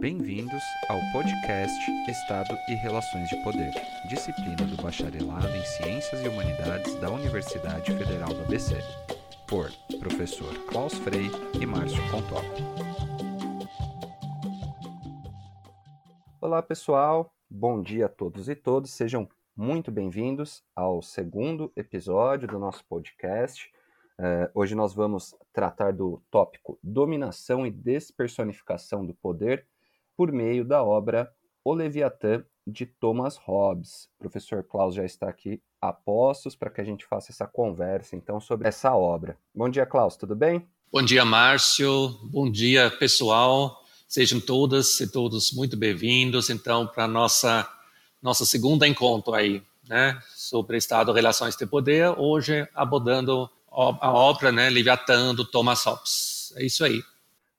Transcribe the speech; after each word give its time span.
Bem-vindos 0.00 0.62
ao 0.88 0.98
podcast 1.12 1.78
Estado 2.08 2.56
e 2.70 2.74
Relações 2.74 3.28
de 3.28 3.36
Poder, 3.44 3.70
disciplina 4.08 4.64
do 4.66 4.82
Bacharelado 4.82 5.54
em 5.54 5.62
Ciências 5.62 6.24
e 6.24 6.28
Humanidades 6.28 6.94
da 6.94 7.10
Universidade 7.10 7.92
Federal 7.92 8.32
do 8.32 8.40
ABC, 8.40 8.76
por 9.46 9.70
professor 9.98 10.54
Klaus 10.70 10.94
Frei 10.94 11.26
e 11.60 11.66
Márcio 11.66 12.00
Contop. 12.10 12.46
Olá, 16.40 16.62
pessoal. 16.62 17.30
Bom 17.50 17.82
dia 17.82 18.06
a 18.06 18.08
todos 18.08 18.48
e 18.48 18.54
todas. 18.54 18.92
Sejam 18.92 19.28
muito 19.54 19.92
bem-vindos 19.92 20.64
ao 20.74 21.02
segundo 21.02 21.70
episódio 21.76 22.48
do 22.48 22.58
nosso 22.58 22.82
podcast. 22.86 23.70
Uh, 24.18 24.48
hoje 24.54 24.74
nós 24.74 24.94
vamos 24.94 25.36
tratar 25.52 25.92
do 25.92 26.22
tópico 26.30 26.78
dominação 26.82 27.66
e 27.66 27.70
despersonificação 27.70 29.04
do 29.04 29.12
poder 29.12 29.66
por 30.20 30.32
meio 30.32 30.66
da 30.66 30.84
obra 30.84 31.32
O 31.64 31.72
Leviatã 31.72 32.44
de 32.66 32.84
Thomas 32.84 33.38
Hobbes. 33.38 34.06
O 34.18 34.18
professor 34.18 34.62
Klaus 34.62 34.94
já 34.94 35.02
está 35.02 35.26
aqui 35.26 35.62
a 35.80 35.94
postos 35.94 36.54
para 36.54 36.68
que 36.68 36.78
a 36.78 36.84
gente 36.84 37.06
faça 37.06 37.32
essa 37.32 37.46
conversa 37.46 38.14
então 38.16 38.38
sobre 38.38 38.68
essa 38.68 38.94
obra. 38.94 39.38
Bom 39.54 39.66
dia, 39.70 39.86
Klaus, 39.86 40.18
tudo 40.18 40.36
bem? 40.36 40.68
Bom 40.92 41.02
dia, 41.02 41.24
Márcio. 41.24 42.10
Bom 42.24 42.50
dia, 42.50 42.90
pessoal. 42.90 43.82
Sejam 44.06 44.38
todas 44.38 45.00
e 45.00 45.10
todos 45.10 45.52
muito 45.54 45.74
bem-vindos 45.74 46.50
então 46.50 46.86
para 46.86 47.08
nossa 47.08 47.66
nossa 48.20 48.44
segunda 48.44 48.86
encontro 48.86 49.32
aí, 49.32 49.62
né, 49.88 50.20
sobre 50.34 50.76
Estado 50.76 51.12
Relações 51.12 51.56
de 51.56 51.64
Poder, 51.64 52.10
hoje 52.18 52.68
abordando 52.74 53.48
a 53.70 54.12
obra, 54.12 54.52
né, 54.52 54.68
Leviatã 54.68 55.34
do 55.34 55.46
Thomas 55.46 55.82
Hobbes. 55.82 56.52
É 56.56 56.66
isso 56.66 56.84
aí. 56.84 57.02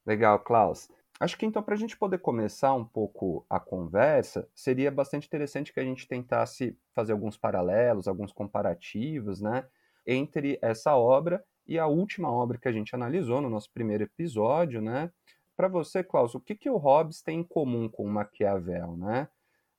Legal, 0.06 0.38
Klaus. 0.38 0.91
Acho 1.22 1.38
que 1.38 1.46
então, 1.46 1.62
para 1.62 1.76
a 1.76 1.78
gente 1.78 1.96
poder 1.96 2.18
começar 2.18 2.74
um 2.74 2.84
pouco 2.84 3.46
a 3.48 3.60
conversa, 3.60 4.50
seria 4.56 4.90
bastante 4.90 5.28
interessante 5.28 5.72
que 5.72 5.80
a 5.80 5.84
gente 5.84 6.08
tentasse 6.08 6.76
fazer 6.96 7.12
alguns 7.12 7.38
paralelos, 7.38 8.08
alguns 8.08 8.34
comparativos, 8.34 9.40
né, 9.40 9.64
entre 10.04 10.58
essa 10.64 10.96
obra 10.96 11.46
e 11.68 11.78
a 11.78 11.86
última 11.86 12.32
obra 12.32 12.58
que 12.58 12.68
a 12.68 12.72
gente 12.72 12.96
analisou 12.96 13.40
no 13.40 13.52
nosso 13.52 13.72
primeiro 13.72 14.04
episódio, 14.04 14.82
né? 14.82 15.12
Para 15.56 15.68
você, 15.68 16.04
Klaus, 16.04 16.34
o 16.34 16.40
que, 16.40 16.56
que 16.56 16.72
o 16.72 16.78
Hobbes 16.78 17.22
tem 17.22 17.42
em 17.42 17.44
comum 17.44 17.88
com 17.88 18.04
o 18.04 18.10
Maquiavel, 18.10 18.98
né? 18.98 19.28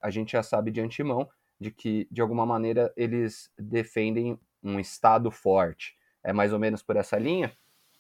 A 0.00 0.11
gente 0.11 0.33
já 0.33 0.44
sabe 0.44 0.70
de 0.70 0.81
antemão 0.81 1.28
de 1.59 1.72
que, 1.72 2.06
de 2.09 2.20
alguma 2.20 2.47
maneira, 2.47 2.92
eles 2.97 3.50
defendem 3.59 4.38
um 4.62 4.78
Estado 4.78 5.28
forte. 5.28 5.97
É 6.22 6.33
mais 6.33 6.53
ou 6.53 6.61
menos 6.61 6.84
por 6.84 6.94
essa 6.94 7.19
linha? 7.19 7.53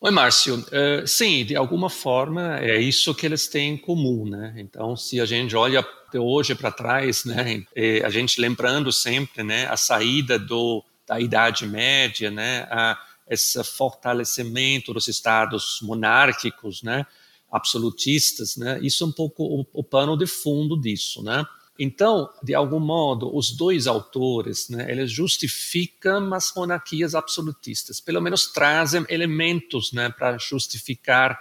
Oi, 0.04 0.10
Márcio. 0.10 0.56
Uh, 0.56 1.06
sim, 1.06 1.44
de 1.44 1.54
alguma 1.54 1.88
forma 1.88 2.58
é 2.58 2.76
isso 2.80 3.14
que 3.14 3.24
eles 3.24 3.46
têm 3.46 3.74
em 3.74 3.76
comum, 3.76 4.28
né? 4.28 4.52
Então, 4.56 4.96
se 4.96 5.20
a 5.20 5.24
gente 5.24 5.54
olha 5.54 5.86
de 6.10 6.18
hoje 6.18 6.56
para 6.56 6.72
trás, 6.72 7.24
né, 7.24 7.64
a 8.04 8.10
gente 8.10 8.40
lembrando 8.40 8.90
sempre, 8.90 9.44
né, 9.44 9.64
a 9.66 9.76
saída 9.76 10.40
do 10.40 10.84
da 11.06 11.20
Idade 11.20 11.68
Média, 11.68 12.32
né, 12.32 12.66
a, 12.68 12.98
esse 13.30 13.62
fortalecimento 13.62 14.92
dos 14.92 15.06
estados 15.06 15.78
monárquicos, 15.82 16.82
né, 16.82 17.06
absolutistas, 17.48 18.56
né, 18.56 18.80
isso 18.82 19.04
é 19.04 19.06
um 19.06 19.12
pouco 19.12 19.44
o, 19.44 19.66
o 19.72 19.84
pano 19.84 20.16
de 20.16 20.26
fundo 20.26 20.76
disso, 20.80 21.22
né? 21.22 21.46
Então, 21.84 22.30
de 22.40 22.54
algum 22.54 22.78
modo, 22.78 23.36
os 23.36 23.50
dois 23.50 23.88
autores, 23.88 24.68
né, 24.68 24.88
eles 24.88 25.10
justificam 25.10 26.32
as 26.32 26.52
monarquias 26.54 27.12
absolutistas, 27.12 28.00
pelo 28.00 28.20
menos 28.20 28.52
trazem 28.52 29.04
elementos 29.08 29.92
né, 29.92 30.08
para 30.08 30.38
justificar 30.38 31.40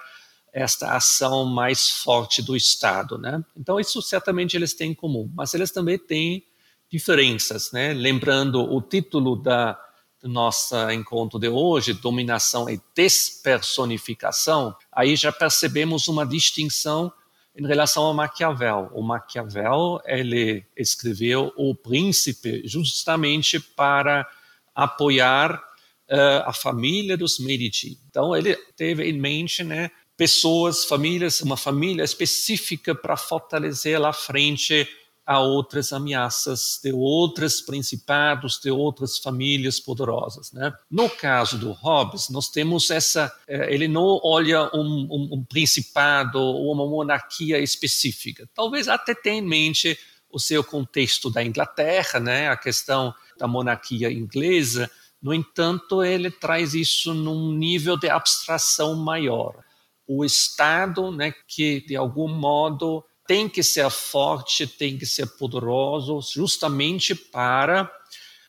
esta 0.51 0.95
ação 0.95 1.45
mais 1.45 1.91
forte 1.91 2.41
do 2.41 2.55
Estado. 2.55 3.19
Né? 3.19 3.45
Então, 3.55 3.79
isso 3.79 4.01
certamente 4.01 4.57
eles 4.57 4.73
têm 4.73 4.93
em 4.93 4.95
comum, 4.95 5.31
mas 5.35 5.53
eles 5.53 5.69
também 5.69 5.99
têm 5.99 6.43
diferenças. 6.89 7.71
Né? 7.71 7.93
Lembrando 7.93 8.61
o 8.61 8.81
título 8.81 9.35
da, 9.35 9.79
do 10.23 10.27
nosso 10.27 10.75
encontro 10.89 11.37
de 11.37 11.49
hoje, 11.49 11.93
Dominação 11.93 12.67
e 12.67 12.81
Despersonificação, 12.95 14.75
aí 14.91 15.15
já 15.15 15.31
percebemos 15.31 16.07
uma 16.07 16.25
distinção 16.25 17.13
em 17.55 17.67
relação 17.67 18.03
ao 18.03 18.13
Maquiavel. 18.13 18.89
O 18.93 19.01
Maquiavel 19.01 19.99
ele 20.05 20.65
escreveu 20.75 21.51
O 21.57 21.75
Príncipe 21.75 22.61
justamente 22.65 23.59
para 23.59 24.27
apoiar 24.73 25.55
uh, 25.55 26.43
a 26.45 26.53
família 26.53 27.17
dos 27.17 27.39
Medici. 27.39 27.99
Então 28.09 28.35
ele 28.35 28.55
teve 28.75 29.09
em 29.09 29.19
mente, 29.19 29.63
né, 29.63 29.91
pessoas, 30.15 30.85
famílias, 30.85 31.41
uma 31.41 31.57
família 31.57 32.03
específica 32.03 32.93
para 32.95 33.17
fortalecer 33.17 33.99
lá 33.99 34.13
frente 34.13 34.87
a 35.25 35.39
outras 35.39 35.93
ameaças 35.93 36.79
de 36.83 36.91
outros 36.91 37.61
principados, 37.61 38.59
de 38.59 38.71
outras 38.71 39.17
famílias 39.17 39.79
poderosas. 39.79 40.51
Né? 40.51 40.73
No 40.89 41.09
caso 41.09 41.57
do 41.57 41.71
Hobbes, 41.71 42.29
nós 42.29 42.49
temos 42.49 42.89
essa, 42.89 43.31
eh, 43.47 43.73
ele 43.73 43.87
não 43.87 44.19
olha 44.23 44.69
um, 44.73 45.07
um, 45.09 45.29
um 45.33 45.45
principado 45.45 46.39
ou 46.39 46.73
uma 46.73 46.85
monarquia 46.85 47.59
específica. 47.59 48.49
Talvez 48.53 48.87
até 48.87 49.13
tenha 49.13 49.37
em 49.37 49.47
mente 49.47 49.97
o 50.29 50.39
seu 50.39 50.63
contexto 50.63 51.29
da 51.29 51.43
Inglaterra, 51.43 52.19
né? 52.19 52.49
a 52.49 52.57
questão 52.57 53.13
da 53.37 53.47
monarquia 53.47 54.11
inglesa. 54.11 54.89
No 55.21 55.33
entanto, 55.33 56.03
ele 56.03 56.31
traz 56.31 56.73
isso 56.73 57.13
num 57.13 57.51
nível 57.51 57.95
de 57.95 58.09
abstração 58.09 58.95
maior. 58.95 59.63
O 60.07 60.25
Estado, 60.25 61.11
né, 61.11 61.31
que 61.47 61.81
de 61.85 61.95
algum 61.95 62.27
modo 62.27 63.05
tem 63.27 63.47
que 63.47 63.63
ser 63.63 63.89
forte, 63.89 64.67
tem 64.67 64.97
que 64.97 65.05
ser 65.05 65.25
poderoso, 65.37 66.19
justamente 66.21 67.15
para 67.15 67.89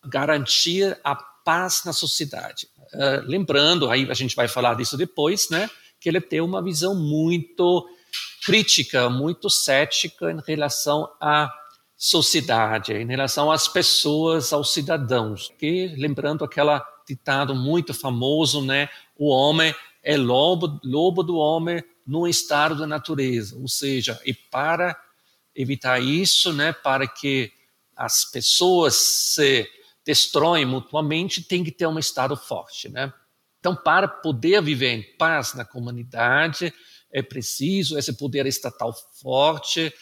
garantir 0.05 0.99
a 1.05 1.15
paz 1.15 1.83
na 1.84 1.93
sociedade. 1.93 2.69
Uh, 2.94 3.27
lembrando, 3.27 3.91
aí 3.91 4.10
a 4.10 4.15
gente 4.15 4.37
vai 4.37 4.49
falar 4.49 4.75
disso 4.75 4.97
depois, 4.97 5.49
né, 5.50 5.71
que 6.00 6.09
ele 6.09 6.21
tem 6.21 6.41
uma 6.41 6.62
visão 6.62 6.94
muito 6.94 7.88
crítica, 8.44 9.09
muito 9.09 9.49
cética 9.49 10.31
em 10.31 10.41
relação 10.47 11.09
à 11.21 11.50
sociedade, 11.97 12.93
em 12.93 13.06
relação 13.06 13.50
às 13.50 13.69
pessoas, 13.69 14.53
aos 14.53 14.72
cidadãos. 14.72 15.53
Que, 15.59 15.94
lembrando 15.97 16.44
aquela 16.44 16.84
ditado 17.06 17.54
muito 17.54 17.94
famoso, 17.94 18.60
né, 18.60 18.89
o 19.16 19.28
homem 19.28 19.75
é 20.03 20.16
lobo, 20.16 20.81
lobo 20.84 21.22
do 21.22 21.37
homem, 21.37 21.83
no 22.06 22.26
estado 22.26 22.76
da 22.76 22.86
natureza, 22.86 23.56
ou 23.56 23.68
seja, 23.68 24.20
e 24.24 24.34
para 24.34 24.96
evitar 25.54 26.00
isso, 26.00 26.52
né, 26.52 26.72
para 26.72 27.06
que 27.06 27.52
as 27.96 28.24
pessoas 28.24 28.94
se 28.94 29.68
destroem 30.04 30.64
mutuamente, 30.64 31.42
tem 31.42 31.62
que 31.62 31.70
ter 31.70 31.86
um 31.86 31.98
estado 31.98 32.36
forte, 32.36 32.88
né? 32.88 33.12
Então, 33.60 33.76
para 33.76 34.08
poder 34.08 34.60
viver 34.60 34.91
em 34.91 35.16
paz 35.16 35.54
na 35.54 35.64
comunidade, 35.64 36.74
é 37.12 37.22
preciso 37.22 37.96
esse 37.96 38.12
poder 38.14 38.46
estatal 38.46 38.92
forte 39.20 39.92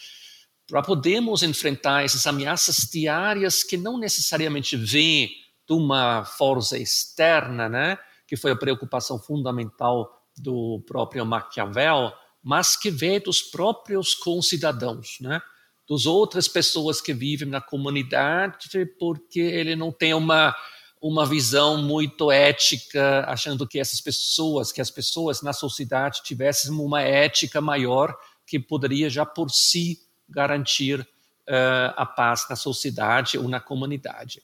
para 0.67 0.81
podermos 0.83 1.43
enfrentar 1.43 2.05
essas 2.05 2.27
ameaças 2.27 2.89
diárias 2.91 3.63
que 3.63 3.77
não 3.77 3.99
necessariamente 3.99 4.77
vêm 4.77 5.29
de 5.69 5.75
uma 5.75 6.25
força 6.25 6.79
externa, 6.79 7.69
né? 7.69 7.99
Que 8.27 8.37
foi 8.37 8.53
a 8.53 8.57
preocupação 8.57 9.19
fundamental 9.19 10.20
do 10.41 10.83
próprio 10.87 11.25
Maquiavel, 11.27 12.13
mas 12.43 12.77
que 12.77 12.91
vê 12.91 13.21
dos 13.21 13.43
próprios 13.43 14.15
concidadãos, 14.15 15.19
né? 15.21 15.41
dos 15.87 16.07
outras 16.07 16.47
pessoas 16.47 17.01
que 17.01 17.13
vivem 17.13 17.49
na 17.49 17.61
comunidade, 17.61 18.87
porque 18.99 19.41
ele 19.41 19.75
não 19.75 19.91
tem 19.91 20.15
uma 20.15 20.55
uma 21.01 21.25
visão 21.25 21.79
muito 21.79 22.31
ética, 22.31 23.25
achando 23.27 23.67
que 23.67 23.81
essas 23.81 24.03
pessoas, 24.03 24.71
que 24.71 24.83
as 24.83 24.91
pessoas 24.91 25.41
na 25.41 25.55
sociedade 25.55 26.23
tivessem 26.23 26.71
uma 26.73 27.01
ética 27.01 27.59
maior 27.59 28.15
que 28.47 28.59
poderia 28.59 29.09
já 29.09 29.25
por 29.25 29.51
si 29.51 29.99
garantir 30.29 31.01
uh, 31.01 31.95
a 31.97 32.05
paz 32.05 32.47
na 32.51 32.57
sociedade 32.57 33.39
ou 33.39 33.49
na 33.49 33.61
comunidade. 33.61 34.43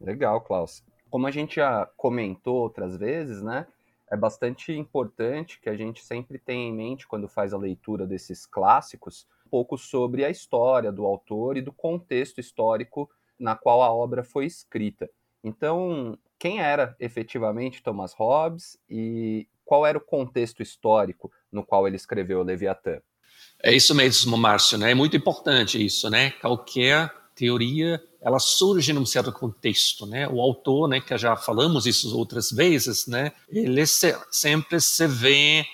Legal, 0.00 0.40
Klaus. 0.40 0.84
Como 1.10 1.26
a 1.26 1.30
gente 1.32 1.56
já 1.56 1.86
comentou 1.96 2.54
outras 2.54 2.96
vezes, 2.96 3.42
né? 3.42 3.66
É 4.10 4.16
bastante 4.16 4.72
importante 4.72 5.60
que 5.60 5.68
a 5.68 5.76
gente 5.76 6.04
sempre 6.04 6.38
tenha 6.38 6.68
em 6.68 6.74
mente, 6.74 7.06
quando 7.06 7.28
faz 7.28 7.52
a 7.52 7.58
leitura 7.58 8.06
desses 8.06 8.46
clássicos, 8.46 9.26
um 9.46 9.50
pouco 9.50 9.76
sobre 9.76 10.24
a 10.24 10.30
história 10.30 10.90
do 10.92 11.04
autor 11.04 11.56
e 11.56 11.62
do 11.62 11.72
contexto 11.72 12.38
histórico 12.38 13.10
na 13.38 13.54
qual 13.54 13.82
a 13.82 13.92
obra 13.92 14.24
foi 14.24 14.46
escrita. 14.46 15.08
Então, 15.42 16.18
quem 16.38 16.60
era 16.60 16.96
efetivamente 16.98 17.82
Thomas 17.82 18.12
Hobbes 18.14 18.78
e 18.88 19.46
qual 19.64 19.86
era 19.86 19.98
o 19.98 20.00
contexto 20.00 20.62
histórico 20.62 21.30
no 21.52 21.64
qual 21.64 21.86
ele 21.86 21.96
escreveu 21.96 22.42
Leviatã? 22.42 23.00
É 23.62 23.72
isso 23.72 23.94
mesmo, 23.94 24.36
Márcio, 24.36 24.78
né? 24.78 24.90
É 24.90 24.94
muito 24.94 25.16
importante 25.16 25.84
isso, 25.84 26.08
né? 26.08 26.30
Qualquer 26.32 27.12
teoria 27.38 28.02
ela 28.20 28.40
surge 28.40 28.92
num 28.92 29.06
certo 29.06 29.32
contexto, 29.32 30.04
né? 30.04 30.26
O 30.28 30.40
autor, 30.40 30.88
né, 30.88 31.00
que 31.00 31.16
já 31.16 31.36
falamos 31.36 31.86
isso 31.86 32.16
outras 32.16 32.50
vezes, 32.50 33.06
né? 33.06 33.32
Ele 33.48 33.86
se, 33.86 34.16
sempre 34.30 34.80
se 34.80 35.06
vê 35.06 35.64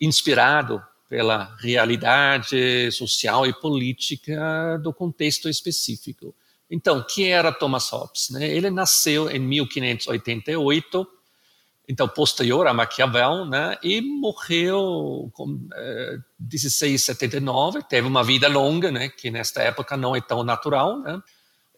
inspirado 0.00 0.82
pela 1.08 1.54
realidade 1.60 2.90
social 2.90 3.46
e 3.46 3.52
política 3.52 4.78
do 4.82 4.92
contexto 4.92 5.48
específico. 5.48 6.34
Então, 6.68 7.04
quem 7.08 7.32
era 7.32 7.52
Thomas 7.52 7.90
Hobbes? 7.90 8.30
Né? 8.30 8.48
Ele 8.48 8.70
nasceu 8.70 9.30
em 9.30 9.38
1588, 9.38 11.06
então 11.88 12.08
posterior 12.08 12.66
a 12.66 12.74
Maquiavel, 12.74 13.44
né? 13.44 13.76
e 13.82 14.00
morreu 14.00 15.30
com 15.34 15.58
eh, 15.74 16.18
1679. 16.38 17.82
Teve 17.82 18.06
uma 18.06 18.22
vida 18.22 18.48
longa, 18.48 18.90
né? 18.90 19.08
que 19.08 19.30
nesta 19.30 19.62
época 19.62 19.96
não 19.96 20.14
é 20.14 20.20
tão 20.20 20.44
natural. 20.44 21.00
Né? 21.00 21.20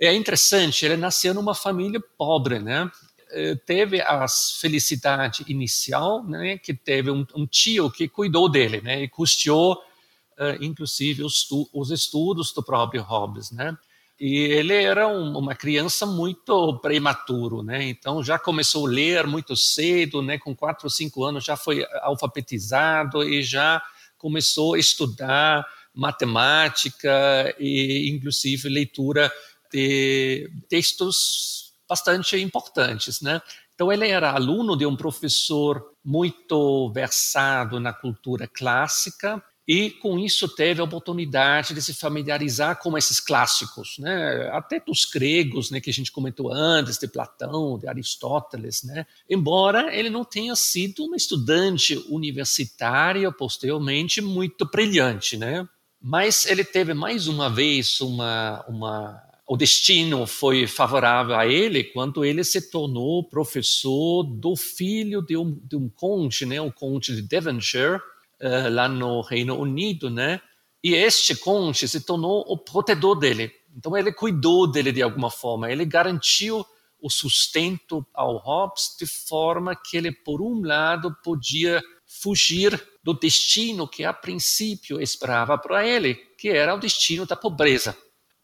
É 0.01 0.13
interessante, 0.13 0.85
ele 0.85 0.97
nasceu 0.97 1.33
numa 1.33 1.55
família 1.55 2.03
pobre, 2.19 2.59
né? 2.59 2.91
Eh, 3.31 3.57
teve 3.67 4.01
a 4.01 4.27
felicidade 4.29 5.45
inicial, 5.49 6.23
né? 6.25 6.57
Que 6.59 6.73
teve 6.73 7.11
um, 7.11 7.27
um 7.35 7.47
tio 7.47 7.91
que 7.91 8.09
cuidou 8.09 8.49
dele, 8.49 8.81
né? 8.81 9.03
E 9.03 9.09
custeou, 9.09 9.75
uh, 9.75 10.63
inclusive, 10.63 11.25
os, 11.25 11.49
os, 11.73 11.91
estudos 11.91 12.53
do 12.53 12.63
próprio 12.63 13.03
Hobbes, 13.03 13.51
né? 13.51 13.77
E 14.19 14.37
ele 14.37 14.75
era 14.75 15.09
um, 15.09 15.37
uma 15.37 15.55
criança 15.55 16.07
muito 16.07 16.79
prematuro, 16.81 17.63
né? 17.63 17.85
Então 17.85 18.23
já 18.23 18.39
começou 18.39 18.87
a 18.87 18.91
ler 18.91 19.27
muito 19.27 19.57
cedo, 19.57 20.23
né? 20.23 20.39
Com 20.39 20.55
quatro 20.55 20.87
ou 20.87 20.91
cinco 20.91 21.25
anos 21.25 21.45
já 21.45 21.57
foi 21.57 21.85
alfabetizado 22.03 23.25
e 23.25 23.43
já 23.43 23.83
começou 24.17 24.75
a 24.75 24.79
estudar 24.79 25.67
matemática 25.95 27.55
e, 27.59 28.11
inclusive, 28.11 28.69
leitura 28.69 29.33
de 29.73 30.51
textos 30.69 31.73
bastante 31.89 32.41
importantes, 32.41 33.21
né? 33.21 33.43
Então 33.75 33.93
ele 33.93 34.09
era 34.09 34.31
aluno 34.31 34.77
de 34.77 34.87
um 34.87 34.97
professor 34.97 35.93
muito 36.05 36.91
versado 36.93 37.81
na 37.81 37.93
cultura 37.93 38.47
clássica 38.47 39.43
e 39.67 39.91
com 39.91 40.19
isso 40.19 40.47
teve 40.47 40.81
a 40.81 40.85
oportunidade 40.85 41.73
de 41.73 41.81
se 41.81 41.95
familiarizar 41.95 42.79
com 42.81 42.97
esses 42.99 43.19
clássicos, 43.19 43.97
né? 43.99 44.51
Até 44.53 44.79
dos 44.79 45.07
gregos, 45.07 45.71
né, 45.71 45.81
que 45.81 45.89
a 45.89 45.93
gente 45.93 46.13
comentou 46.13 46.53
antes, 46.53 46.99
de 46.99 47.09
Platão, 47.09 47.79
de 47.79 47.89
Aristóteles, 47.89 48.83
né? 48.83 49.07
Embora 49.29 49.95
ele 49.95 50.11
não 50.11 50.25
tenha 50.25 50.55
sido 50.55 51.07
um 51.07 51.15
estudante 51.15 51.97
universitário 52.11 53.33
posteriormente 53.33 54.21
muito 54.21 54.67
brilhante, 54.71 55.37
né? 55.39 55.67
Mas 56.01 56.45
ele 56.45 56.63
teve 56.63 56.93
mais 56.93 57.27
uma 57.27 57.49
vez 57.49 58.01
uma 58.03 58.63
uma 58.69 59.23
o 59.47 59.57
destino 59.57 60.27
foi 60.27 60.67
favorável 60.67 61.37
a 61.37 61.47
ele 61.47 61.85
quando 61.85 62.25
ele 62.25 62.43
se 62.43 62.71
tornou 62.71 63.29
professor 63.29 64.23
do 64.23 64.57
filho 64.57 65.21
de 65.21 65.37
um, 65.37 65.59
de 65.63 65.77
um 65.77 65.89
conde, 65.89 66.47
né, 66.47 66.61
o 66.61 66.73
conde 66.73 67.15
de 67.15 67.21
Devonshire, 67.21 68.01
uh, 68.41 68.71
lá 68.71 68.89
no 68.89 69.21
Reino 69.21 69.57
Unido, 69.59 70.11
né? 70.11 70.41
E 70.83 70.95
este 70.95 71.35
conde 71.35 71.89
se 71.89 72.05
tornou 72.05 72.45
o 72.47 72.59
protetor 72.59 73.19
dele. 73.19 73.51
Então 73.77 73.97
ele 73.97 74.13
cuidou 74.13 74.71
dele 74.71 74.93
de 74.93 75.03
alguma 75.03 75.31
forma, 75.31 75.71
ele 75.71 75.85
garantiu 75.85 76.65
o 77.01 77.11
sustento 77.11 78.07
ao 78.15 78.39
Hobbes 78.39 78.97
de 78.99 79.07
forma 79.07 79.77
que 79.77 79.97
ele, 79.97 80.11
por 80.11 80.41
um 80.41 80.63
lado, 80.65 81.15
podia 81.23 81.83
fugir 82.07 82.83
do 83.03 83.13
destino 83.13 83.87
que 83.87 84.05
a 84.05 84.13
princípio 84.13 85.01
esperava 85.01 85.59
para 85.59 85.87
ele, 85.87 86.15
que 86.39 86.49
era 86.49 86.75
o 86.75 86.79
destino 86.79 87.27
da 87.27 87.37
pobreza. 87.37 87.97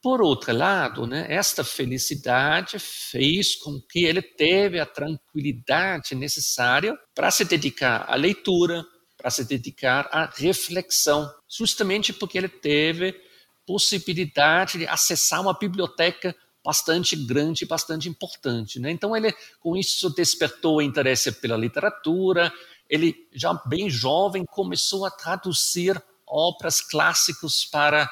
Por 0.02 0.22
outro 0.22 0.54
lado, 0.54 1.06
né, 1.06 1.26
esta 1.28 1.62
felicidade 1.62 2.78
fez 2.78 3.54
com 3.56 3.81
que 3.90 4.04
ele 4.04 4.22
teve 4.22 4.81
a 4.81 4.87
tranquilidade 4.87 6.14
necessária 6.14 6.98
para 7.14 7.31
se 7.31 7.44
dedicar 7.44 8.04
à 8.08 8.14
leitura, 8.14 8.84
para 9.20 9.31
se 9.31 9.44
dedicar 9.44 10.08
à 10.11 10.31
reflexão, 10.34 11.31
justamente 11.46 12.12
porque 12.12 12.38
ele 12.38 12.49
teve 12.49 13.14
possibilidade 13.67 14.78
de 14.78 14.87
acessar 14.87 15.43
uma 15.43 15.52
biblioteca 15.52 16.34
bastante 16.64 17.14
grande, 17.14 17.67
bastante 17.67 18.08
importante. 18.08 18.81
Né? 18.81 18.90
Então 18.90 19.14
ele, 19.17 19.32
com 19.61 19.76
isso, 19.76 20.11
despertou 20.11 20.76
o 20.76 20.82
interesse 20.82 21.32
pela 21.32 21.56
literatura. 21.56 22.52
Ele, 22.88 23.14
já 23.32 23.55
bem 23.67 23.88
jovem, 23.88 24.44
começou 24.44 25.05
a 25.05 25.11
traduzir 25.11 26.02
obras 26.26 26.81
clássicas 26.81 27.64
para 27.64 28.08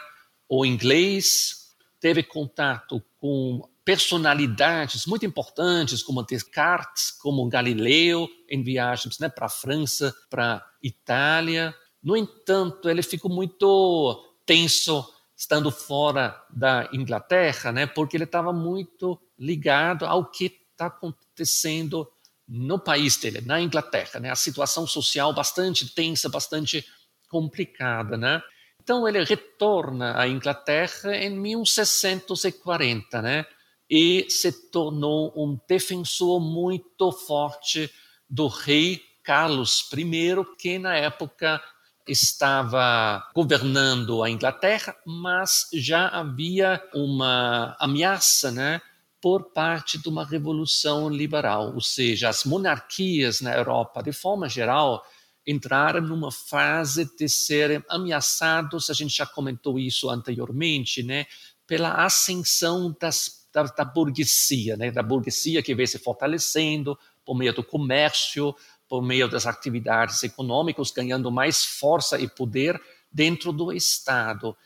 o 0.49 0.65
inglês, 0.65 1.75
teve 2.01 2.23
contato 2.23 3.03
com 3.19 3.69
personalidades 3.85 5.07
muito 5.07 5.25
importantes, 5.25 6.03
como 6.03 6.23
Descartes, 6.23 7.11
como 7.11 7.49
Galileu, 7.49 8.29
em 8.49 8.63
viagens 8.63 9.19
né, 9.19 9.29
para 9.29 9.47
a 9.47 9.51
França, 9.51 10.15
para 10.29 10.63
Itália. 10.83 11.75
No 12.03 12.17
entanto, 12.17 12.89
ele 12.89 13.03
ficou 13.03 13.31
muito 13.31 14.25
tenso 14.47 15.05
estando 15.37 15.71
fora 15.71 16.41
da 16.51 16.89
Inglaterra, 16.93 17.71
né, 17.71 17.87
porque 17.87 18.17
ele 18.17 18.25
estava 18.25 18.53
muito 18.53 19.21
ligado 19.39 20.05
ao 20.05 20.29
que 20.29 20.47
está 20.73 20.87
acontecendo 20.87 22.11
no 22.49 22.79
país 22.79 23.17
dele, 23.17 23.41
na 23.43 23.61
Inglaterra, 23.61 24.19
né, 24.19 24.31
a 24.31 24.35
situação 24.35 24.87
social 24.87 25.33
bastante 25.33 25.95
tensa, 25.95 26.29
bastante 26.29 26.85
complicada, 27.29 28.17
né? 28.17 28.43
Então 28.83 29.07
ele 29.07 29.23
retorna 29.23 30.19
à 30.19 30.27
Inglaterra 30.27 31.15
em 31.15 31.31
1640, 31.31 33.21
né? 33.21 33.45
E 33.89 34.27
se 34.31 34.71
tornou 34.71 35.33
um 35.37 35.59
defensor 35.69 36.41
muito 36.41 37.13
forte 37.13 37.93
do 38.29 38.47
rei 38.47 39.03
Carlos 39.29 39.87
I, 39.93 40.43
que 40.57 40.79
na 40.79 40.97
época 40.97 41.63
estava 42.07 43.29
governando 43.35 44.23
a 44.23 44.31
Inglaterra, 44.31 44.97
mas 45.05 45.69
já 45.75 46.09
havia 46.09 46.83
uma 46.95 47.77
ameaça, 47.79 48.51
né? 48.51 48.81
por 49.21 49.53
parte 49.53 50.01
de 50.01 50.09
uma 50.09 50.25
revolução 50.25 51.11
liberal, 51.11 51.75
ou 51.75 51.81
seja, 51.83 52.31
as 52.31 52.45
monarquias 52.45 53.43
na 53.43 53.55
Europa, 53.55 54.01
de 54.01 54.13
forma 54.13 54.49
geral, 54.49 55.05
entraram 55.47 56.01
numa 56.01 56.33
fase 56.33 57.05
de 57.17 57.29
serem 57.29 57.83
ameaçados, 57.91 58.89
a 58.89 58.95
gente 58.95 59.15
já 59.15 59.27
comentou 59.27 59.79
isso 59.79 60.09
anteriormente, 60.09 61.03
né, 61.03 61.27
pela 61.67 62.05
ascensão 62.05 62.97
das, 62.99 63.49
da, 63.53 63.65
da 63.65 63.85
burguesia, 63.85 64.77
né, 64.77 64.91
da 64.91 65.03
burguesia 65.03 65.63
que 65.63 65.75
vem 65.75 65.87
se 65.87 65.99
fortalecendo 65.99 66.97
por 67.25 67.37
meio 67.37 67.53
do 67.53 67.63
comércio, 67.63 68.55
por 68.89 69.03
meio 69.03 69.29
das 69.29 69.47
atividades 69.47 70.23
econômicas, 70.23 70.91
ganhando 70.91 71.31
mais 71.31 71.65
força 71.65 72.19
e 72.19 72.29
poder 72.29 72.81
dentro 73.13 73.53
do 73.53 73.73
Estado. 73.73 74.57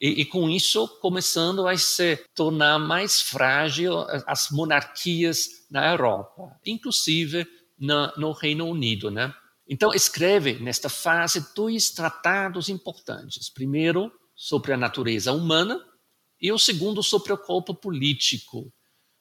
E, 0.00 0.22
e, 0.22 0.24
com 0.24 0.50
isso 0.50 0.88
começando 1.00 1.66
a 1.66 1.76
se 1.76 2.16
tornar 2.34 2.78
mais 2.78 3.20
frágil 3.20 4.04
as 4.26 4.50
monarquias 4.50 5.48
na 5.70 5.90
Europa, 5.90 6.58
inclusive 6.66 7.46
na, 7.78 8.12
no 8.16 8.32
Reino 8.32 8.66
Unido, 8.66 9.10
né? 9.10 9.32
Então, 9.68 9.94
escreve 9.94 10.54
nesta 10.54 10.88
fase 10.88 11.54
dois 11.54 11.90
tratados 11.90 12.68
importantes. 12.68 13.48
Primeiro, 13.48 14.12
sobre 14.34 14.72
a 14.72 14.76
natureza 14.76 15.32
humana, 15.32 15.80
e 16.40 16.50
o 16.50 16.58
segundo, 16.58 17.02
sobre 17.02 17.32
o 17.32 17.38
corpo 17.38 17.72
político. 17.72 18.72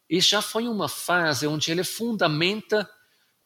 E 0.10 0.20
já 0.20 0.42
foi 0.42 0.68
uma 0.68 0.90
fase 0.90 1.46
onde 1.46 1.72
ele 1.72 1.84
fundamenta 1.84 2.90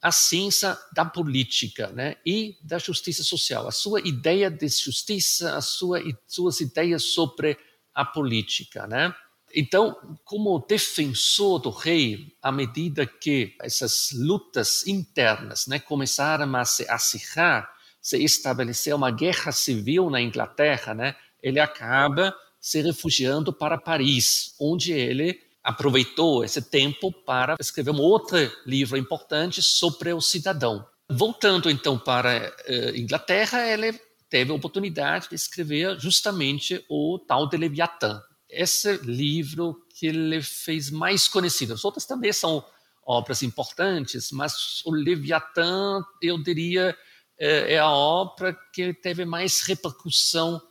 a 0.06 0.12
ciência 0.12 0.78
da 0.94 1.04
política 1.04 1.88
né, 1.88 2.18
e 2.24 2.60
da 2.62 2.78
justiça 2.78 3.24
social, 3.24 3.68
a 3.68 3.72
sua 3.72 4.00
ideia 4.02 4.52
de 4.52 4.68
justiça, 4.68 5.58
as 5.58 5.66
sua, 5.66 6.00
suas 6.28 6.60
ideias 6.60 7.06
sobre 7.06 7.58
a 7.92 8.06
política. 8.06 8.86
Né? 8.86 9.12
Então, 9.56 9.98
como 10.24 10.64
defensor 10.70 11.58
do 11.58 11.72
rei, 11.72 12.38
à 12.40 12.52
medida 12.52 13.08
que 13.08 13.56
essas 13.60 14.12
lutas 14.14 14.86
internas 14.86 15.66
né, 15.66 15.80
começaram 15.80 16.56
a 16.56 16.64
se 16.64 16.88
acirrar, 16.88 17.68
se 18.00 18.24
estabeleceu 18.24 18.98
uma 18.98 19.10
guerra 19.10 19.52
civil 19.52 20.12
na 20.12 20.22
Inglaterra, 20.22 20.94
né, 20.94 21.16
ele 21.42 21.60
acaba 21.60 22.32
se 22.62 22.80
refugiando 22.80 23.52
para 23.52 23.76
Paris, 23.76 24.54
onde 24.60 24.92
ele 24.94 25.42
aproveitou 25.66 26.44
esse 26.44 26.62
tempo 26.62 27.12
para 27.12 27.56
escrever 27.60 27.90
um 27.90 28.00
outro 28.00 28.38
livro 28.68 28.96
importante 28.96 29.64
sobre 29.64 30.14
o 30.14 30.22
cidadão. 30.22 30.88
Voltando 31.10 31.72
então 31.72 31.98
para 31.98 32.54
eh, 32.66 32.94
Inglaterra, 32.96 33.68
ele 33.68 34.00
teve 34.30 34.52
a 34.52 34.56
oportunidade 34.56 35.28
de 35.30 35.36
escrever 35.36 36.00
justamente 36.00 36.86
o 36.88 37.18
tal 37.28 37.50
de 37.50 37.58
Leviatã, 37.58 38.22
esse 38.48 38.98
livro 38.98 39.76
que 39.96 40.06
ele 40.06 40.40
fez 40.40 40.92
mais 40.92 41.28
conhecido. 41.28 41.74
As 41.74 41.84
outras 41.84 42.06
também 42.06 42.32
são 42.32 42.64
obras 43.04 43.42
importantes, 43.42 44.32
mas 44.32 44.84
o 44.86 44.92
Leviatã, 44.92 46.04
eu 46.22 46.38
diria, 46.38 46.96
é, 47.40 47.74
é 47.74 47.80
a 47.80 47.90
obra 47.90 48.56
que 48.72 48.94
teve 48.94 49.26
mais 49.26 49.62
repercussão 49.62 50.62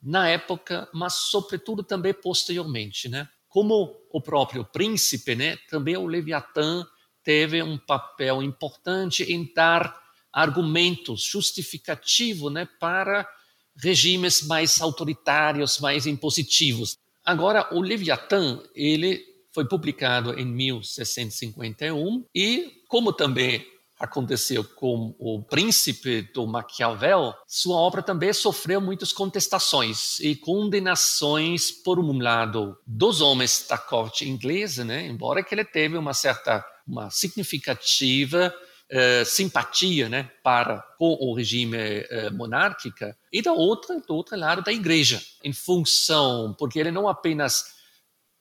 na 0.00 0.28
época, 0.28 0.88
mas 0.94 1.14
sobretudo 1.14 1.82
também 1.82 2.14
posteriormente, 2.14 3.08
né? 3.08 3.28
Como 3.48 3.96
o 4.10 4.20
próprio 4.20 4.64
príncipe, 4.64 5.34
né? 5.34 5.56
Também 5.68 5.96
o 5.96 6.06
Leviatã 6.06 6.86
teve 7.22 7.62
um 7.62 7.76
papel 7.76 8.42
importante 8.42 9.22
em 9.22 9.52
dar 9.54 9.94
argumentos 10.32 11.22
justificativos, 11.22 12.52
né, 12.52 12.68
para 12.78 13.28
regimes 13.76 14.46
mais 14.46 14.80
autoritários, 14.80 15.78
mais 15.78 16.06
impositivos. 16.06 16.98
Agora, 17.24 17.68
o 17.74 17.80
Leviatã, 17.80 18.62
ele 18.74 19.24
foi 19.52 19.66
publicado 19.66 20.38
em 20.38 20.46
1651 20.46 22.24
e, 22.34 22.82
como 22.88 23.12
também 23.12 23.66
aconteceu 23.98 24.62
com 24.62 25.14
o 25.18 25.42
príncipe 25.42 26.22
do 26.32 26.46
Maquiavel, 26.46 27.34
sua 27.46 27.76
obra 27.76 28.02
também 28.02 28.32
sofreu 28.32 28.80
muitas 28.80 29.12
contestações 29.12 30.20
e 30.20 30.36
condenações, 30.36 31.70
por 31.70 31.98
um 31.98 32.20
lado, 32.20 32.78
dos 32.86 33.20
homens 33.20 33.66
da 33.68 33.76
corte 33.76 34.28
inglesa, 34.28 34.84
né? 34.84 35.06
embora 35.06 35.42
que 35.42 35.54
ele 35.54 35.64
teve 35.64 35.96
uma 35.96 36.14
certa, 36.14 36.64
uma 36.86 37.10
significativa 37.10 38.54
uh, 38.92 39.24
simpatia 39.24 40.08
né, 40.08 40.30
para 40.42 40.80
com 40.98 41.16
o 41.20 41.34
regime 41.34 41.76
uh, 41.76 42.34
monárquico, 42.34 43.14
e 43.32 43.42
da 43.42 43.52
outra, 43.52 44.00
do 44.00 44.14
outro 44.14 44.36
lado, 44.36 44.62
da 44.62 44.72
igreja, 44.72 45.20
em 45.42 45.52
função, 45.52 46.54
porque 46.58 46.78
ele 46.78 46.90
não 46.90 47.08
apenas 47.08 47.77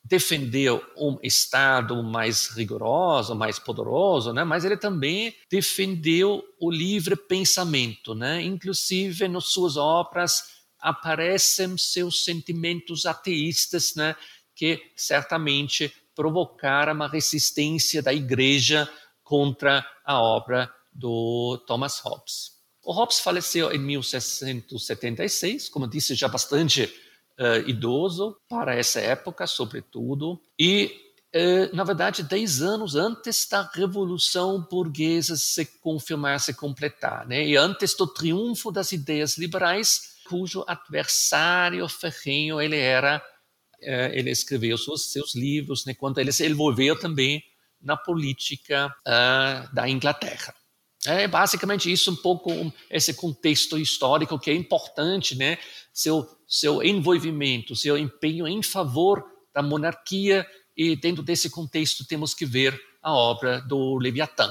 defendeu 0.08 0.82
um 0.96 1.18
Estado 1.22 2.02
mais 2.02 2.48
rigoroso, 2.48 3.36
mais 3.36 3.60
poderoso, 3.60 4.32
né? 4.32 4.44
mas 4.44 4.64
ele 4.64 4.78
também 4.78 5.36
defendeu 5.52 6.44
o 6.60 6.72
livre 6.72 7.16
pensamento. 7.16 8.16
Né? 8.16 8.42
Inclusive, 8.42 9.28
nas 9.28 9.48
suas 9.48 9.76
obras 9.76 10.44
aparecem 10.80 11.78
seus 11.78 12.24
sentimentos 12.24 13.06
ateístas, 13.06 13.96
né? 13.96 14.16
que 14.56 14.82
certamente 14.96 15.94
provocaram 16.16 16.94
uma 16.94 17.08
resistência 17.08 18.02
da 18.02 18.14
igreja 18.14 18.90
contra 19.24 19.86
a 20.06 20.22
obra 20.22 20.72
do 20.92 21.62
Thomas 21.68 22.00
Hobbes. 22.00 22.58
O 22.84 22.94
Hobbes 22.94 23.20
faleceu 23.20 23.72
em 23.74 23.78
1676, 23.78 25.68
como 25.68 25.86
disse, 25.86 26.16
já 26.16 26.30
bastante 26.30 26.92
uh, 27.39 27.67
idoso 27.67 28.38
para 28.50 28.75
essa 28.75 29.00
época, 29.00 29.48
sobretudo, 29.48 30.41
e 30.60 30.91
uh, 31.36 31.75
na 31.75 31.84
verdade, 31.84 32.24
dez 32.24 32.62
anos 32.62 32.96
antes 32.96 33.48
da 33.48 33.70
Revolução 33.74 34.65
Burguesa 34.70 35.36
se 35.36 35.65
confirmar, 35.79 36.39
se 36.39 36.53
completar, 36.53 37.27
né? 37.27 37.46
e 37.46 37.56
antes 37.56 37.96
do 37.96 38.08
triunfo 38.08 38.72
das 38.72 38.91
ideias 38.91 39.38
liberais, 39.38 40.17
cujo 40.27 40.63
adversário 40.67 41.88
ferrenho 41.88 42.60
ele 42.60 42.77
era, 42.77 43.17
uh, 43.17 44.13
ele 44.13 44.32
escreveu 44.32 44.77
seus, 44.77 45.12
seus 45.12 45.36
livros, 45.36 45.86
né? 45.86 45.94
quando 45.94 46.20
ele 46.20 46.32
se 46.32 46.48
envolveu 46.48 47.00
também 47.00 47.44
na 47.79 47.96
política 47.96 48.91
da 49.72 49.88
Inglaterra. 49.88 50.51
É 51.06 51.27
basicamente 51.27 51.91
isso 51.91 52.12
um 52.12 52.15
pouco 52.15 52.50
esse 52.89 53.13
contexto 53.13 53.77
histórico 53.77 54.39
que 54.39 54.50
é 54.50 54.53
importante, 54.56 55.36
né? 55.36 55.60
Seu 55.94 56.37
seu 56.48 56.82
envolvimento, 56.82 57.75
seu 57.75 57.98
empenho 57.98 58.48
em 58.48 58.63
favor 58.63 59.24
da 59.54 59.62
monarquia 59.62 60.46
e 60.75 60.96
dentro 60.96 61.22
desse 61.22 61.50
contexto 61.50 62.08
temos 62.08 62.34
que 62.34 62.46
ver 62.46 62.80
a 63.01 63.13
obra 63.13 63.60
do 63.62 63.98
Leviatã. 63.98 64.50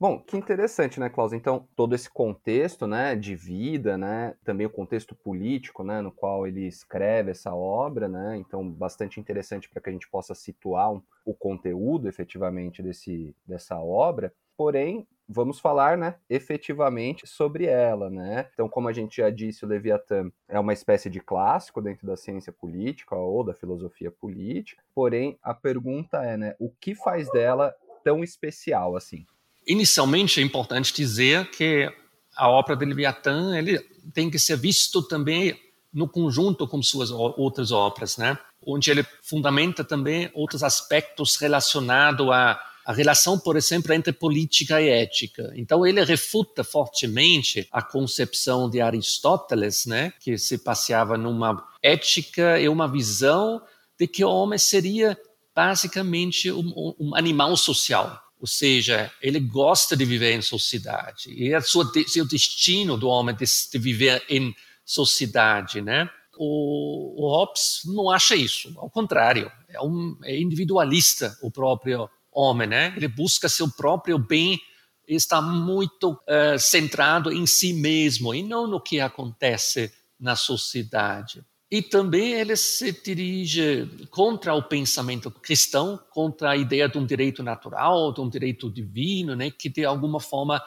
Bom, 0.00 0.20
que 0.20 0.36
interessante, 0.36 1.00
né, 1.00 1.08
Klaus? 1.08 1.32
Então, 1.32 1.68
todo 1.74 1.92
esse 1.92 2.08
contexto, 2.08 2.86
né, 2.86 3.16
de 3.16 3.34
vida, 3.34 3.98
né, 3.98 4.36
também 4.44 4.64
o 4.64 4.70
contexto 4.70 5.12
político, 5.12 5.82
né, 5.82 6.00
no 6.00 6.12
qual 6.12 6.46
ele 6.46 6.68
escreve 6.68 7.32
essa 7.32 7.52
obra, 7.52 8.06
né, 8.06 8.36
então 8.36 8.70
bastante 8.70 9.18
interessante 9.18 9.68
para 9.68 9.82
que 9.82 9.90
a 9.90 9.92
gente 9.92 10.08
possa 10.08 10.36
situar 10.36 10.92
um, 10.92 11.02
o 11.28 11.34
conteúdo, 11.34 12.08
efetivamente, 12.08 12.82
desse, 12.82 13.36
dessa 13.46 13.78
obra. 13.78 14.32
Porém, 14.56 15.06
vamos 15.28 15.60
falar, 15.60 15.98
né, 15.98 16.14
efetivamente 16.28 17.26
sobre 17.26 17.66
ela, 17.66 18.08
né? 18.08 18.48
Então, 18.54 18.66
como 18.66 18.88
a 18.88 18.94
gente 18.94 19.18
já 19.18 19.28
disse, 19.28 19.62
o 19.62 19.68
Leviatã 19.68 20.32
é 20.48 20.58
uma 20.58 20.72
espécie 20.72 21.10
de 21.10 21.20
clássico 21.20 21.82
dentro 21.82 22.06
da 22.06 22.16
ciência 22.16 22.50
política 22.50 23.14
ou 23.14 23.44
da 23.44 23.52
filosofia 23.52 24.10
política. 24.10 24.82
Porém, 24.94 25.38
a 25.42 25.52
pergunta 25.52 26.24
é, 26.24 26.38
né, 26.38 26.56
o 26.58 26.70
que 26.70 26.94
faz 26.94 27.30
dela 27.30 27.74
tão 28.02 28.24
especial 28.24 28.96
assim? 28.96 29.26
Inicialmente 29.66 30.40
é 30.40 30.42
importante 30.42 30.94
dizer 30.94 31.50
que 31.50 31.92
a 32.34 32.48
obra 32.48 32.74
de 32.74 32.86
Leviatã 32.86 33.54
ele 33.54 33.78
tem 34.14 34.30
que 34.30 34.38
ser 34.38 34.56
visto 34.56 35.06
também 35.06 35.60
no 35.92 36.08
conjunto 36.08 36.66
com 36.66 36.82
suas 36.82 37.10
outras 37.10 37.70
obras, 37.70 38.16
né? 38.16 38.38
Onde 38.64 38.90
ele 38.90 39.06
fundamenta 39.22 39.84
também 39.84 40.30
outros 40.34 40.62
aspectos 40.62 41.36
relacionados 41.36 42.28
a 42.30 42.60
a 42.88 42.92
relação, 42.94 43.38
por 43.38 43.54
exemplo, 43.54 43.92
entre 43.92 44.14
política 44.14 44.80
e 44.80 44.88
ética. 44.88 45.52
Então, 45.54 45.86
ele 45.86 46.02
refuta 46.02 46.64
fortemente 46.64 47.68
a 47.70 47.82
concepção 47.82 48.70
de 48.70 48.80
Aristóteles, 48.80 49.84
né, 49.84 50.10
que 50.18 50.38
se 50.38 50.56
passeava 50.56 51.18
numa 51.18 51.68
ética 51.82 52.58
e 52.58 52.66
uma 52.66 52.90
visão 52.90 53.60
de 54.00 54.06
que 54.06 54.24
o 54.24 54.30
homem 54.30 54.58
seria 54.58 55.18
basicamente 55.54 56.50
um, 56.50 56.94
um 56.98 57.14
animal 57.14 57.54
social. 57.58 58.22
Ou 58.40 58.46
seja, 58.46 59.12
ele 59.20 59.38
gosta 59.38 59.94
de 59.94 60.06
viver 60.06 60.32
em 60.32 60.40
sociedade. 60.40 61.30
E 61.30 61.52
é 61.52 61.60
seu, 61.60 61.84
seu 62.06 62.26
destino 62.26 62.96
do 62.96 63.06
homem 63.08 63.36
de, 63.36 63.44
de 63.44 63.78
viver 63.78 64.24
em 64.30 64.56
sociedade, 64.82 65.82
né? 65.82 66.08
O, 66.40 67.24
o 67.24 67.30
Hobbes 67.30 67.80
não 67.84 68.08
acha 68.08 68.36
isso. 68.36 68.72
Ao 68.76 68.88
contrário, 68.88 69.50
é, 69.68 69.80
um, 69.82 70.16
é 70.22 70.38
individualista 70.38 71.36
o 71.42 71.50
próprio 71.50 72.08
homem, 72.32 72.68
né? 72.68 72.94
Ele 72.96 73.08
busca 73.08 73.48
seu 73.48 73.68
próprio 73.68 74.18
bem 74.18 74.60
está 75.08 75.40
muito 75.40 76.12
uh, 76.12 76.58
centrado 76.58 77.32
em 77.32 77.46
si 77.46 77.72
mesmo 77.72 78.34
e 78.34 78.42
não 78.42 78.66
no 78.66 78.80
que 78.80 79.00
acontece 79.00 79.92
na 80.20 80.36
sociedade. 80.36 81.42
E 81.70 81.82
também 81.82 82.32
ele 82.32 82.56
se 82.56 82.92
dirige 82.92 83.86
contra 84.10 84.54
o 84.54 84.62
pensamento 84.62 85.30
cristão, 85.30 85.98
contra 86.10 86.50
a 86.50 86.56
ideia 86.56 86.88
de 86.88 86.98
um 86.98 87.04
direito 87.04 87.42
natural, 87.42 88.12
de 88.12 88.20
um 88.20 88.28
direito 88.28 88.70
divino, 88.70 89.34
né, 89.34 89.50
que 89.50 89.68
de 89.68 89.84
alguma 89.84 90.20
forma 90.20 90.62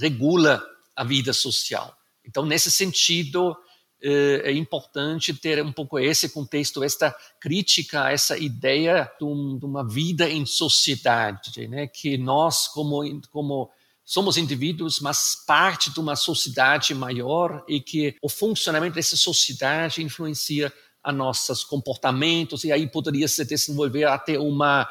regula 0.00 0.62
a 0.94 1.04
vida 1.04 1.32
social. 1.32 1.96
Então, 2.24 2.46
nesse 2.46 2.70
sentido, 2.70 3.56
é 4.02 4.52
importante 4.52 5.34
ter 5.34 5.62
um 5.64 5.72
pouco 5.72 5.98
esse 5.98 6.30
contexto, 6.30 6.82
esta 6.82 7.14
crítica, 7.40 8.10
essa 8.10 8.38
ideia 8.38 9.10
de, 9.20 9.58
de 9.58 9.64
uma 9.64 9.86
vida 9.86 10.28
em 10.28 10.46
sociedade, 10.46 11.68
né? 11.68 11.86
que 11.86 12.16
nós, 12.16 12.66
como, 12.68 13.02
como 13.30 13.70
somos 14.04 14.36
indivíduos, 14.36 15.00
mas 15.00 15.36
parte 15.46 15.92
de 15.92 16.00
uma 16.00 16.16
sociedade 16.16 16.94
maior 16.94 17.64
e 17.68 17.80
que 17.80 18.16
o 18.22 18.28
funcionamento 18.28 18.94
dessa 18.94 19.16
sociedade 19.16 20.02
influencia 20.02 20.72
a 21.02 21.12
nossos 21.12 21.64
comportamentos 21.64 22.64
e 22.64 22.72
aí 22.72 22.86
poderia 22.86 23.28
se 23.28 23.44
desenvolver 23.44 24.04
até 24.04 24.38
uma 24.38 24.88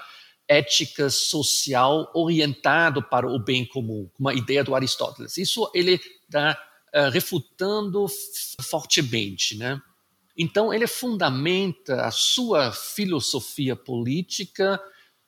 ética 0.47 1.09
social 1.09 2.11
orientado 2.15 3.03
para 3.03 3.27
o 3.27 3.37
bem 3.37 3.65
comum, 3.65 4.09
uma 4.17 4.33
ideia 4.33 4.63
do 4.63 4.73
Aristóteles. 4.73 5.37
Isso 5.37 5.69
ele 5.75 5.99
dá 6.27 6.57
uh, 6.96 7.10
refutando 7.12 8.05
fortemente, 8.62 9.58
né? 9.58 9.81
Então 10.38 10.74
ele 10.74 10.88
fundamenta 10.88 12.05
a 12.05 12.12
sua 12.12 12.72
filosofia 12.72 13.75
política 13.75 14.81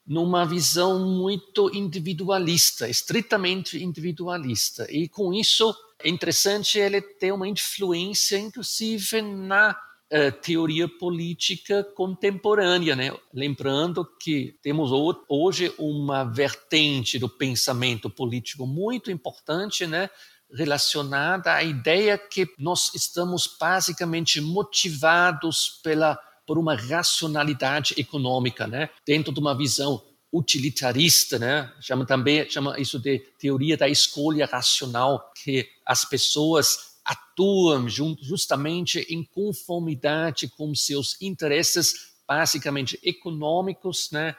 numa 0.08 0.46
visão 0.46 1.06
muito 1.06 1.70
individualista, 1.76 2.88
estritamente 2.90 3.82
individualista. 3.84 4.88
E 4.90 5.08
com 5.08 5.34
isso 5.34 5.76
é 6.04 6.10
interessante 6.10 6.80
ele 6.80 7.02
ter 7.02 7.32
uma 7.32 7.48
influência, 7.48 8.38
inclusive, 8.38 9.22
na 9.22 9.72
uh, 9.72 10.32
teoria 10.42 10.88
política 10.88 11.84
contemporânea, 11.84 12.96
né? 12.96 13.14
Lembrando 13.34 14.06
que 14.20 14.56
temos 14.62 14.92
hoje 15.30 15.74
uma 15.78 16.24
vertente 16.24 17.20
do 17.20 17.30
pensamento 17.30 18.10
político 18.10 18.66
muito 18.66 19.12
importante, 19.12 19.86
né? 19.86 20.10
Relacionada 20.54 21.54
à 21.54 21.64
ideia 21.64 22.18
que 22.18 22.48
nós 22.58 22.92
estamos 22.94 23.50
basicamente 23.60 24.42
motivados 24.42 25.80
pela 25.84 26.18
por 26.46 26.58
uma 26.58 26.76
racionalidade 26.76 27.94
econômica, 27.98 28.68
né? 28.68 28.90
Dentro 29.06 29.34
de 29.34 29.40
uma 29.40 29.56
visão 29.56 30.04
utilitarista, 30.34 31.38
né? 31.40 31.72
Chama 31.80 32.06
também 32.06 32.50
chama 32.50 32.80
isso 32.80 33.00
de 33.00 33.20
teoria 33.40 33.78
da 33.78 33.88
escolha 33.88 34.46
racional, 34.46 35.32
que 35.44 35.70
as 35.86 36.04
pessoas 36.04 36.92
atuam 37.06 37.88
justamente 37.88 39.00
em 39.10 39.24
conformidade 39.24 40.48
com 40.50 40.74
seus 40.76 41.20
interesses 41.22 42.12
basicamente 42.28 43.00
econômicos, 43.04 44.10
né? 44.12 44.36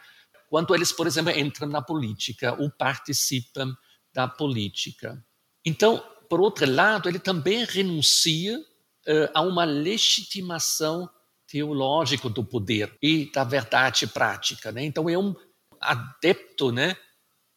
Quando 0.48 0.74
eles, 0.74 0.92
por 0.92 1.06
exemplo, 1.06 1.30
entram 1.30 1.68
na 1.68 1.80
política 1.80 2.54
ou 2.60 2.70
participam 2.70 3.74
da 4.12 4.28
política. 4.28 5.22
Então, 5.64 6.02
por 6.28 6.40
outro 6.40 6.70
lado, 6.70 7.08
ele 7.08 7.18
também 7.18 7.64
renuncia 7.64 8.58
uh, 8.58 9.28
a 9.34 9.42
uma 9.42 9.64
legitimação 9.64 11.08
teológica 11.46 12.28
do 12.28 12.42
poder 12.42 12.96
e 13.02 13.30
da 13.30 13.44
verdade 13.44 14.06
prática. 14.06 14.72
Né? 14.72 14.84
Então, 14.84 15.08
é 15.08 15.18
um 15.18 15.34
adepto, 15.80 16.72
né, 16.72 16.96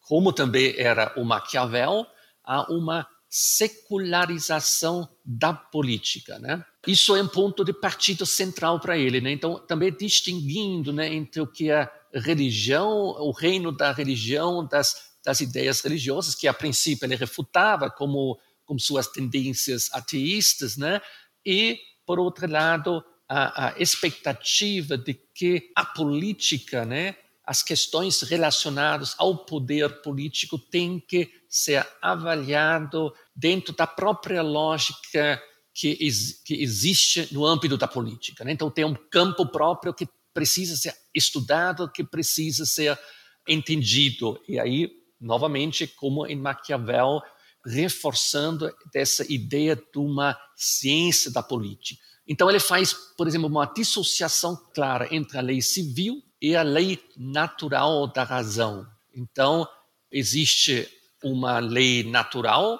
como 0.02 0.34
também 0.34 0.76
era 0.78 1.14
o 1.16 1.24
Maquiavel, 1.24 2.06
a 2.44 2.72
uma 2.72 3.08
secularização 3.30 5.10
da 5.24 5.54
política, 5.54 6.40
né? 6.40 6.64
Isso 6.88 7.16
é 7.16 7.22
um 7.22 7.28
ponto 7.28 7.66
de 7.66 7.74
partida 7.74 8.26
central 8.26 8.80
para 8.80 8.98
ele, 8.98 9.20
né? 9.20 9.32
Então, 9.32 9.60
também 9.60 9.92
distinguindo, 9.92 10.94
né, 10.94 11.14
entre 11.14 11.42
o 11.42 11.48
que 11.48 11.70
é 11.70 11.92
religião, 12.14 12.90
o 12.92 13.32
reino 13.32 13.72
da 13.72 13.92
religião, 13.92 14.66
das, 14.66 15.05
das 15.25 15.41
ideias 15.41 15.82
religiosas, 15.82 16.36
que 16.36 16.48
a 16.48 16.53
princípio 16.53 17.05
ele 17.05 17.15
refutava 17.15 17.89
como, 17.89 18.39
como 18.63 18.79
suas 18.79 19.08
tendências 19.08 19.89
ateístas, 19.91 20.77
né? 20.77 21.01
E, 21.44 21.79
por 22.05 22.20
outro 22.20 22.50
lado, 22.50 23.03
a, 23.27 23.70
a 23.70 23.79
expectativa 23.79 24.98
de 24.98 25.15
que 25.34 25.72
a 25.75 25.84
política, 25.84 26.86
né, 26.86 27.15
as 27.44 27.62
questões 27.62 28.22
relacionadas 28.22 29.15
ao 29.17 29.46
poder 29.46 30.01
político 30.01 30.58
têm 30.58 31.00
que 31.00 31.32
ser 31.50 31.88
avaliado 32.01 33.13
dentro 33.36 33.75
da 33.75 33.86
própria 33.86 34.41
lógica 34.41 35.41
que, 35.74 35.96
que 36.46 36.62
existe 36.62 37.34
no 37.34 37.46
âmbito 37.46 37.77
da 37.77 37.88
política. 37.88 38.44
Né? 38.44 38.51
Então, 38.51 38.72
tem 38.72 38.86
um 38.86 38.96
campo 38.96 39.46
próprio 39.46 39.94
que 39.94 40.08
precisa 40.34 40.75
ser 40.75 40.94
estudado, 41.13 41.91
que 41.91 42.03
precisa 42.03 42.65
ser 42.65 42.98
entendido. 43.48 44.41
E 44.48 44.60
aí, 44.60 44.89
novamente, 45.25 45.88
como 45.88 46.25
em 46.27 46.36
Maquiavel, 46.36 47.22
reforçando 47.65 48.72
essa 48.94 49.25
ideia 49.32 49.75
de 49.75 49.98
uma 49.98 50.38
ciência 50.55 51.32
da 51.32 51.41
política. 51.41 52.00
Então, 52.27 52.50
ele 52.50 52.60
faz, 52.60 52.94
por 53.17 53.27
exemplo, 53.27 53.48
uma 53.48 53.65
dissociação 53.65 54.55
clara 54.74 55.08
entre 55.13 55.38
a 55.38 55.41
lei 55.41 55.62
civil 55.62 56.22
e 56.41 56.55
a 56.55 56.62
lei 56.62 57.00
natural 57.17 58.08
da 58.08 58.24
razão. 58.24 58.86
Então, 59.13 59.67
existe 60.12 60.88
uma 61.24 61.60
lei 61.60 62.03
natural 62.03 62.79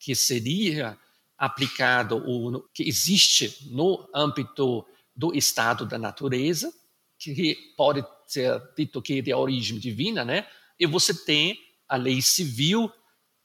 que 0.00 0.14
seria 0.14 0.98
aplicado 1.38 2.22
ou 2.26 2.68
que 2.74 2.82
existe 2.82 3.68
no 3.70 4.08
âmbito 4.14 4.84
do 5.14 5.34
estado 5.34 5.86
da 5.86 5.98
natureza, 5.98 6.72
que 7.18 7.56
pode 7.76 8.04
ser 8.26 8.60
dito 8.76 9.00
que 9.00 9.18
é 9.18 9.22
de 9.22 9.32
origem 9.32 9.78
divina, 9.78 10.24
né? 10.24 10.46
E 10.78 10.86
você 10.86 11.14
tem 11.24 11.58
a 11.88 11.96
lei 11.96 12.20
civil 12.22 12.92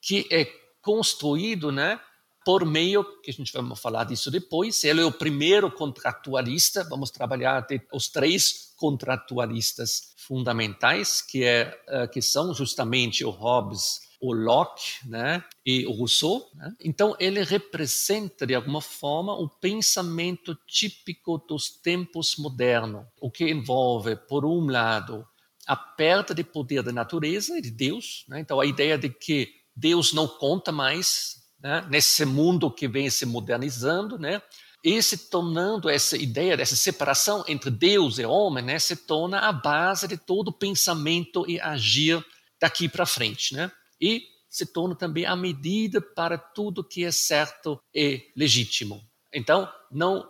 que 0.01 0.27
é 0.31 0.45
construído, 0.81 1.71
né, 1.71 1.99
por 2.45 2.65
meio, 2.65 3.03
que 3.21 3.29
a 3.29 3.33
gente 3.33 3.51
vai 3.51 3.75
falar 3.75 4.05
disso 4.05 4.31
depois, 4.31 4.83
ele 4.83 5.01
é 5.01 5.05
o 5.05 5.11
primeiro 5.11 5.69
contratualista, 5.69 6.83
vamos 6.83 7.11
trabalhar 7.11 7.67
os 7.93 8.07
três 8.07 8.73
contratualistas 8.77 10.13
fundamentais, 10.17 11.21
que, 11.21 11.43
é, 11.43 11.79
eh, 11.87 12.07
que 12.07 12.21
são 12.21 12.53
justamente 12.53 13.25
o 13.25 13.29
Hobbes, 13.29 14.01
o 14.21 14.33
Locke 14.33 15.07
né, 15.07 15.43
e 15.65 15.85
o 15.85 15.91
Rousseau. 15.91 16.49
Né? 16.55 16.73
Então, 16.83 17.15
ele 17.19 17.43
representa, 17.43 18.47
de 18.47 18.55
alguma 18.55 18.81
forma, 18.81 19.33
o 19.33 19.47
pensamento 19.47 20.57
típico 20.67 21.37
dos 21.37 21.69
tempos 21.69 22.35
modernos, 22.37 23.05
o 23.21 23.29
que 23.29 23.49
envolve, 23.49 24.15
por 24.15 24.45
um 24.45 24.69
lado, 24.69 25.25
a 25.69 25.75
perda 25.75 26.33
de 26.33 26.43
poder 26.43 26.81
da 26.81 26.91
natureza 26.91 27.55
e 27.55 27.61
de 27.61 27.69
Deus. 27.69 28.25
Né? 28.27 28.39
Então, 28.39 28.59
a 28.59 28.65
ideia 28.65 28.97
de 28.97 29.07
que 29.07 29.53
Deus 29.75 30.11
não 30.13 30.27
conta 30.27 30.71
mais 30.71 31.35
né, 31.61 31.85
nesse 31.91 32.25
mundo 32.25 32.71
que 32.71 32.87
vem 32.87 33.07
se 33.07 33.23
modernizando, 33.23 34.17
né, 34.17 34.41
e 34.83 34.99
se 35.03 35.29
tornando 35.29 35.87
essa 35.87 36.17
ideia 36.17 36.57
dessa 36.57 36.75
separação 36.75 37.43
entre 37.47 37.69
Deus 37.69 38.17
e 38.17 38.25
homem, 38.25 38.63
né, 38.63 38.79
se 38.79 38.95
torna 38.95 39.41
a 39.41 39.51
base 39.51 40.07
de 40.07 40.17
todo 40.17 40.51
pensamento 40.51 41.45
e 41.47 41.59
agir 41.59 42.25
daqui 42.59 42.89
para 42.89 43.05
frente, 43.05 43.53
né? 43.53 43.71
E 44.01 44.23
se 44.49 44.65
torna 44.65 44.95
também 44.95 45.25
a 45.25 45.35
medida 45.35 46.01
para 46.01 46.35
tudo 46.35 46.83
que 46.83 47.05
é 47.05 47.11
certo 47.11 47.79
e 47.93 48.31
legítimo. 48.35 49.03
Então, 49.31 49.71
não 49.91 50.27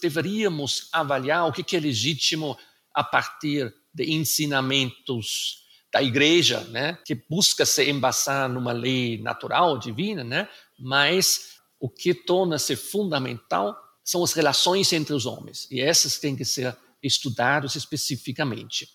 deveríamos 0.00 0.88
avaliar 0.92 1.46
o 1.46 1.52
que 1.52 1.76
é 1.76 1.80
legítimo 1.80 2.56
a 2.94 3.04
partir 3.04 3.74
de 3.98 4.12
ensinamentos 4.12 5.66
da 5.92 6.02
igreja, 6.02 6.60
né, 6.64 6.98
que 7.04 7.14
busca 7.14 7.64
se 7.66 7.90
embasar 7.90 8.48
numa 8.48 8.72
lei 8.72 9.20
natural, 9.20 9.78
divina, 9.78 10.22
né, 10.22 10.48
mas 10.78 11.58
o 11.80 11.88
que 11.88 12.14
torna-se 12.14 12.76
fundamental 12.76 13.76
são 14.04 14.22
as 14.22 14.32
relações 14.32 14.92
entre 14.92 15.14
os 15.14 15.26
homens, 15.26 15.66
e 15.70 15.80
essas 15.80 16.18
têm 16.18 16.36
que 16.36 16.44
ser 16.44 16.76
estudadas 17.02 17.74
especificamente. 17.74 18.88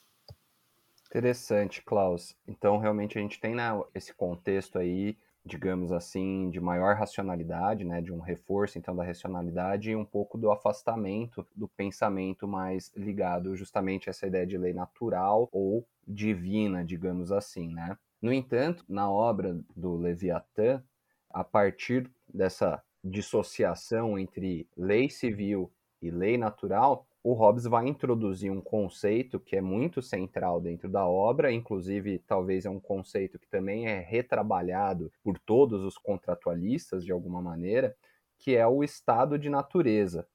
Interessante, 1.08 1.82
Klaus. 1.84 2.36
Então, 2.48 2.80
realmente, 2.80 3.18
a 3.18 3.22
gente 3.22 3.40
tem 3.40 3.54
né, 3.54 3.70
esse 3.94 4.14
contexto 4.14 4.80
aí, 4.80 5.16
digamos 5.46 5.92
assim, 5.92 6.50
de 6.50 6.60
maior 6.60 6.96
racionalidade, 6.96 7.84
né, 7.84 8.02
de 8.02 8.14
um 8.14 8.20
reforço, 8.20 8.78
então, 8.78 8.96
da 8.96 9.04
racionalidade 9.04 9.92
e 9.92 9.96
um 9.96 10.06
pouco 10.06 10.38
do 10.38 10.52
afastamento 10.52 11.46
do 11.56 11.68
pensamento 11.68 12.48
mais 12.48 12.92
ligado 12.96 13.56
justamente 13.56 14.10
a 14.10 14.12
essa 14.12 14.26
ideia 14.28 14.48
de 14.48 14.58
lei 14.58 14.74
natural 14.74 15.50
ou 15.52 15.86
divina, 16.08 16.84
digamos 16.84 17.32
assim, 17.32 17.74
né? 17.74 17.98
No 18.22 18.32
entanto, 18.32 18.86
na 18.88 19.12
obra 19.12 19.60
do 19.76 19.98
Leviatã, 19.98 20.82
a 21.30 21.44
partir 21.44 22.10
dessa 22.34 22.82
dissociação 23.04 24.18
entre 24.18 24.66
lei 24.78 25.10
civil 25.10 25.70
e 26.02 26.10
lei 26.10 26.38
natural, 26.38 27.06
o 27.24 27.34
Hobbes 27.34 27.64
vai 27.64 27.88
introduzir 27.88 28.52
um 28.52 28.60
conceito 28.60 29.40
que 29.40 29.56
é 29.56 29.62
muito 29.62 30.02
central 30.02 30.60
dentro 30.60 30.90
da 30.90 31.08
obra, 31.08 31.54
inclusive 31.54 32.20
talvez 32.28 32.66
é 32.66 32.70
um 32.70 32.82
conceito 32.82 33.40
que 33.40 33.48
também 33.48 33.88
é 33.88 34.00
retrabalhado 34.00 35.10
por 35.24 35.40
todos 35.40 35.84
os 35.84 35.98
contratualistas 35.98 37.06
de 37.06 37.14
alguma 37.14 37.42
maneira, 37.42 37.96
que 38.38 38.56
é 38.56 38.68
o 38.68 38.84
estado 38.84 39.40
de 39.40 39.50
natureza. 39.50 40.28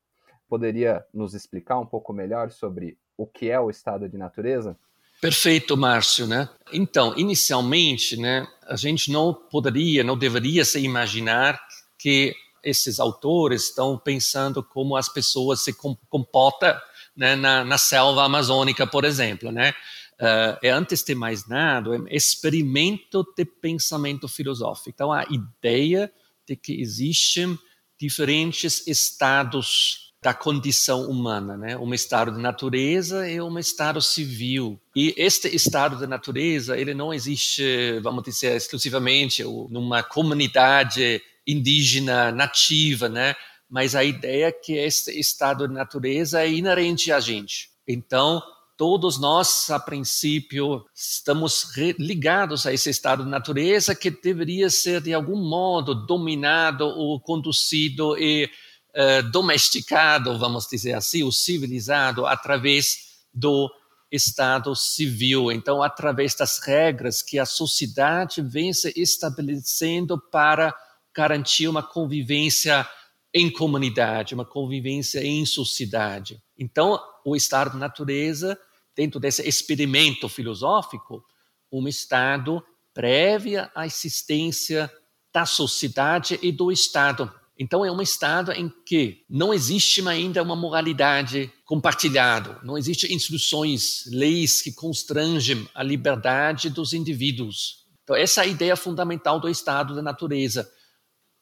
Poderia 0.49 1.05
nos 1.13 1.35
explicar 1.35 1.79
um 1.79 1.85
pouco 1.85 2.11
melhor 2.11 2.51
sobre 2.51 2.97
o 3.19 3.27
que 3.27 3.51
é 3.51 3.61
o 3.61 3.69
estado 3.69 4.09
de 4.09 4.17
natureza? 4.17 4.75
Perfeito, 5.21 5.77
Márcio, 5.77 6.27
né? 6.27 6.49
Então, 6.73 7.13
inicialmente, 7.19 8.17
né, 8.17 8.47
a 8.67 8.77
gente 8.77 9.13
não 9.13 9.35
poderia, 9.35 10.03
não 10.03 10.17
deveria 10.17 10.65
se 10.65 10.81
imaginar 10.81 11.61
que 11.99 12.35
esses 12.63 12.99
autores 13.01 13.65
estão 13.65 13.99
pensando 13.99 14.63
como 14.63 14.97
as 14.97 15.09
pessoas 15.09 15.61
se 15.61 15.75
comportam 16.09 16.77
né, 17.17 17.35
na, 17.35 17.65
na, 17.65 17.79
selva 17.79 18.25
amazônica, 18.25 18.87
por 18.87 19.05
exemplo, 19.05 19.51
né? 19.51 19.75
Uh, 20.21 20.59
é 20.63 20.71
antes 20.71 21.05
de 21.05 21.15
mais 21.15 21.47
nada, 21.47 21.95
é 21.95 21.99
um 21.99 22.09
experimento 22.09 23.25
de 23.37 23.45
pensamento 23.45 24.27
filosófico. 24.27 24.91
Então, 24.91 25.13
a 25.13 25.25
ideia 25.31 26.13
de 26.47 26.57
que 26.57 26.81
existem 26.81 27.57
diferentes 27.99 28.87
estados 28.87 30.09
da 30.21 30.35
condição 30.35 31.09
humana, 31.09 31.57
né? 31.57 31.77
Um 31.77 31.95
estado 31.95 32.33
de 32.33 32.41
natureza 32.41 33.29
e 33.31 33.41
um 33.41 33.59
estado 33.59 34.03
civil. 34.03 34.81
E 34.95 35.15
este 35.17 35.55
estado 35.55 35.97
de 35.97 36.07
natureza, 36.07 36.77
ele 36.77 36.93
não 36.93 37.15
existe, 37.15 38.01
vamos 38.01 38.25
dizer, 38.25 38.57
exclusivamente 38.57 39.45
numa 39.45 40.03
comunidade 40.03 41.23
indígena 41.49 42.31
nativa, 42.31 43.09
né? 43.09 43.35
Mas 43.69 43.95
a 43.95 44.05
ideia 44.05 44.47
é 44.47 44.53
que 44.53 44.75
este 44.75 45.19
estado 45.19 45.67
de 45.67 45.73
natureza 45.73 46.43
é 46.43 46.51
inerente 46.51 47.11
a 47.11 47.19
gente. 47.19 47.71
Então, 47.87 48.43
todos 48.77 49.19
nós, 49.19 49.71
a 49.71 49.81
princípio, 49.81 50.85
estamos 50.95 51.75
ligados 51.99 52.67
a 52.67 52.73
esse 52.73 52.91
estado 52.91 53.25
de 53.25 53.31
natureza 53.31 53.95
que 53.95 54.11
deveria 54.11 54.69
ser, 54.69 55.01
de 55.01 55.15
algum 55.15 55.37
modo, 55.37 56.07
dominado 56.07 56.85
ou 56.87 57.19
conduzido 57.19 58.17
e 58.19 58.49
eh, 58.95 59.23
domesticado, 59.23 60.39
vamos 60.39 60.67
dizer 60.67 60.93
assim, 60.93 61.23
o 61.23 61.33
civilizado, 61.33 62.27
através 62.27 63.09
do 63.33 63.71
Estado 64.11 64.75
civil. 64.75 65.53
Então, 65.53 65.83
através 65.83 66.35
das 66.35 66.59
regras 66.59 67.23
que 67.23 67.39
a 67.39 67.45
sociedade 67.45 68.41
vem 68.41 68.73
se 68.73 68.93
estabelecendo 68.97 70.19
para 70.19 70.75
garantir 71.19 71.67
uma 71.67 71.83
convivência 71.83 72.89
em 73.35 73.51
comunidade, 73.51 74.35
uma 74.35 74.45
convivência 74.45 75.19
em 75.19 75.45
sociedade. 75.45 76.41
Então, 76.57 76.97
o 77.25 77.35
estado 77.35 77.73
de 77.73 77.77
natureza, 77.77 78.57
dentro 78.95 79.19
desse 79.19 79.43
experimento 79.43 80.29
filosófico, 80.29 81.25
um 81.73 81.89
estado 81.89 82.63
prévia 82.95 83.69
à 83.75 83.85
existência 83.85 84.89
da 85.35 85.45
sociedade 85.45 86.39
e 86.41 86.53
do 86.53 86.71
Estado. 86.71 87.33
Então 87.59 87.85
é 87.85 87.91
um 87.91 88.01
estado 88.01 88.53
em 88.53 88.73
que 88.87 89.25
não 89.29 89.53
existe 89.53 90.07
ainda 90.07 90.41
uma 90.41 90.55
moralidade 90.55 91.53
compartilhada, 91.65 92.61
não 92.63 92.79
existem 92.79 93.13
instruções, 93.13 94.05
leis 94.07 94.63
que 94.63 94.73
constrangem 94.73 95.69
a 95.75 95.83
liberdade 95.83 96.71
dos 96.71 96.93
indivíduos. 96.93 97.85
Então 98.05 98.15
essa 98.15 98.43
é 98.43 98.45
a 98.45 98.47
ideia 98.47 98.77
fundamental 98.77 99.41
do 99.41 99.49
estado 99.49 99.97
da 99.97 100.01
natureza. 100.01 100.73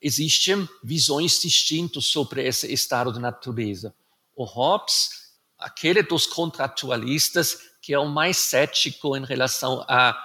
Existem 0.00 0.68
visões 0.82 1.40
distintas 1.40 2.06
sobre 2.06 2.46
esse 2.46 2.72
estado 2.72 3.12
da 3.12 3.18
natureza. 3.18 3.94
O 4.34 4.44
Hobbes, 4.44 5.10
aquele 5.58 6.02
dos 6.02 6.26
contratualistas 6.26 7.58
que 7.80 7.94
é 7.94 7.98
o 7.98 8.08
mais 8.08 8.36
cético 8.36 9.16
em 9.16 9.24
relação 9.24 9.84
a, 9.88 10.16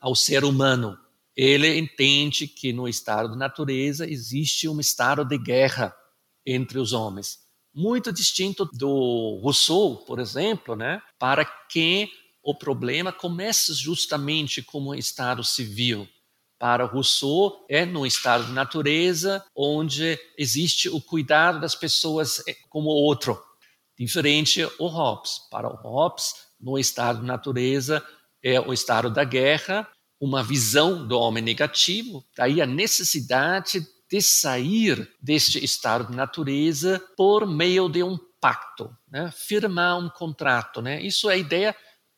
ao 0.00 0.14
ser 0.14 0.42
humano, 0.42 0.98
ele 1.36 1.78
entende 1.78 2.46
que 2.46 2.72
no 2.72 2.88
estado 2.88 3.28
da 3.28 3.36
natureza 3.36 4.10
existe 4.10 4.66
um 4.68 4.80
estado 4.80 5.24
de 5.24 5.38
guerra 5.38 5.94
entre 6.44 6.78
os 6.78 6.92
homens, 6.92 7.40
muito 7.74 8.12
distinto 8.12 8.64
do 8.64 9.38
Rousseau, 9.42 9.98
por 9.98 10.18
exemplo, 10.18 10.74
né? 10.74 11.00
Para 11.18 11.44
quem 11.44 12.10
o 12.42 12.54
problema 12.54 13.12
começa 13.12 13.74
justamente 13.74 14.62
como 14.62 14.90
um 14.90 14.94
estado 14.94 15.44
civil. 15.44 16.08
Para 16.60 16.84
Rousseau, 16.84 17.64
é 17.70 17.86
no 17.86 18.04
estado 18.04 18.44
de 18.44 18.52
natureza 18.52 19.42
onde 19.56 20.18
existe 20.36 20.90
o 20.90 21.00
cuidado 21.00 21.58
das 21.58 21.74
pessoas 21.74 22.46
eh, 22.46 22.54
como 22.68 22.90
outro, 22.90 23.42
diferente 23.98 24.62
o 24.78 24.86
Hobbes. 24.86 25.40
Para 25.50 25.66
o 25.66 25.74
Hobbes, 25.74 26.34
no 26.60 26.78
estado 26.78 27.20
de 27.20 27.26
natureza 27.26 28.04
é 28.44 28.60
o 28.60 28.74
estado 28.74 29.08
da 29.10 29.24
guerra, 29.24 29.88
uma 30.20 30.42
visão 30.42 31.08
do 31.08 31.18
homem 31.18 31.42
negativo, 31.42 32.22
daí 32.36 32.60
a 32.60 32.66
necessidade 32.66 33.80
de 34.10 34.20
sair 34.20 35.10
deste 35.18 35.64
estado 35.64 36.08
de 36.08 36.14
natureza 36.14 37.02
por 37.16 37.46
meio 37.46 37.88
de 37.88 38.02
um 38.02 38.18
pacto, 38.38 38.94
né? 39.10 39.30
firmar 39.32 39.98
um 39.98 40.10
contrato. 40.10 40.82
Né? 40.82 41.00
Isso 41.00 41.30
é 41.30 41.34
a 41.34 41.38
ideia 41.38 41.76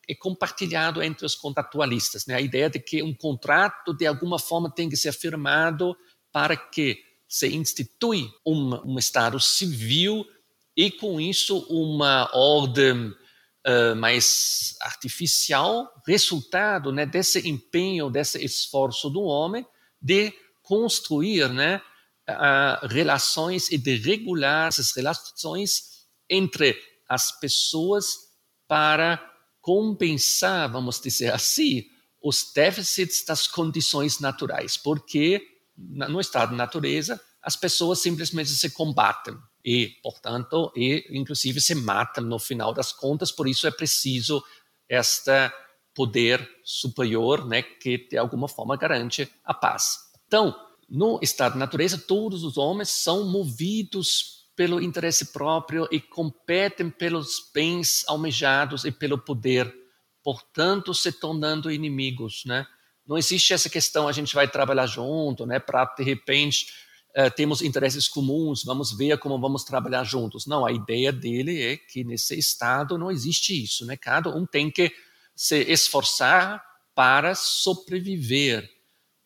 é 0.08 0.14
compartilhado 0.14 1.02
entre 1.02 1.24
os 1.24 1.34
contratualistas, 1.34 2.26
né? 2.26 2.34
a 2.34 2.40
ideia 2.40 2.68
de 2.68 2.78
que 2.78 3.02
um 3.02 3.14
contrato 3.14 3.94
de 3.94 4.06
alguma 4.06 4.38
forma 4.38 4.70
tem 4.70 4.88
que 4.88 4.96
ser 4.96 5.12
firmado 5.12 5.96
para 6.32 6.56
que 6.56 6.98
se 7.28 7.48
institui 7.48 8.28
um, 8.44 8.94
um 8.94 8.98
estado 8.98 9.38
civil 9.38 10.26
e 10.76 10.90
com 10.90 11.20
isso 11.20 11.58
uma 11.70 12.30
ordem 12.34 13.08
uh, 13.08 13.96
mais 13.96 14.74
artificial, 14.80 15.88
resultado 16.06 16.92
né, 16.92 17.06
desse 17.06 17.48
empenho, 17.48 18.10
desse 18.10 18.42
esforço 18.44 19.08
do 19.08 19.22
homem 19.22 19.64
de 20.00 20.32
construir 20.62 21.48
né, 21.48 21.80
uh, 22.28 22.86
relações 22.88 23.70
e 23.70 23.78
de 23.78 23.96
regular 23.96 24.68
essas 24.68 24.92
relações 24.94 26.06
entre 26.28 26.76
as 27.08 27.38
pessoas 27.38 28.06
para 28.66 29.31
compensar, 29.62 30.70
vamos 30.70 31.00
dizer 31.00 31.32
assim, 31.32 31.84
os 32.20 32.52
déficits 32.54 33.24
das 33.24 33.46
condições 33.46 34.18
naturais, 34.18 34.76
porque 34.76 35.42
no 35.76 36.20
estado 36.20 36.50
de 36.50 36.56
natureza 36.56 37.18
as 37.40 37.56
pessoas 37.56 38.00
simplesmente 38.00 38.50
se 38.50 38.70
combatem 38.70 39.34
e, 39.64 39.96
portanto, 40.02 40.72
e 40.76 41.06
inclusive 41.10 41.60
se 41.60 41.74
matam 41.74 42.24
no 42.24 42.38
final 42.38 42.74
das 42.74 42.92
contas, 42.92 43.32
por 43.32 43.48
isso 43.48 43.66
é 43.66 43.70
preciso 43.70 44.44
este 44.88 45.50
poder 45.94 46.46
superior, 46.64 47.46
né, 47.46 47.62
que 47.62 48.08
de 48.08 48.18
alguma 48.18 48.48
forma 48.48 48.76
garante 48.76 49.30
a 49.44 49.54
paz. 49.54 49.98
Então, 50.26 50.54
no 50.88 51.18
estado 51.22 51.54
de 51.54 51.58
natureza, 51.58 51.96
todos 51.96 52.44
os 52.44 52.56
homens 52.56 52.88
são 52.90 53.24
movidos 53.24 54.41
pelo 54.54 54.80
interesse 54.80 55.32
próprio 55.32 55.88
e 55.90 56.00
competem 56.00 56.90
pelos 56.90 57.50
bens 57.54 58.04
almejados 58.06 58.84
e 58.84 58.92
pelo 58.92 59.18
poder, 59.18 59.72
portanto, 60.22 60.92
se 60.92 61.12
tornando 61.12 61.70
inimigos, 61.70 62.42
né? 62.44 62.66
Não 63.06 63.18
existe 63.18 63.52
essa 63.52 63.68
questão 63.68 64.06
a 64.06 64.12
gente 64.12 64.34
vai 64.34 64.46
trabalhar 64.48 64.86
junto, 64.86 65.44
né, 65.44 65.58
para 65.58 65.84
de 65.96 66.04
repente 66.04 66.66
uh, 67.16 67.30
temos 67.34 67.60
interesses 67.60 68.06
comuns, 68.06 68.62
vamos 68.64 68.96
ver 68.96 69.18
como 69.18 69.40
vamos 69.40 69.64
trabalhar 69.64 70.04
juntos. 70.04 70.46
Não, 70.46 70.64
a 70.64 70.70
ideia 70.70 71.12
dele 71.12 71.60
é 71.62 71.76
que 71.76 72.04
nesse 72.04 72.38
estado 72.38 72.96
não 72.96 73.10
existe 73.10 73.60
isso, 73.60 73.84
né? 73.84 73.96
Cada 73.96 74.30
um 74.30 74.46
tem 74.46 74.70
que 74.70 74.92
se 75.34 75.60
esforçar 75.62 76.62
para 76.94 77.34
sobreviver. 77.34 78.70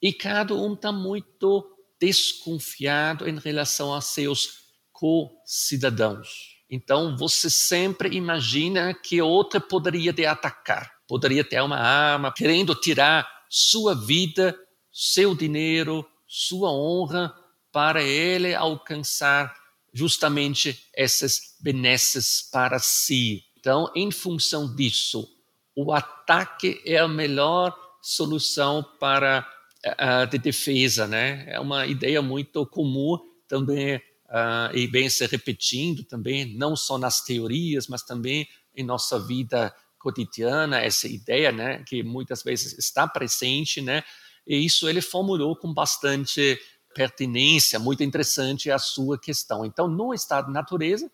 E 0.00 0.12
cada 0.12 0.54
um 0.54 0.74
está 0.74 0.92
muito 0.92 1.68
desconfiado 2.00 3.28
em 3.28 3.38
relação 3.38 3.94
a 3.94 4.00
seus 4.00 4.65
co-cidadãos. 4.96 6.56
Então, 6.70 7.16
você 7.16 7.50
sempre 7.50 8.16
imagina 8.16 8.94
que 8.94 9.20
outra 9.20 9.60
poderia 9.60 10.12
te 10.12 10.24
atacar, 10.24 10.90
poderia 11.06 11.44
ter 11.44 11.62
uma 11.62 11.76
arma, 11.76 12.32
querendo 12.32 12.74
tirar 12.74 13.28
sua 13.48 13.94
vida, 13.94 14.58
seu 14.90 15.34
dinheiro, 15.34 16.04
sua 16.26 16.72
honra, 16.72 17.32
para 17.70 18.02
ele 18.02 18.54
alcançar 18.54 19.54
justamente 19.92 20.82
essas 20.94 21.56
benesses 21.60 22.48
para 22.50 22.78
si. 22.78 23.44
Então, 23.58 23.92
em 23.94 24.10
função 24.10 24.74
disso, 24.74 25.28
o 25.76 25.92
ataque 25.92 26.80
é 26.86 26.96
a 26.96 27.06
melhor 27.06 27.76
solução 28.02 28.82
para 28.98 29.46
uh, 29.84 30.26
de 30.26 30.38
defesa, 30.38 31.06
né? 31.06 31.44
É 31.48 31.60
uma 31.60 31.86
ideia 31.86 32.22
muito 32.22 32.64
comum 32.66 33.18
também 33.46 34.00
uh, 34.28 34.76
e 34.76 34.86
bem 34.86 35.08
se 35.08 35.26
repetindo 35.26 36.04
também, 36.04 36.56
não 36.56 36.76
só 36.76 36.98
nas 36.98 37.22
teorias, 37.22 37.86
mas 37.88 38.02
também 38.02 38.48
em 38.74 38.84
nossa 38.84 39.18
vida 39.18 39.74
cotidiana, 39.98 40.80
essa 40.80 41.08
ideia, 41.08 41.50
né, 41.50 41.82
que 41.84 42.02
muitas 42.02 42.42
vezes 42.42 42.78
está 42.78 43.08
presente, 43.08 43.80
né? 43.80 44.04
E 44.46 44.64
isso 44.64 44.88
ele 44.88 45.00
formulou 45.00 45.56
com 45.56 45.74
bastante 45.74 46.60
pertinência 46.94 47.78
muito 47.78 48.02
interessante 48.02 48.70
à 48.70 48.78
sua 48.78 49.18
questão. 49.18 49.64
Então, 49.64 49.88
no 49.88 50.14
estado 50.14 50.46
de 50.46 50.52
natureza, 50.52 51.10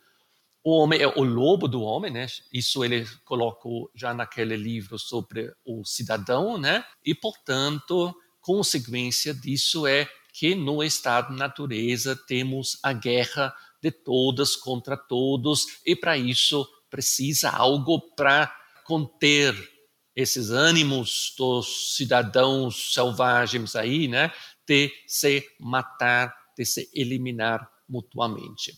o 0.63 0.79
homem 0.79 1.01
é 1.01 1.09
o 1.09 1.25
lobo 1.25 1.67
do 1.67 1.83
homem, 1.83 2.13
né? 2.13 2.27
Isso 2.53 2.85
ele 2.85 3.05
colocou 3.25 3.91
já 3.95 4.15
naquele 4.15 4.57
livro 4.57 4.99
sobre 4.99 5.53
o 5.65 5.85
cidadão, 5.85 6.57
né? 6.57 6.85
E, 7.05 7.15
portanto, 7.15 8.15
consequência 8.41 9.35
disso 9.35 9.87
é 9.87 10.07
que 10.33 10.55
no 10.55 10.83
estado 10.83 11.35
natureza 11.35 12.17
temos 12.27 12.79
a 12.83 12.93
guerra 12.93 13.55
de 13.83 13.91
todas 13.91 14.57
contra 14.57 14.97
todos 14.97 15.81
e 15.85 15.95
para 15.95 16.17
isso 16.17 16.67
precisa 16.89 17.51
algo 17.51 18.01
para 18.15 18.55
conter 18.85 19.55
esses 20.15 20.51
ânimos 20.51 21.35
dos 21.39 21.97
cidadãos 21.97 22.93
selvagens 22.93 23.75
aí, 23.75 24.09
né? 24.09 24.31
de 24.67 24.91
se 25.07 25.45
matar, 25.59 26.35
de 26.57 26.65
se 26.65 26.91
eliminar 26.95 27.71
mutuamente. 27.89 28.73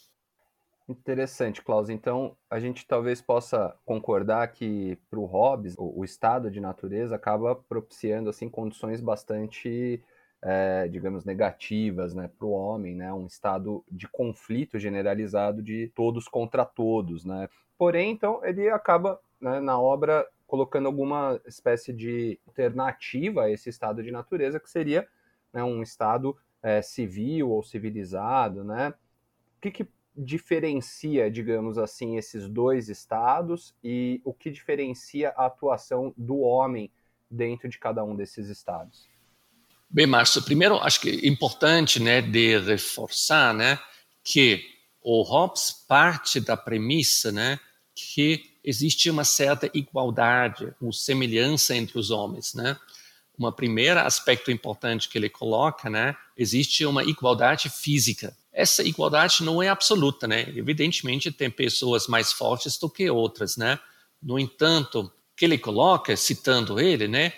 Interessante, 0.88 1.62
Klaus. 1.62 1.88
Então, 1.88 2.36
a 2.50 2.60
gente 2.60 2.86
talvez 2.86 3.20
possa 3.20 3.74
concordar 3.84 4.46
que 4.48 4.98
para 5.08 5.18
o 5.18 5.24
Hobbes, 5.24 5.74
o, 5.78 6.04
estado 6.04 6.50
de 6.50 6.60
natureza 6.60 7.16
acaba 7.16 7.54
propiciando 7.56 8.28
assim 8.28 8.50
condições 8.50 9.00
bastante, 9.00 10.02
é, 10.44 10.86
digamos, 10.88 11.24
negativas, 11.24 12.14
né, 12.14 12.30
para 12.38 12.46
o 12.46 12.52
homem, 12.52 12.94
né, 12.94 13.12
um 13.12 13.26
estado 13.26 13.82
de 13.90 14.06
conflito 14.06 14.78
generalizado 14.78 15.62
de 15.62 15.90
todos 15.94 16.28
contra 16.28 16.64
todos, 16.64 17.24
né. 17.24 17.48
Porém, 17.78 18.12
então, 18.12 18.44
ele 18.44 18.68
acaba 18.68 19.18
né, 19.40 19.58
na 19.58 19.80
obra 19.80 20.26
colocando 20.46 20.86
alguma 20.86 21.40
espécie 21.46 21.92
de 21.92 22.38
alternativa 22.46 23.44
a 23.44 23.50
esse 23.50 23.68
estado 23.68 24.02
de 24.02 24.12
natureza 24.12 24.60
que 24.60 24.70
seria 24.70 25.08
né, 25.52 25.64
um 25.64 25.82
Estado 25.82 26.36
é, 26.62 26.80
civil 26.82 27.50
ou 27.50 27.62
civilizado, 27.62 28.62
né? 28.62 28.94
O 29.56 29.60
que, 29.60 29.70
que 29.70 29.88
diferencia, 30.16 31.30
digamos 31.30 31.78
assim, 31.78 32.16
esses 32.16 32.48
dois 32.48 32.88
estados 32.88 33.74
e 33.82 34.20
o 34.24 34.32
que 34.32 34.50
diferencia 34.50 35.30
a 35.30 35.46
atuação 35.46 36.14
do 36.16 36.38
homem 36.38 36.90
dentro 37.30 37.68
de 37.68 37.78
cada 37.78 38.04
um 38.04 38.14
desses 38.14 38.48
estados? 38.48 39.10
Bem, 39.94 40.08
Márcio, 40.08 40.42
primeiro 40.42 40.76
acho 40.82 41.00
que 41.00 41.08
é 41.08 41.28
importante 41.28 42.00
né, 42.00 42.20
de 42.20 42.58
reforçar 42.58 43.54
né, 43.54 43.78
que 44.24 44.60
o 45.00 45.22
Hobbes 45.22 45.70
parte 45.86 46.40
da 46.40 46.56
premissa 46.56 47.30
né, 47.30 47.60
que 47.94 48.42
existe 48.64 49.08
uma 49.08 49.22
certa 49.22 49.70
igualdade, 49.72 50.74
uma 50.80 50.92
semelhança 50.92 51.76
entre 51.76 51.96
os 51.96 52.10
homens. 52.10 52.54
Né? 52.54 52.76
uma 53.38 53.52
primeira 53.52 54.02
aspecto 54.02 54.50
importante 54.50 55.08
que 55.08 55.18
ele 55.18 55.28
coloca, 55.28 55.90
né? 55.90 56.16
Existe 56.36 56.86
uma 56.86 57.02
igualdade 57.02 57.68
física. 57.68 58.36
Essa 58.52 58.82
igualdade 58.84 59.42
não 59.42 59.62
é 59.62 59.68
absoluta, 59.68 60.26
né? 60.26 60.42
Evidentemente 60.54 61.32
tem 61.32 61.50
pessoas 61.50 62.06
mais 62.06 62.32
fortes 62.32 62.78
do 62.78 62.88
que 62.88 63.10
outras, 63.10 63.56
né? 63.56 63.78
No 64.22 64.38
entanto, 64.38 65.10
que 65.36 65.44
ele 65.44 65.58
coloca, 65.58 66.16
citando 66.16 66.78
ele, 66.78 67.08
né? 67.08 67.32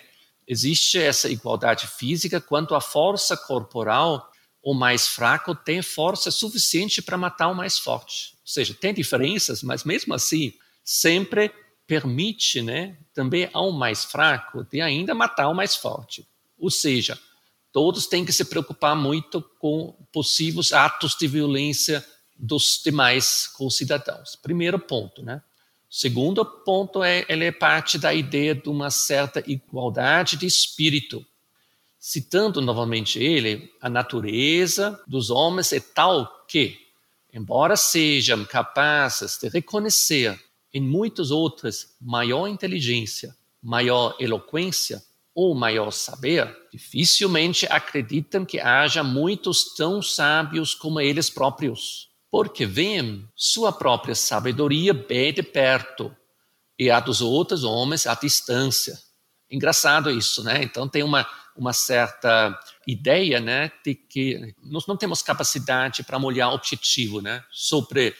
Existe 0.47 0.97
essa 0.97 1.29
igualdade 1.29 1.87
física 1.87 2.39
quanto 2.39 2.73
à 2.73 2.79
força 2.79 3.35
corporal, 3.35 4.31
o 4.63 4.73
mais 4.73 5.07
fraco 5.07 5.53
tem 5.53 5.81
força 5.81 6.31
suficiente 6.31 7.01
para 7.01 7.17
matar 7.17 7.49
o 7.49 7.55
mais 7.55 7.77
forte. 7.77 8.33
Ou 8.41 8.47
seja, 8.47 8.73
tem 8.73 8.93
diferenças, 8.93 9.61
mas 9.61 9.83
mesmo 9.83 10.13
assim, 10.13 10.53
sempre 10.83 11.51
permite 11.85 12.61
né, 12.61 12.97
também 13.13 13.49
ao 13.53 13.71
mais 13.71 14.05
fraco 14.05 14.63
de 14.63 14.81
ainda 14.81 15.13
matar 15.13 15.49
o 15.49 15.55
mais 15.55 15.75
forte. 15.75 16.27
Ou 16.57 16.69
seja, 16.69 17.17
todos 17.71 18.07
têm 18.07 18.25
que 18.25 18.33
se 18.33 18.45
preocupar 18.45 18.95
muito 18.95 19.41
com 19.59 19.93
possíveis 20.11 20.73
atos 20.73 21.15
de 21.15 21.27
violência 21.27 22.05
dos 22.37 22.81
demais 22.83 23.47
concidadãos. 23.47 24.35
Primeiro 24.35 24.79
ponto, 24.79 25.23
né? 25.23 25.41
Segundo 25.89 26.43
ponto 26.45 27.01
é 27.03 27.25
ele 27.29 27.45
é 27.45 27.51
parte 27.51 27.97
da 27.97 28.13
ideia 28.13 28.53
de 28.53 28.67
uma 28.67 28.89
certa 28.91 29.41
igualdade 29.47 30.35
de 30.35 30.45
espírito. 30.45 31.25
citando 31.99 32.61
novamente 32.61 33.19
ele, 33.19 33.69
a 33.81 33.89
natureza 33.89 35.01
dos 35.07 35.29
homens 35.29 35.73
é 35.73 35.79
tal 35.79 36.45
que, 36.47 36.77
embora 37.33 37.75
sejam 37.75 38.45
capazes 38.45 39.37
de 39.37 39.49
reconhecer 39.49 40.39
em 40.73 40.81
muitos 40.81 41.31
outros 41.31 41.95
maior 41.99 42.47
inteligência, 42.47 43.35
maior 43.61 44.15
eloquência 44.19 45.03
ou 45.33 45.53
maior 45.53 45.91
saber, 45.91 46.55
dificilmente 46.71 47.65
acreditam 47.69 48.45
que 48.45 48.59
haja 48.59 49.03
muitos 49.03 49.75
tão 49.75 50.01
sábios 50.01 50.73
como 50.73 50.99
eles 50.99 51.29
próprios, 51.29 52.06
porque 52.29 52.65
veem 52.65 53.27
sua 53.35 53.71
própria 53.71 54.15
sabedoria 54.15 54.93
bem 54.93 55.33
de 55.33 55.43
perto 55.43 56.15
e 56.77 56.89
a 56.89 56.99
dos 56.99 57.21
outros 57.21 57.63
homens 57.63 58.05
à 58.05 58.13
distância. 58.13 58.97
Engraçado 59.49 60.11
isso, 60.11 60.43
né? 60.43 60.61
Então 60.63 60.87
tem 60.87 61.03
uma 61.03 61.27
uma 61.57 61.73
certa 61.73 62.57
ideia, 62.85 63.39
né, 63.39 63.71
de 63.83 63.95
que 63.95 64.55
nós 64.61 64.85
não 64.85 64.95
temos 64.95 65.21
capacidade 65.21 66.03
para 66.03 66.17
olhar 66.19 66.51
objetivo, 66.51 67.19
né, 67.19 67.43
sobre 67.51 68.15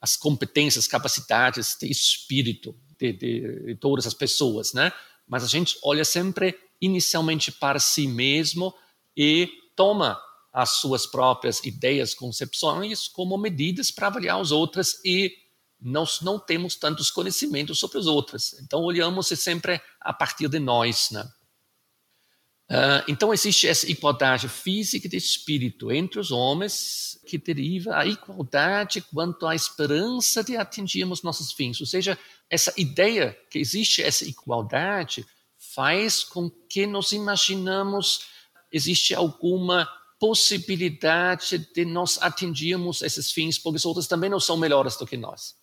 as 0.00 0.16
competências, 0.16 0.86
capacidades 0.86 1.76
de 1.80 1.90
espírito 1.90 2.74
de, 2.98 3.12
de, 3.12 3.64
de 3.66 3.74
todas 3.74 4.06
as 4.06 4.14
pessoas, 4.14 4.72
né? 4.72 4.92
Mas 5.26 5.42
a 5.42 5.48
gente 5.48 5.76
olha 5.82 6.04
sempre 6.04 6.56
inicialmente 6.80 7.50
para 7.50 7.80
si 7.80 8.06
mesmo 8.06 8.72
e 9.16 9.50
toma 9.74 10.18
as 10.58 10.70
suas 10.70 11.06
próprias 11.06 11.62
ideias, 11.62 12.14
concepções 12.14 13.06
como 13.06 13.38
medidas 13.38 13.92
para 13.92 14.08
avaliar 14.08 14.40
os 14.40 14.50
outros 14.50 14.98
e 15.04 15.32
nós 15.80 16.20
não 16.20 16.36
temos 16.36 16.74
tantos 16.74 17.12
conhecimentos 17.12 17.78
sobre 17.78 17.96
os 17.96 18.08
outros. 18.08 18.54
Então 18.54 18.82
olhamos 18.82 19.28
sempre 19.28 19.80
a 20.00 20.12
partir 20.12 20.48
de 20.48 20.58
nós, 20.58 21.10
né? 21.12 21.22
Uh, 22.68 23.06
então 23.06 23.32
existe 23.32 23.68
essa 23.68 23.88
igualdade 23.88 24.48
física 24.48 25.08
de 25.08 25.16
espírito 25.16 25.92
entre 25.92 26.18
os 26.18 26.32
homens 26.32 27.20
que 27.24 27.38
deriva 27.38 27.96
a 27.96 28.04
igualdade 28.04 29.00
quanto 29.00 29.46
à 29.46 29.54
esperança 29.54 30.42
de 30.42 30.56
atingirmos 30.56 31.22
nossos 31.22 31.52
fins. 31.52 31.80
Ou 31.80 31.86
seja, 31.86 32.18
essa 32.50 32.74
ideia 32.76 33.38
que 33.48 33.60
existe 33.60 34.02
essa 34.02 34.24
igualdade 34.24 35.24
faz 35.56 36.24
com 36.24 36.50
que 36.50 36.84
nos 36.84 37.12
imaginamos 37.12 38.22
existe 38.72 39.14
alguma 39.14 39.88
possibilidade 40.18 41.58
de 41.74 41.84
nós 41.84 42.18
atingirmos 42.20 43.02
esses 43.02 43.30
fins, 43.30 43.58
porque 43.58 43.76
os 43.76 43.86
outros 43.86 44.06
também 44.06 44.28
não 44.28 44.40
são 44.40 44.56
melhores 44.56 44.96
do 44.96 45.06
que 45.06 45.16
nós. 45.16 45.56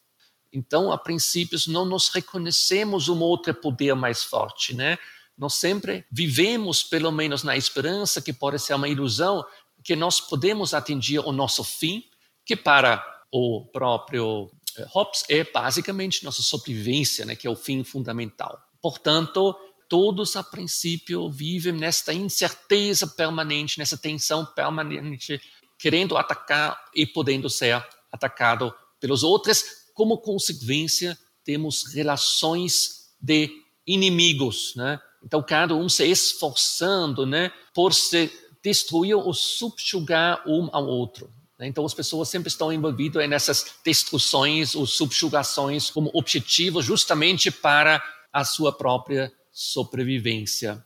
Então, 0.52 0.92
a 0.92 0.98
princípios, 0.98 1.68
não 1.68 1.86
nos 1.86 2.10
reconhecemos 2.10 3.10
um 3.10 3.20
outro 3.20 3.54
poder 3.54 3.94
mais 3.94 4.24
forte, 4.24 4.74
né? 4.74 4.98
Nós 5.38 5.56
sempre 5.56 6.06
vivemos, 6.10 6.82
pelo 6.82 7.12
menos 7.12 7.44
na 7.44 7.58
esperança, 7.58 8.22
que 8.22 8.32
pode 8.32 8.58
ser 8.60 8.74
uma 8.74 8.88
ilusão, 8.88 9.46
que 9.84 9.96
nós 9.96 10.22
podemos 10.22 10.74
atingir 10.74 11.20
o 11.20 11.34
nosso 11.34 11.64
fim, 11.64 12.04
que 12.46 12.56
para 12.56 13.04
o 13.30 13.66
próprio 13.66 14.50
eh, 14.78 14.86
Hobbes 14.90 15.26
é 15.30 15.44
basicamente 15.44 16.24
nossa 16.24 16.42
sobrevivência, 16.42 17.26
né, 17.26 17.36
que 17.36 17.46
é 17.46 17.50
o 17.50 17.56
fim 17.56 17.84
fundamental. 17.84 18.58
Portanto, 18.82 19.54
todos 19.90 20.36
a 20.36 20.44
princípio 20.44 21.30
vivem 21.30 21.74
nesta 21.74 22.14
incerteza 22.14 23.08
permanente, 23.08 23.80
nessa 23.80 23.98
tensão 23.98 24.46
permanente, 24.46 25.42
querendo 25.78 26.18
atacar 26.18 26.78
e 26.94 27.06
podendo 27.06 27.50
ser 27.50 27.84
atacado 28.12 28.74
pelos 29.00 29.24
outros. 29.24 29.64
Como 29.94 30.18
consequência, 30.18 31.18
temos 31.44 31.94
relações 31.94 33.14
de 33.22 33.50
inimigos, 33.86 34.74
né? 34.76 35.00
Então, 35.24 35.42
cada 35.42 35.74
um 35.76 35.90
se 35.90 36.06
esforçando 36.06 37.26
né, 37.26 37.52
por 37.74 37.94
se 37.94 38.32
destruir 38.64 39.16
ou 39.16 39.34
subjugar 39.34 40.44
um 40.48 40.70
ao 40.72 40.86
outro. 40.86 41.34
Né. 41.58 41.68
Então, 41.68 41.84
as 41.84 41.96
pessoas 41.96 42.30
sempre 42.30 42.48
estão 42.48 42.72
envolvidas 42.72 43.28
nessas 43.28 43.76
destruições 43.84 44.76
ou 44.76 44.86
subjugações 44.86 45.90
como 45.90 46.12
objetivo 46.14 46.82
justamente 46.82 47.50
para 47.50 48.04
a 48.32 48.44
sua 48.44 48.72
própria 48.72 49.34
sobrevivência. 49.56 50.86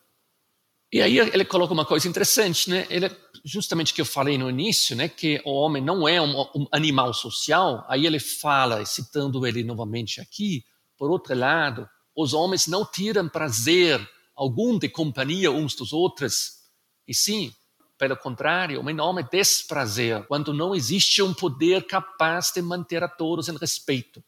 E 0.94 1.02
aí 1.02 1.18
ele 1.18 1.44
coloca 1.44 1.74
uma 1.74 1.86
coisa 1.86 2.08
interessante, 2.08 2.70
né? 2.70 2.86
Ele, 2.88 3.10
justamente 3.44 3.94
que 3.94 4.02
eu 4.02 4.06
falei 4.06 4.38
no 4.38 4.48
início, 4.48 4.96
né? 4.96 5.10
Que 5.10 5.42
o 5.44 5.52
homem 5.52 5.84
não 5.84 6.08
é 6.08 6.22
um, 6.22 6.40
um 6.56 6.68
animal 6.72 7.12
social. 7.16 7.84
Aí 7.90 8.06
ele 8.06 8.20
fala, 8.20 8.86
citando 8.86 9.46
ele 9.46 9.64
novamente 9.64 10.22
aqui, 10.22 10.64
por 10.98 11.10
outro 11.10 11.36
lado, 11.36 11.90
os 12.16 12.34
homens 12.34 12.68
não 12.68 12.86
tiram 12.86 13.28
prazer 13.28 14.08
algum 14.36 14.78
de 14.78 14.88
companhia 14.88 15.52
uns 15.52 15.74
dos 15.74 15.92
outros, 15.92 16.60
e 17.08 17.14
sim, 17.14 17.54
pelo 17.98 18.16
contrário, 18.16 18.82
um 18.82 18.90
enorme 18.90 19.24
desprazer 19.24 20.26
quando 20.28 20.54
não 20.54 20.76
existe 20.76 21.22
um 21.22 21.34
poder 21.34 21.86
capaz 21.88 22.52
de 22.54 22.62
manter 22.62 23.04
a 23.04 23.08
todos 23.08 23.50
em 23.50 23.58
respeito. 23.58 24.24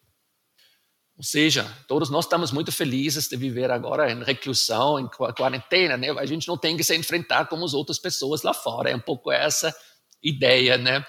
Ou 1.17 1.23
seja, 1.23 1.65
todos 1.87 2.09
nós 2.09 2.25
estamos 2.25 2.51
muito 2.51 2.71
felizes 2.71 3.27
de 3.27 3.35
viver 3.37 3.69
agora 3.69 4.11
em 4.11 4.23
reclusão, 4.23 4.99
em 4.99 5.07
quarentena, 5.07 5.95
né? 5.95 6.09
A 6.11 6.25
gente 6.25 6.47
não 6.47 6.57
tem 6.57 6.75
que 6.75 6.83
se 6.83 6.95
enfrentar 6.95 7.45
como 7.45 7.63
as 7.63 7.73
outras 7.73 7.99
pessoas 7.99 8.41
lá 8.41 8.53
fora. 8.53 8.89
É 8.89 8.95
um 8.95 8.99
pouco 8.99 9.31
essa 9.31 9.75
ideia, 10.23 10.77
né? 10.77 11.05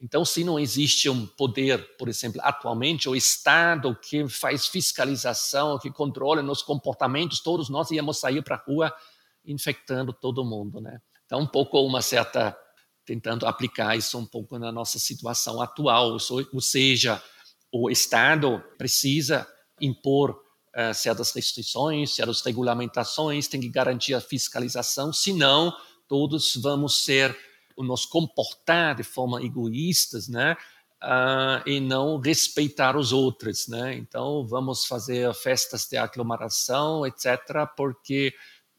Então, 0.00 0.24
se 0.24 0.44
não 0.44 0.58
existe 0.58 1.08
um 1.08 1.26
poder, 1.26 1.96
por 1.96 2.08
exemplo, 2.08 2.40
atualmente, 2.44 3.08
o 3.08 3.16
Estado 3.16 3.96
que 3.96 4.28
faz 4.28 4.66
fiscalização, 4.66 5.78
que 5.78 5.90
controla 5.90 6.42
nos 6.42 6.62
comportamentos, 6.62 7.40
todos 7.40 7.68
nós 7.70 7.90
íamos 7.90 8.18
sair 8.18 8.42
para 8.42 8.56
a 8.56 8.62
rua 8.66 8.94
infectando 9.46 10.12
todo 10.12 10.44
mundo, 10.44 10.80
né? 10.80 11.00
Então, 11.24 11.40
um 11.40 11.46
pouco 11.46 11.80
uma 11.80 12.02
certa 12.02 12.56
tentando 13.06 13.46
aplicar 13.46 13.96
isso 13.96 14.18
um 14.18 14.26
pouco 14.26 14.58
na 14.58 14.72
nossa 14.72 14.98
situação 14.98 15.60
atual, 15.60 16.12
ou 16.52 16.60
seja, 16.60 17.22
o 17.76 17.90
Estado 17.90 18.62
precisa 18.78 19.44
impor 19.80 20.30
uh, 20.30 20.94
certas 20.94 21.32
restrições, 21.32 22.14
certas 22.14 22.40
regulamentações, 22.40 23.48
tem 23.48 23.60
que 23.60 23.68
garantir 23.68 24.14
a 24.14 24.20
fiscalização, 24.20 25.12
senão 25.12 25.74
todos 26.06 26.54
vamos 26.54 27.04
ser 27.04 27.36
nos 27.76 28.06
comportar 28.06 28.94
de 28.94 29.02
forma 29.02 29.42
egoístas, 29.42 30.28
né? 30.28 30.56
Uh, 31.02 31.68
e 31.68 31.80
não 31.80 32.18
respeitar 32.18 32.96
os 32.96 33.12
outros, 33.12 33.66
né? 33.66 33.96
Então 33.96 34.46
vamos 34.46 34.84
fazer 34.84 35.34
festas 35.34 35.88
de 35.88 35.96
aglomeração, 35.96 37.04
etc., 37.04 37.68
porque 37.76 38.32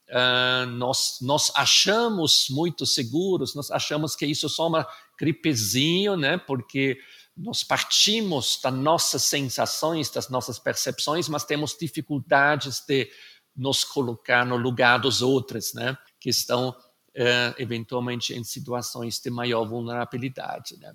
uh, 0.09 0.65
nós 0.67 1.17
nós 1.21 1.51
achamos 1.53 2.47
muito 2.49 2.85
seguros, 2.85 3.53
nós 3.53 3.69
achamos 3.69 4.15
que 4.15 4.25
isso 4.25 4.45
é 4.45 4.49
só 4.49 4.67
uma 4.67 4.87
gripezinho, 5.19 6.15
né? 6.15 6.37
Porque 6.37 6.97
nós 7.37 7.63
partimos 7.63 8.59
das 8.63 8.73
nossas 8.73 9.23
sensações, 9.23 10.09
das 10.09 10.29
nossas 10.29 10.57
percepções, 10.57 11.27
mas 11.27 11.43
temos 11.43 11.75
dificuldades 11.77 12.81
de 12.87 13.09
nos 13.55 13.83
colocar 13.83 14.45
no 14.45 14.57
lugar 14.57 14.99
dos 14.99 15.21
outros, 15.21 15.73
né? 15.73 15.97
Que 16.19 16.29
estão 16.29 16.75
eh, 17.17 17.55
eventualmente 17.59 18.33
em 18.33 18.43
situações 18.43 19.21
de 19.21 19.29
maior 19.29 19.65
vulnerabilidade. 19.65 20.77
Né? 20.77 20.93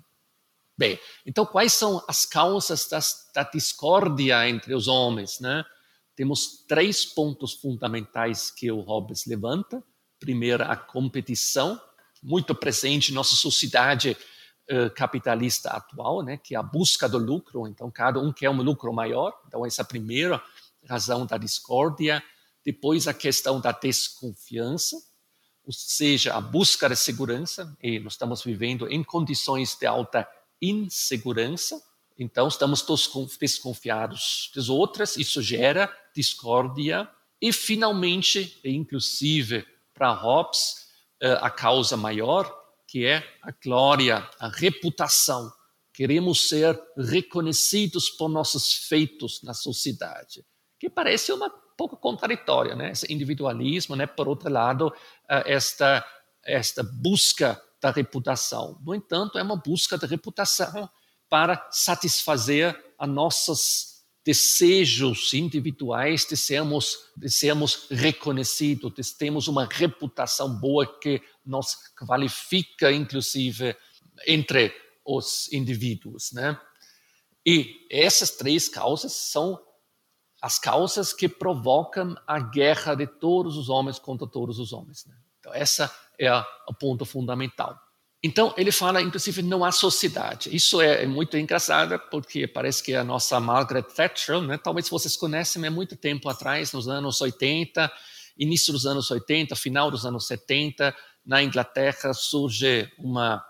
Bem, 0.77 0.99
então 1.25 1.47
quais 1.47 1.73
são 1.73 2.03
as 2.07 2.27
causas 2.27 2.87
das, 2.87 3.31
da 3.33 3.41
discórdia 3.43 4.47
entre 4.47 4.75
os 4.75 4.87
homens? 4.87 5.39
Né? 5.39 5.65
Temos 6.15 6.63
três 6.67 7.03
pontos 7.05 7.53
fundamentais 7.53 8.51
que 8.51 8.71
o 8.71 8.81
Hobbes 8.81 9.25
levanta. 9.25 9.83
Primeiro, 10.19 10.63
a 10.63 10.75
competição, 10.75 11.81
muito 12.21 12.53
presente 12.53 13.11
em 13.11 13.15
nossa 13.15 13.35
sociedade 13.35 14.15
capitalista 14.95 15.69
atual, 15.71 16.23
né? 16.23 16.37
que 16.37 16.55
é 16.55 16.57
a 16.57 16.63
busca 16.63 17.07
do 17.07 17.17
lucro. 17.17 17.67
Então, 17.67 17.89
cada 17.91 18.19
um 18.19 18.31
quer 18.31 18.49
um 18.49 18.61
lucro 18.61 18.93
maior. 18.93 19.33
Então, 19.47 19.65
essa 19.65 19.81
é 19.81 19.83
a 19.83 19.87
primeira 19.87 20.41
razão 20.87 21.25
da 21.25 21.37
discórdia. 21.37 22.23
Depois, 22.63 23.07
a 23.07 23.13
questão 23.13 23.59
da 23.59 23.71
desconfiança 23.71 24.97
ou 25.63 25.71
seja, 25.71 26.33
a 26.33 26.41
busca 26.41 26.89
de 26.89 26.95
segurança, 26.95 27.75
e 27.81 27.99
nós 27.99 28.13
estamos 28.13 28.43
vivendo 28.43 28.87
em 28.87 29.03
condições 29.03 29.75
de 29.75 29.85
alta 29.85 30.27
insegurança, 30.61 31.81
então 32.17 32.47
estamos 32.47 32.81
todos 32.81 33.37
desconfiados 33.37 34.51
das 34.55 34.69
outras, 34.69 35.17
isso 35.17 35.41
gera 35.41 35.91
discórdia, 36.15 37.09
e 37.41 37.53
finalmente, 37.53 38.59
inclusive 38.63 39.65
para 39.93 40.11
Hobbes, 40.11 40.87
eh, 41.21 41.39
a 41.41 41.49
causa 41.49 41.95
maior, 41.95 42.53
que 42.91 43.05
é 43.05 43.23
a 43.41 43.51
glória, 43.63 44.29
a 44.37 44.49
reputação. 44.49 45.49
Queremos 45.93 46.49
ser 46.49 46.77
reconhecidos 46.97 48.09
por 48.09 48.27
nossos 48.27 48.73
feitos 48.73 49.41
na 49.43 49.53
sociedade, 49.53 50.45
que 50.77 50.89
parece 50.89 51.31
uma 51.31 51.49
pouco 51.77 51.95
contraditória, 51.95 52.75
né? 52.75 52.91
Esse 52.91 53.11
individualismo, 53.11 53.95
né? 53.95 54.05
Por 54.05 54.27
outro 54.27 54.51
lado, 54.51 54.93
eh, 55.29 55.53
esta 55.53 56.05
esta 56.43 56.83
busca 56.83 57.61
da 57.81 57.91
reputação. 57.91 58.77
No 58.83 58.93
entanto, 58.93 59.37
é 59.37 59.43
uma 59.43 59.55
busca 59.55 59.97
de 59.97 60.05
reputação 60.05 60.89
para 61.29 61.69
satisfazer 61.71 62.77
as 62.99 63.07
nossas 63.07 63.91
desejos 64.25 65.33
individuais 65.33 66.25
de 66.25 66.35
sermos, 66.35 66.97
de 67.15 67.29
sermos 67.29 67.87
reconhecidos, 67.89 68.93
de 68.93 69.17
termos 69.17 69.47
uma 69.47 69.65
reputação 69.65 70.59
boa 70.59 70.85
que 70.99 71.21
nos 71.45 71.75
qualifica, 71.97 72.91
inclusive, 72.91 73.75
entre 74.27 74.73
os 75.05 75.51
indivíduos. 75.51 76.31
Né? 76.31 76.59
E 77.45 77.87
essas 77.89 78.31
três 78.31 78.69
causas 78.69 79.13
são 79.13 79.59
as 80.41 80.57
causas 80.57 81.13
que 81.13 81.29
provocam 81.29 82.15
a 82.25 82.39
guerra 82.39 82.95
de 82.95 83.05
todos 83.05 83.57
os 83.57 83.69
homens 83.69 83.99
contra 83.99 84.27
todos 84.27 84.57
os 84.57 84.73
homens. 84.73 85.05
Né? 85.05 85.15
Então, 85.39 85.53
essa 85.53 85.93
é 86.19 86.31
o 86.67 86.73
ponto 86.73 87.05
fundamental. 87.05 87.79
Então, 88.23 88.53
ele 88.55 88.71
fala, 88.71 89.01
inclusive, 89.01 89.41
não 89.41 89.65
há 89.65 89.71
sociedade. 89.71 90.55
Isso 90.55 90.79
é, 90.79 91.03
é 91.03 91.07
muito 91.07 91.35
engraçado, 91.37 91.99
porque 92.11 92.47
parece 92.47 92.83
que 92.83 92.93
a 92.93 93.03
nossa 93.03 93.39
Margaret 93.39 93.83
Thatcher, 93.83 94.39
né, 94.41 94.59
talvez 94.59 94.87
vocês 94.87 95.17
conhecem, 95.17 95.65
é 95.65 95.69
muito 95.71 95.95
tempo 95.95 96.29
atrás, 96.29 96.71
nos 96.71 96.87
anos 96.87 97.19
80, 97.19 97.91
início 98.37 98.71
dos 98.71 98.85
anos 98.85 99.09
80, 99.09 99.55
final 99.55 99.89
dos 99.89 100.05
anos 100.05 100.27
70, 100.27 100.95
na 101.25 101.43
Inglaterra 101.43 102.13
surge 102.13 102.91
uma 102.97 103.43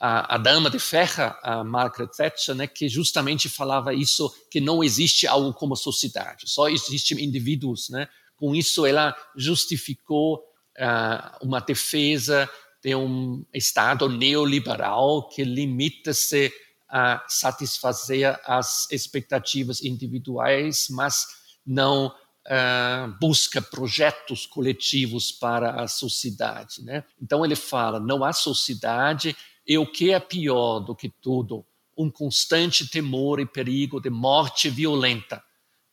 a, 0.00 0.34
a, 0.34 0.38
dama 0.38 0.68
de 0.68 0.78
ferro, 0.78 1.34
a 1.42 1.64
Margaret 1.64 2.08
Thatcher, 2.08 2.54
né, 2.54 2.66
que 2.66 2.88
justamente 2.88 3.48
falava 3.48 3.94
isso, 3.94 4.30
que 4.50 4.60
não 4.60 4.82
existe 4.82 5.26
algo 5.26 5.52
como 5.54 5.76
sociedade, 5.76 6.44
só 6.46 6.68
existem 6.68 7.24
indivíduos. 7.24 7.88
Né? 7.88 8.08
Com 8.36 8.54
isso, 8.54 8.84
ela 8.84 9.16
justificou 9.36 10.36
uh, 10.78 11.46
uma 11.46 11.60
defesa 11.60 12.48
de 12.82 12.94
um 12.94 13.44
Estado 13.54 14.08
neoliberal 14.08 15.26
que 15.28 15.42
limita-se 15.42 16.52
a 16.88 17.24
satisfazer 17.26 18.38
as 18.44 18.86
expectativas 18.90 19.82
individuais, 19.82 20.88
mas 20.90 21.26
não 21.66 22.14
uh, 22.46 23.12
busca 23.20 23.60
projetos 23.60 24.46
coletivos 24.46 25.32
para 25.32 25.82
a 25.82 25.88
sociedade. 25.88 26.82
Né? 26.82 27.04
Então 27.20 27.44
ele 27.44 27.56
fala, 27.56 27.98
não 28.00 28.24
há 28.24 28.32
sociedade 28.32 29.36
e 29.66 29.78
o 29.78 29.90
que 29.90 30.12
é 30.12 30.20
pior 30.20 30.80
do 30.80 30.94
que 30.94 31.08
tudo, 31.08 31.64
um 31.96 32.10
constante 32.10 32.88
temor 32.88 33.40
e 33.40 33.46
perigo 33.46 34.00
de 34.00 34.10
morte 34.10 34.68
violenta. 34.68 35.42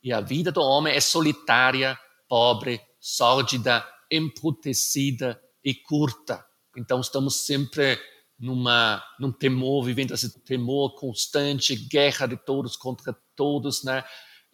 E 0.04 0.12
a 0.12 0.20
vida 0.20 0.52
do 0.52 0.62
homem 0.62 0.94
é 0.94 1.00
solitária, 1.00 1.98
pobre, 2.28 2.82
sórdida, 3.00 3.86
embrutecida 4.10 5.42
e 5.64 5.74
curta. 5.74 6.44
Então 6.76 7.00
estamos 7.00 7.46
sempre 7.46 8.00
numa 8.40 9.04
num 9.20 9.32
temor, 9.32 9.84
vivendo 9.86 10.14
esse 10.14 10.40
temor 10.42 10.96
constante, 10.96 11.76
guerra 11.76 12.26
de 12.26 12.36
todos 12.36 12.76
contra 12.76 13.16
todos, 13.36 13.84
né? 13.84 14.04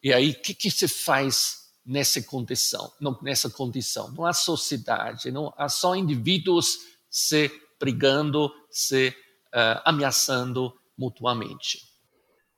E 0.04 0.14
aí, 0.14 0.32
o 0.32 0.42
que, 0.42 0.54
que 0.54 0.70
se 0.70 0.88
faz 0.88 1.67
nessa 1.88 2.22
condição? 2.22 2.92
Não, 3.00 3.18
nessa 3.22 3.50
condição, 3.50 4.12
não 4.12 4.26
há 4.26 4.34
sociedade, 4.34 5.32
não 5.32 5.54
há 5.58 5.70
só 5.70 5.96
indivíduos 5.96 6.98
se 7.10 7.50
brigando, 7.80 8.52
se 8.70 9.10
uh, 9.10 9.82
ameaçando 9.86 10.74
mutuamente. 10.98 11.80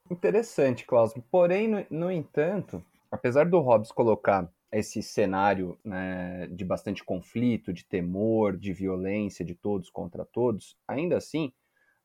Interessante, 0.10 0.86
Klaus. 0.86 1.14
Porém, 1.30 1.68
no, 1.68 1.86
no 1.90 2.12
entanto, 2.12 2.84
apesar 3.12 3.46
do 3.46 3.60
Hobbes 3.60 3.92
colocar 3.92 4.52
esse 4.72 5.02
cenário 5.02 5.78
né, 5.84 6.48
de 6.48 6.64
bastante 6.64 7.04
conflito, 7.04 7.74
de 7.74 7.84
temor, 7.86 8.58
de 8.58 8.74
violência 8.74 9.44
de 9.44 9.56
todos 9.56 9.90
contra 9.90 10.26
todos, 10.26 10.76
ainda 10.88 11.18
assim, 11.18 11.52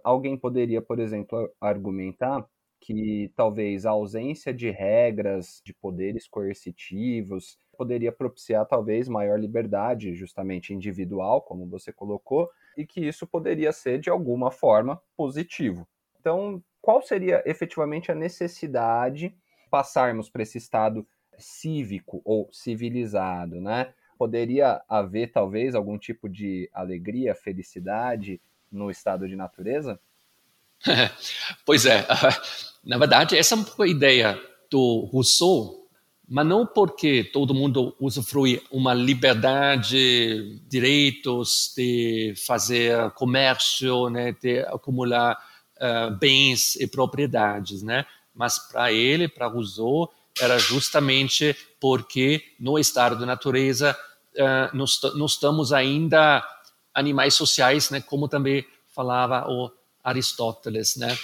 alguém 0.02 0.36
poderia, 0.36 0.82
por 0.82 0.98
exemplo, 0.98 1.50
argumentar 1.60 2.46
que 2.84 3.32
talvez 3.34 3.86
a 3.86 3.92
ausência 3.92 4.52
de 4.52 4.68
regras, 4.68 5.62
de 5.64 5.72
poderes 5.72 6.28
coercitivos, 6.28 7.58
poderia 7.78 8.12
propiciar 8.12 8.66
talvez 8.66 9.08
maior 9.08 9.40
liberdade, 9.40 10.14
justamente 10.14 10.74
individual, 10.74 11.40
como 11.40 11.66
você 11.66 11.90
colocou, 11.90 12.50
e 12.76 12.84
que 12.84 13.00
isso 13.00 13.26
poderia 13.26 13.72
ser 13.72 13.98
de 13.98 14.10
alguma 14.10 14.50
forma 14.50 15.00
positivo. 15.16 15.88
Então, 16.20 16.62
qual 16.82 17.00
seria 17.00 17.42
efetivamente 17.46 18.12
a 18.12 18.14
necessidade 18.14 19.30
de 19.30 19.36
passarmos 19.70 20.28
para 20.28 20.42
esse 20.42 20.58
estado 20.58 21.06
cívico 21.38 22.20
ou 22.22 22.50
civilizado, 22.52 23.62
né? 23.62 23.94
Poderia 24.18 24.82
haver 24.86 25.32
talvez 25.32 25.74
algum 25.74 25.96
tipo 25.96 26.28
de 26.28 26.68
alegria, 26.70 27.34
felicidade 27.34 28.42
no 28.70 28.90
estado 28.90 29.26
de 29.26 29.36
natureza? 29.36 29.98
pois 31.64 31.86
é, 31.86 32.06
na 32.84 32.98
verdade 32.98 33.36
essa 33.36 33.54
é 33.54 33.58
uma 33.58 33.88
ideia 33.88 34.40
do 34.70 35.08
Rousseau 35.12 35.84
mas 36.28 36.46
não 36.46 36.66
porque 36.66 37.22
todo 37.22 37.54
mundo 37.54 37.94
usufrui 38.00 38.62
uma 38.70 38.94
liberdade, 38.94 40.58
direitos 40.66 41.72
de 41.76 42.34
fazer 42.46 43.10
comércio, 43.10 44.08
né, 44.08 44.32
de 44.32 44.60
acumular 44.60 45.36
uh, 45.76 46.16
bens 46.16 46.76
e 46.76 46.86
propriedades, 46.86 47.82
né? 47.82 48.06
Mas 48.34 48.58
para 48.58 48.90
ele, 48.90 49.28
para 49.28 49.46
Rousseau, 49.46 50.10
era 50.40 50.58
justamente 50.58 51.54
porque 51.78 52.42
no 52.58 52.78
estado 52.78 53.16
da 53.16 53.26
natureza 53.26 53.96
uh, 54.34 54.76
nós, 54.76 54.98
nós 55.14 55.32
estamos 55.32 55.72
ainda 55.72 56.42
animais 56.94 57.34
sociais, 57.34 57.90
né? 57.90 58.00
Como 58.00 58.28
também 58.28 58.64
falava 58.88 59.46
o 59.48 59.70
Aristóteles, 60.04 60.96
né? 60.96 61.16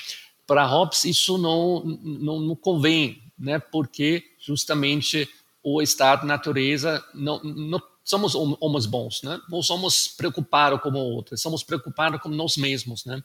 Para 0.46 0.66
Hobbes 0.66 1.04
isso 1.04 1.38
não, 1.38 1.84
não, 1.84 2.40
não 2.40 2.56
convém, 2.56 3.22
né? 3.38 3.58
Porque 3.58 4.24
justamente 4.38 5.28
o 5.62 5.82
estado 5.82 6.22
da 6.22 6.26
natureza 6.26 7.04
não, 7.14 7.40
não 7.44 7.80
somos 8.02 8.34
homens 8.34 8.86
bons, 8.86 9.22
né? 9.22 9.40
Não 9.48 9.62
somos 9.62 10.08
preocupados 10.08 10.80
como 10.80 10.98
outros, 10.98 11.40
somos 11.40 11.62
preocupados 11.62 12.20
com 12.20 12.28
nós 12.28 12.56
mesmos, 12.56 13.04
né? 13.04 13.22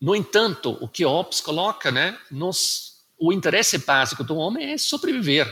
No 0.00 0.14
entanto, 0.14 0.76
o 0.80 0.88
que 0.88 1.04
Hobbes 1.04 1.40
coloca, 1.40 1.90
né? 1.90 2.18
Nos, 2.30 3.04
o 3.18 3.32
interesse 3.32 3.78
básico 3.78 4.22
do 4.22 4.36
homem 4.36 4.72
é 4.72 4.78
sobreviver. 4.78 5.48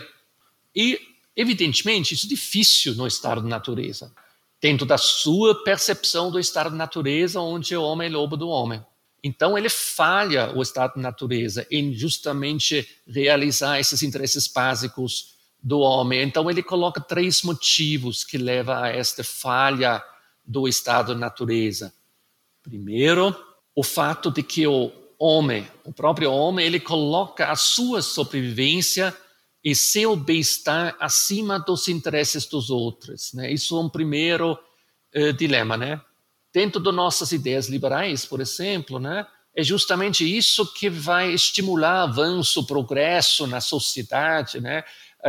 E, 0.76 1.00
evidentemente, 1.34 2.12
isso 2.12 2.26
é 2.26 2.28
difícil 2.28 2.94
no 2.94 3.06
estado 3.06 3.40
da 3.40 3.48
natureza, 3.48 4.12
dentro 4.60 4.84
da 4.84 4.98
sua 4.98 5.64
percepção 5.64 6.30
do 6.30 6.38
estado 6.38 6.70
da 6.70 6.76
natureza, 6.76 7.40
onde 7.40 7.74
o 7.74 7.82
homem 7.82 8.08
é 8.08 8.10
lobo 8.10 8.36
do 8.36 8.48
homem. 8.48 8.84
Então, 9.26 9.56
ele 9.56 9.70
falha 9.70 10.52
o 10.54 10.60
estado 10.60 10.96
da 10.96 11.00
natureza 11.00 11.66
em 11.70 11.94
justamente 11.94 12.86
realizar 13.08 13.80
esses 13.80 14.02
interesses 14.02 14.46
básicos 14.46 15.34
do 15.62 15.78
homem. 15.78 16.22
Então, 16.22 16.50
ele 16.50 16.62
coloca 16.62 17.00
três 17.00 17.42
motivos 17.42 18.22
que 18.22 18.36
levam 18.36 18.76
a 18.76 18.88
esta 18.90 19.24
falha 19.24 20.04
do 20.44 20.68
estado 20.68 21.14
da 21.14 21.18
natureza. 21.18 21.94
Primeiro, 22.62 23.34
o 23.74 23.82
fato 23.82 24.30
de 24.30 24.42
que 24.42 24.66
o 24.66 24.92
homem, 25.18 25.66
o 25.84 25.92
próprio 25.92 26.30
homem, 26.30 26.66
ele 26.66 26.78
coloca 26.78 27.50
a 27.50 27.56
sua 27.56 28.02
sobrevivência 28.02 29.16
e 29.64 29.74
seu 29.74 30.14
bem-estar 30.14 30.94
acima 31.00 31.58
dos 31.58 31.88
interesses 31.88 32.44
dos 32.44 32.68
outros. 32.68 33.32
Né? 33.32 33.50
Isso 33.50 33.74
é 33.74 33.80
um 33.80 33.88
primeiro 33.88 34.52
uh, 35.16 35.32
dilema, 35.32 35.78
né? 35.78 35.98
Dentro 36.54 36.80
das 36.80 36.94
nossas 36.94 37.32
ideias 37.32 37.68
liberais, 37.68 38.24
por 38.24 38.40
exemplo, 38.40 39.00
né, 39.00 39.26
é 39.56 39.62
justamente 39.62 40.24
isso 40.24 40.72
que 40.72 40.88
vai 40.88 41.32
estimular 41.32 42.02
avanço, 42.02 42.64
progresso 42.64 43.46
na 43.48 43.60
sociedade, 43.60 44.60
né, 44.60 44.84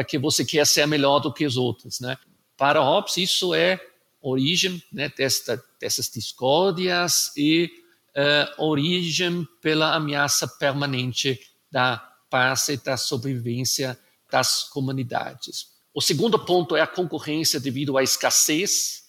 que 0.08 0.20
você 0.20 0.46
quer 0.46 0.66
ser 0.68 0.86
melhor 0.86 1.20
do 1.20 1.34
que 1.34 1.46
os 1.46 1.58
outros. 1.58 2.00
Né. 2.00 2.16
Para 2.56 2.80
Hobbes, 2.80 3.18
isso 3.18 3.56
é 3.56 3.80
origem 4.22 4.82
né, 4.92 5.12
desta, 5.16 5.62
dessas 5.80 6.10
discórdias 6.10 7.32
e 7.36 7.70
uh, 8.16 8.64
origem 8.64 9.48
pela 9.62 9.96
ameaça 9.96 10.48
permanente 10.48 11.40
da 11.72 11.98
paz 12.30 12.68
e 12.70 12.78
da 12.78 12.98
sobrevivência 12.98 13.98
das 14.32 14.64
comunidades. 14.64 15.68
O 15.94 16.02
segundo 16.02 16.38
ponto 16.38 16.76
é 16.76 16.82
a 16.82 16.88
concorrência 16.88 17.60
devido 17.60 17.98
à 17.98 18.04
escassez 18.04 19.05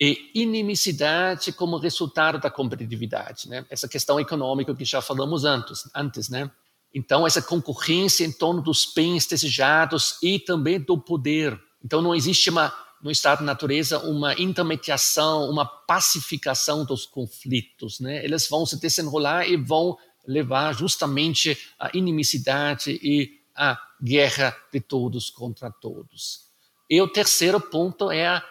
e 0.00 0.30
inimicidade 0.34 1.52
como 1.52 1.76
resultado 1.76 2.38
da 2.38 2.50
competitividade, 2.50 3.48
né? 3.48 3.66
Essa 3.68 3.88
questão 3.88 4.20
econômica 4.20 4.74
que 4.74 4.84
já 4.84 5.02
falamos 5.02 5.44
antes, 5.44 5.88
antes, 5.94 6.28
né? 6.28 6.50
Então 6.94 7.26
essa 7.26 7.42
concorrência 7.42 8.24
em 8.24 8.32
torno 8.32 8.62
dos 8.62 8.90
bens 8.94 9.26
desejados 9.26 10.16
e 10.22 10.38
também 10.38 10.80
do 10.80 10.96
poder. 10.96 11.58
Então 11.84 12.00
não 12.00 12.14
existe 12.14 12.48
uma 12.48 12.72
no 13.02 13.10
estado 13.10 13.40
da 13.40 13.44
natureza 13.44 13.98
uma 14.00 14.34
intermediação, 14.34 15.48
uma 15.48 15.64
pacificação 15.64 16.84
dos 16.84 17.06
conflitos, 17.06 18.00
né? 18.00 18.24
Eles 18.24 18.48
vão 18.48 18.66
se 18.66 18.78
desenrolar 18.80 19.48
e 19.48 19.56
vão 19.56 19.96
levar 20.26 20.74
justamente 20.74 21.58
à 21.78 21.90
inimicidade 21.94 22.98
e 23.02 23.40
à 23.54 23.80
guerra 24.02 24.56
de 24.72 24.80
todos 24.80 25.30
contra 25.30 25.70
todos. 25.70 26.48
E 26.90 27.00
o 27.00 27.08
terceiro 27.08 27.60
ponto 27.60 28.10
é 28.10 28.26
a 28.26 28.44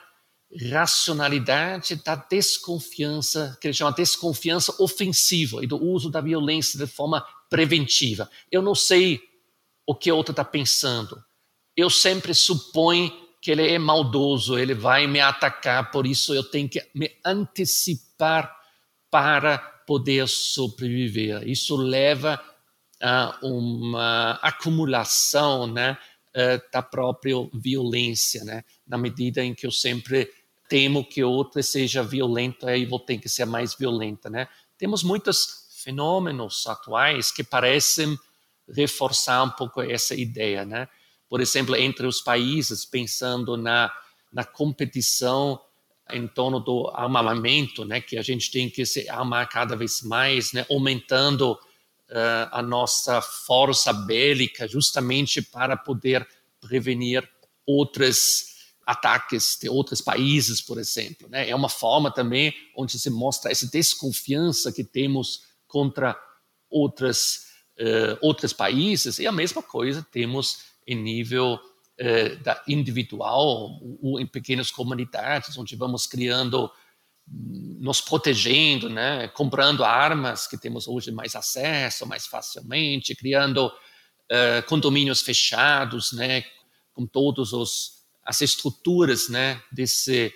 racionalidade 0.71 1.95
da 1.95 2.15
desconfiança, 2.15 3.57
que 3.59 3.67
ele 3.67 3.73
chama 3.73 3.91
desconfiança 3.91 4.73
ofensiva 4.79 5.63
e 5.63 5.67
do 5.67 5.81
uso 5.81 6.09
da 6.09 6.21
violência 6.21 6.79
de 6.79 6.87
forma 6.87 7.25
preventiva. 7.49 8.29
Eu 8.51 8.61
não 8.61 8.73
sei 8.73 9.21
o 9.85 9.93
que 9.93 10.11
outro 10.11 10.31
está 10.31 10.43
pensando. 10.43 11.21
Eu 11.75 11.89
sempre 11.89 12.33
suponho 12.33 13.11
que 13.41 13.51
ele 13.51 13.67
é 13.67 13.77
maldoso, 13.77 14.57
ele 14.57 14.73
vai 14.73 15.05
me 15.05 15.19
atacar, 15.19 15.91
por 15.91 16.07
isso 16.07 16.33
eu 16.33 16.43
tenho 16.43 16.67
que 16.67 16.85
me 16.93 17.11
antecipar 17.23 18.53
para 19.09 19.57
poder 19.85 20.27
sobreviver. 20.27 21.47
Isso 21.47 21.75
leva 21.77 22.43
a 23.01 23.37
uma 23.41 24.39
acumulação 24.41 25.67
né, 25.67 25.97
eh, 26.39 26.61
da 26.71 26.83
própria 26.83 27.33
violência, 27.51 28.43
né? 28.43 28.63
na 28.85 28.95
medida 28.95 29.43
em 29.43 29.55
que 29.55 29.65
eu 29.65 29.71
sempre 29.71 30.31
temo 30.69 31.03
que 31.03 31.23
outra 31.23 31.63
seja 31.63 32.03
violenta 32.03 32.77
e 32.77 32.85
vou 32.85 32.99
ter 32.99 33.17
que 33.17 33.27
ser 33.27 33.45
mais 33.45 33.73
violenta. 33.73 34.29
Né? 34.29 34.47
Temos 34.77 35.01
muitos 35.01 35.67
fenômenos 35.83 36.67
atuais 36.67 37.31
que 37.31 37.43
parecem 37.43 38.15
reforçar 38.71 39.41
um 39.45 39.49
pouco 39.49 39.81
essa 39.81 40.13
ideia. 40.13 40.63
Né? 40.63 40.87
Por 41.27 41.41
exemplo, 41.41 41.75
entre 41.75 42.05
os 42.05 42.21
países, 42.21 42.85
pensando 42.85 43.57
na, 43.57 43.91
na 44.31 44.43
competição 44.43 45.59
em 46.11 46.27
torno 46.27 46.59
do 46.59 46.87
armamento, 46.93 47.83
né, 47.83 47.99
que 47.99 48.15
a 48.15 48.21
gente 48.21 48.51
tem 48.51 48.69
que 48.69 48.85
se 48.85 49.09
armar 49.09 49.49
cada 49.49 49.75
vez 49.75 50.03
mais, 50.03 50.53
né, 50.53 50.67
aumentando 50.69 51.57
uh, 52.09 52.49
a 52.51 52.61
nossa 52.61 53.21
força 53.21 53.91
bélica 53.91 54.67
justamente 54.67 55.41
para 55.41 55.75
poder 55.75 56.27
prevenir 56.59 57.27
outros 57.65 58.55
ataques 58.85 59.57
de 59.61 59.67
outros 59.67 59.99
países, 59.99 60.61
por 60.61 60.79
exemplo. 60.79 61.27
Né? 61.29 61.49
É 61.49 61.55
uma 61.55 61.67
forma 61.67 62.09
também 62.09 62.53
onde 62.75 62.97
se 62.97 63.09
mostra 63.09 63.51
essa 63.51 63.67
desconfiança 63.67 64.71
que 64.71 64.83
temos 64.83 65.41
contra 65.67 66.17
outras, 66.69 67.47
uh, 67.79 68.17
outros 68.21 68.53
países, 68.53 69.19
e 69.19 69.27
a 69.27 69.31
mesma 69.31 69.61
coisa 69.61 70.05
temos 70.09 70.59
em 70.87 70.95
nível 70.95 71.55
uh, 71.55 72.43
da 72.43 72.63
individual, 72.65 73.77
ou 74.01 74.19
em 74.21 74.25
pequenas 74.25 74.71
comunidades, 74.71 75.57
onde 75.57 75.75
vamos 75.75 76.07
criando 76.07 76.71
nos 77.29 78.01
protegendo, 78.01 78.89
né? 78.89 79.27
comprando 79.29 79.83
armas 79.83 80.47
que 80.47 80.57
temos 80.57 80.87
hoje 80.87 81.11
mais 81.11 81.35
acesso, 81.35 82.05
mais 82.05 82.25
facilmente, 82.25 83.15
criando 83.15 83.67
uh, 83.67 84.65
condomínios 84.67 85.21
fechados, 85.21 86.13
né? 86.13 86.43
com 86.93 87.05
todas 87.05 87.51
as 88.25 88.41
estruturas 88.41 89.29
né? 89.29 89.61
de 89.71 89.85
se 89.85 90.33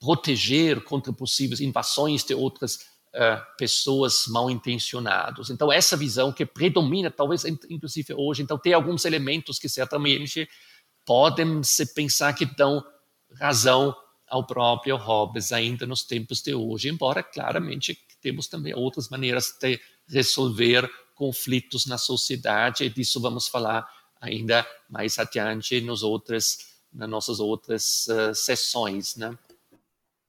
proteger 0.00 0.82
contra 0.84 1.12
possíveis 1.12 1.60
invasões 1.60 2.24
de 2.24 2.34
outras 2.34 2.76
uh, 3.14 3.56
pessoas 3.58 4.24
mal 4.28 4.50
intencionadas. 4.50 5.50
Então, 5.50 5.72
essa 5.72 5.96
visão 5.96 6.32
que 6.32 6.44
predomina, 6.44 7.10
talvez, 7.10 7.44
inclusive 7.44 8.14
hoje, 8.14 8.42
então, 8.42 8.58
tem 8.58 8.72
alguns 8.72 9.04
elementos 9.04 9.58
que 9.58 9.68
certamente 9.68 10.48
podem 11.04 11.62
se 11.62 11.94
pensar 11.94 12.32
que 12.32 12.44
dão 12.44 12.84
razão 13.38 13.94
ao 14.28 14.46
próprio 14.46 14.96
Hobbes 14.96 15.52
ainda 15.52 15.86
nos 15.86 16.04
tempos 16.04 16.42
de 16.42 16.54
hoje, 16.54 16.88
embora 16.88 17.22
claramente 17.22 17.98
temos 18.20 18.48
também 18.48 18.74
outras 18.74 19.08
maneiras 19.08 19.56
de 19.60 19.80
resolver 20.08 20.90
conflitos 21.14 21.86
na 21.86 21.96
sociedade, 21.96 22.84
e 22.84 22.90
disso 22.90 23.20
vamos 23.20 23.48
falar 23.48 23.88
ainda 24.20 24.66
mais 24.88 25.18
adiante 25.18 25.80
nos 25.80 26.02
outras, 26.02 26.80
nas 26.92 27.08
nossas 27.08 27.40
outras 27.40 28.06
uh, 28.08 28.34
sessões, 28.34 29.16
né? 29.16 29.36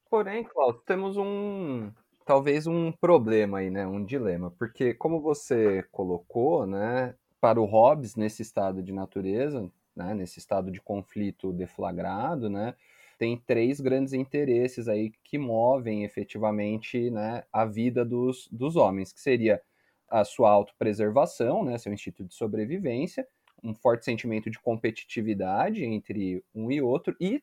Porém, 0.09 0.43
Cláudio, 0.43 0.81
temos 0.85 1.17
um 1.17 1.91
talvez 2.27 2.67
um 2.67 2.91
problema 2.91 3.59
aí, 3.59 3.69
né, 3.69 3.87
um 3.87 4.03
dilema, 4.03 4.51
porque 4.51 4.93
como 4.93 5.21
você 5.21 5.83
colocou, 5.91 6.67
né, 6.67 7.15
para 7.39 7.59
o 7.59 7.65
Hobbes 7.65 8.17
nesse 8.17 8.41
estado 8.41 8.83
de 8.83 8.91
natureza, 8.91 9.71
né, 9.95 10.13
nesse 10.13 10.37
estado 10.37 10.69
de 10.69 10.81
conflito 10.81 11.53
deflagrado, 11.53 12.49
né, 12.49 12.75
tem 13.17 13.37
três 13.37 13.79
grandes 13.79 14.13
interesses 14.13 14.87
aí 14.87 15.11
que 15.23 15.37
movem 15.37 16.03
efetivamente 16.03 17.09
né, 17.09 17.43
a 17.51 17.65
vida 17.65 18.05
dos, 18.05 18.47
dos 18.51 18.75
homens, 18.75 19.11
que 19.11 19.19
seria 19.19 19.61
a 20.09 20.23
sua 20.23 20.49
autopreservação, 20.51 21.63
né, 21.63 21.77
seu 21.77 21.91
instinto 21.91 22.23
de 22.23 22.33
sobrevivência, 22.33 23.27
um 23.63 23.73
forte 23.73 24.05
sentimento 24.05 24.49
de 24.49 24.59
competitividade 24.59 25.83
entre 25.83 26.43
um 26.53 26.71
e 26.71 26.81
outro 26.81 27.15
e 27.19 27.41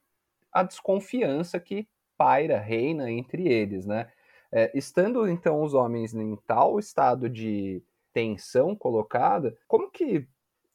a 0.52 0.62
desconfiança 0.62 1.58
que 1.58 1.88
paira, 2.16 2.58
reina 2.58 3.10
entre 3.10 3.48
eles, 3.48 3.84
né? 3.84 4.10
É, 4.52 4.70
estando 4.72 5.28
então 5.28 5.62
os 5.62 5.74
homens 5.74 6.14
em 6.14 6.36
tal 6.46 6.78
estado 6.78 7.28
de 7.28 7.82
tensão 8.12 8.76
colocada, 8.76 9.58
como 9.66 9.90
que 9.90 10.28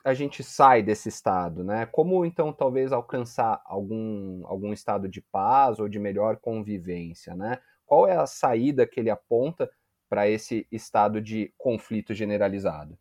a 0.10 0.14
gente 0.14 0.44
sai 0.44 0.84
desse 0.84 1.10
estado, 1.10 1.64
né? 1.64 1.86
Como 1.86 2.26
então 2.26 2.52
talvez 2.52 2.92
alcançar 2.92 3.62
algum, 3.66 4.46
algum 4.46 4.74
estado 4.74 5.08
de 5.08 5.22
paz 5.22 5.80
ou 5.80 5.88
de 5.88 6.00
melhor 6.00 6.38
convivência, 6.38 7.36
né? 7.36 7.60
Qual 7.86 8.08
é 8.08 8.16
a 8.16 8.28
saída 8.28 8.86
que 8.86 9.00
ele 9.00 9.10
aponta 9.10 9.70
para 10.10 10.28
esse 10.28 10.68
estado 10.72 11.22
de 11.22 11.54
conflito 11.58 12.14
generalizado? 12.14 12.98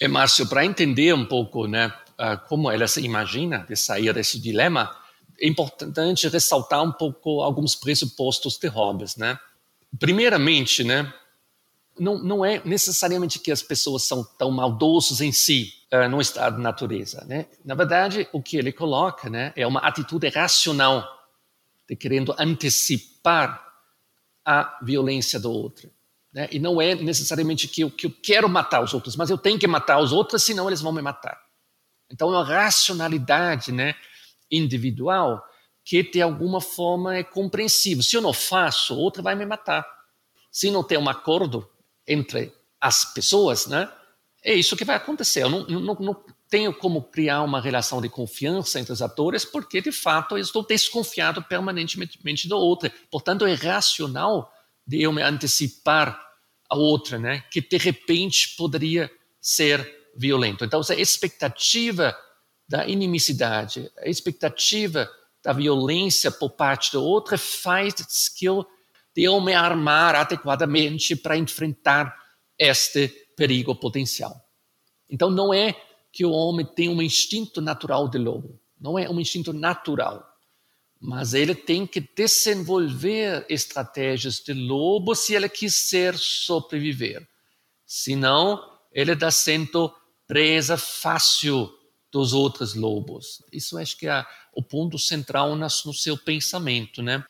É, 0.00 0.08
Márcio, 0.08 0.48
para 0.48 0.64
entender 0.64 1.14
um 1.14 1.26
pouco 1.26 1.66
né, 1.66 1.92
como 2.48 2.70
ela 2.70 2.86
se 2.86 3.00
imagina 3.02 3.66
de 3.68 3.76
sair 3.76 4.12
desse 4.12 4.40
dilema, 4.40 4.94
é 5.40 5.46
importante 5.46 6.28
ressaltar 6.28 6.82
um 6.82 6.92
pouco 6.92 7.42
alguns 7.42 7.74
pressupostos 7.74 8.58
de 8.58 8.68
Hobbes. 8.68 9.16
Né? 9.16 9.38
Primeiramente, 9.98 10.84
né, 10.84 11.12
não, 11.98 12.18
não 12.18 12.44
é 12.44 12.62
necessariamente 12.64 13.38
que 13.38 13.52
as 13.52 13.62
pessoas 13.62 14.04
são 14.04 14.24
tão 14.24 14.50
maldosas 14.50 15.20
em 15.20 15.32
si, 15.32 15.72
uh, 15.92 16.08
no 16.08 16.20
estado 16.20 16.56
de 16.56 16.62
natureza. 16.62 17.24
Né? 17.26 17.46
Na 17.64 17.74
verdade, 17.74 18.28
o 18.32 18.42
que 18.42 18.56
ele 18.56 18.72
coloca 18.72 19.28
né, 19.28 19.52
é 19.56 19.66
uma 19.66 19.80
atitude 19.80 20.28
racional, 20.28 21.06
de 21.88 21.96
querendo 21.96 22.34
antecipar 22.38 23.62
a 24.44 24.78
violência 24.82 25.38
do 25.38 25.50
outro. 25.50 25.90
Né? 26.32 26.48
E 26.50 26.58
não 26.58 26.80
é 26.80 26.94
necessariamente 26.94 27.68
que 27.68 27.82
eu, 27.82 27.90
que 27.90 28.06
eu 28.06 28.10
quero 28.22 28.48
matar 28.48 28.82
os 28.82 28.94
outros, 28.94 29.16
mas 29.16 29.30
eu 29.30 29.38
tenho 29.38 29.58
que 29.58 29.66
matar 29.66 29.98
os 29.98 30.12
outros, 30.12 30.42
senão 30.42 30.68
eles 30.68 30.80
vão 30.80 30.92
me 30.92 31.02
matar. 31.02 31.38
Então, 32.10 32.28
é 32.28 32.36
uma 32.36 32.44
racionalidade 32.44 33.72
né, 33.72 33.94
individual 34.50 35.42
que, 35.84 36.02
de 36.02 36.20
alguma 36.20 36.60
forma, 36.60 37.16
é 37.16 37.22
compreensível. 37.22 38.02
Se 38.02 38.16
eu 38.16 38.20
não 38.20 38.32
faço, 38.32 38.96
outro 38.96 39.22
vai 39.22 39.34
me 39.34 39.46
matar. 39.46 39.86
Se 40.50 40.70
não 40.70 40.84
tem 40.84 40.98
um 40.98 41.08
acordo 41.08 41.68
entre 42.12 42.52
as 42.80 43.04
pessoas, 43.14 43.66
né, 43.66 43.88
é 44.44 44.54
isso 44.54 44.76
que 44.76 44.84
vai 44.84 44.96
acontecer. 44.96 45.42
Eu 45.44 45.50
não, 45.50 45.66
não, 45.66 45.94
não, 45.94 46.24
tenho 46.48 46.74
como 46.74 47.02
criar 47.02 47.42
uma 47.42 47.60
relação 47.60 48.02
de 48.02 48.10
confiança 48.10 48.78
entre 48.78 48.92
os 48.92 49.00
atores, 49.00 49.44
porque 49.44 49.80
de 49.80 49.92
fato 49.92 50.36
eu 50.36 50.42
estou 50.42 50.66
desconfiado 50.66 51.42
permanentemente 51.42 52.48
do 52.48 52.58
outro. 52.58 52.90
Portanto, 53.10 53.46
é 53.46 53.54
racional 53.54 54.52
de 54.86 55.00
eu 55.00 55.12
me 55.12 55.22
antecipar 55.22 56.20
a 56.68 56.76
outra, 56.76 57.18
né? 57.18 57.44
Que 57.50 57.60
de 57.60 57.78
repente 57.78 58.54
poderia 58.56 59.10
ser 59.40 60.10
violento. 60.14 60.64
Então, 60.64 60.80
a 60.86 60.94
expectativa 60.94 62.16
da 62.68 62.86
inimicidade, 62.86 63.90
a 63.98 64.08
expectativa 64.08 65.08
da 65.42 65.52
violência 65.52 66.30
por 66.30 66.50
parte 66.50 66.92
do 66.92 67.02
outro 67.02 67.38
faz 67.38 67.94
que 68.28 68.44
eu, 68.44 68.66
de 69.14 69.24
eu 69.24 69.40
me 69.40 69.54
armar 69.54 70.14
adequadamente 70.14 71.14
para 71.14 71.36
enfrentar 71.36 72.16
este 72.58 73.08
perigo 73.36 73.74
potencial. 73.74 74.34
Então 75.08 75.30
não 75.30 75.52
é 75.52 75.74
que 76.12 76.24
o 76.24 76.30
homem 76.30 76.66
tem 76.66 76.88
um 76.88 77.02
instinto 77.02 77.60
natural 77.60 78.08
de 78.08 78.18
lobo, 78.18 78.60
não 78.80 78.98
é 78.98 79.08
um 79.08 79.20
instinto 79.20 79.52
natural, 79.52 80.26
mas 81.00 81.34
ele 81.34 81.54
tem 81.54 81.86
que 81.86 82.00
desenvolver 82.00 83.44
estratégias 83.48 84.36
de 84.36 84.52
lobo 84.52 85.14
se 85.14 85.34
ele 85.34 85.48
quiser 85.48 86.16
sobreviver. 86.16 87.26
Senão, 87.84 88.62
ele 88.92 89.12
está 89.12 89.30
sendo 89.30 89.92
presa 90.26 90.76
fácil 90.76 91.70
dos 92.12 92.32
outros 92.32 92.74
lobos. 92.74 93.42
Isso 93.50 93.76
acho 93.78 93.96
que 93.96 94.06
é 94.06 94.24
o 94.54 94.62
ponto 94.62 94.98
central 94.98 95.56
no 95.56 95.68
seu 95.68 96.16
pensamento, 96.16 97.02
né? 97.02 97.24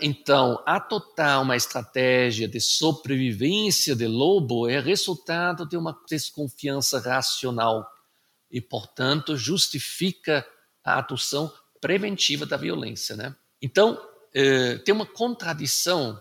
Então, 0.00 0.62
adotar 0.66 1.42
uma 1.42 1.56
estratégia 1.56 2.48
de 2.48 2.60
sobrevivência 2.60 3.94
de 3.94 4.06
lobo 4.06 4.68
é 4.68 4.80
resultado 4.80 5.66
de 5.66 5.76
uma 5.76 5.98
desconfiança 6.08 6.98
racional 7.00 7.86
e, 8.50 8.60
portanto, 8.60 9.36
justifica 9.36 10.46
a 10.84 10.98
adoção 10.98 11.52
preventiva 11.80 12.44
da 12.44 12.56
violência. 12.56 13.16
Né? 13.16 13.34
Então, 13.62 14.00
eh, 14.34 14.78
tem 14.78 14.94
uma 14.94 15.06
contradição 15.06 16.20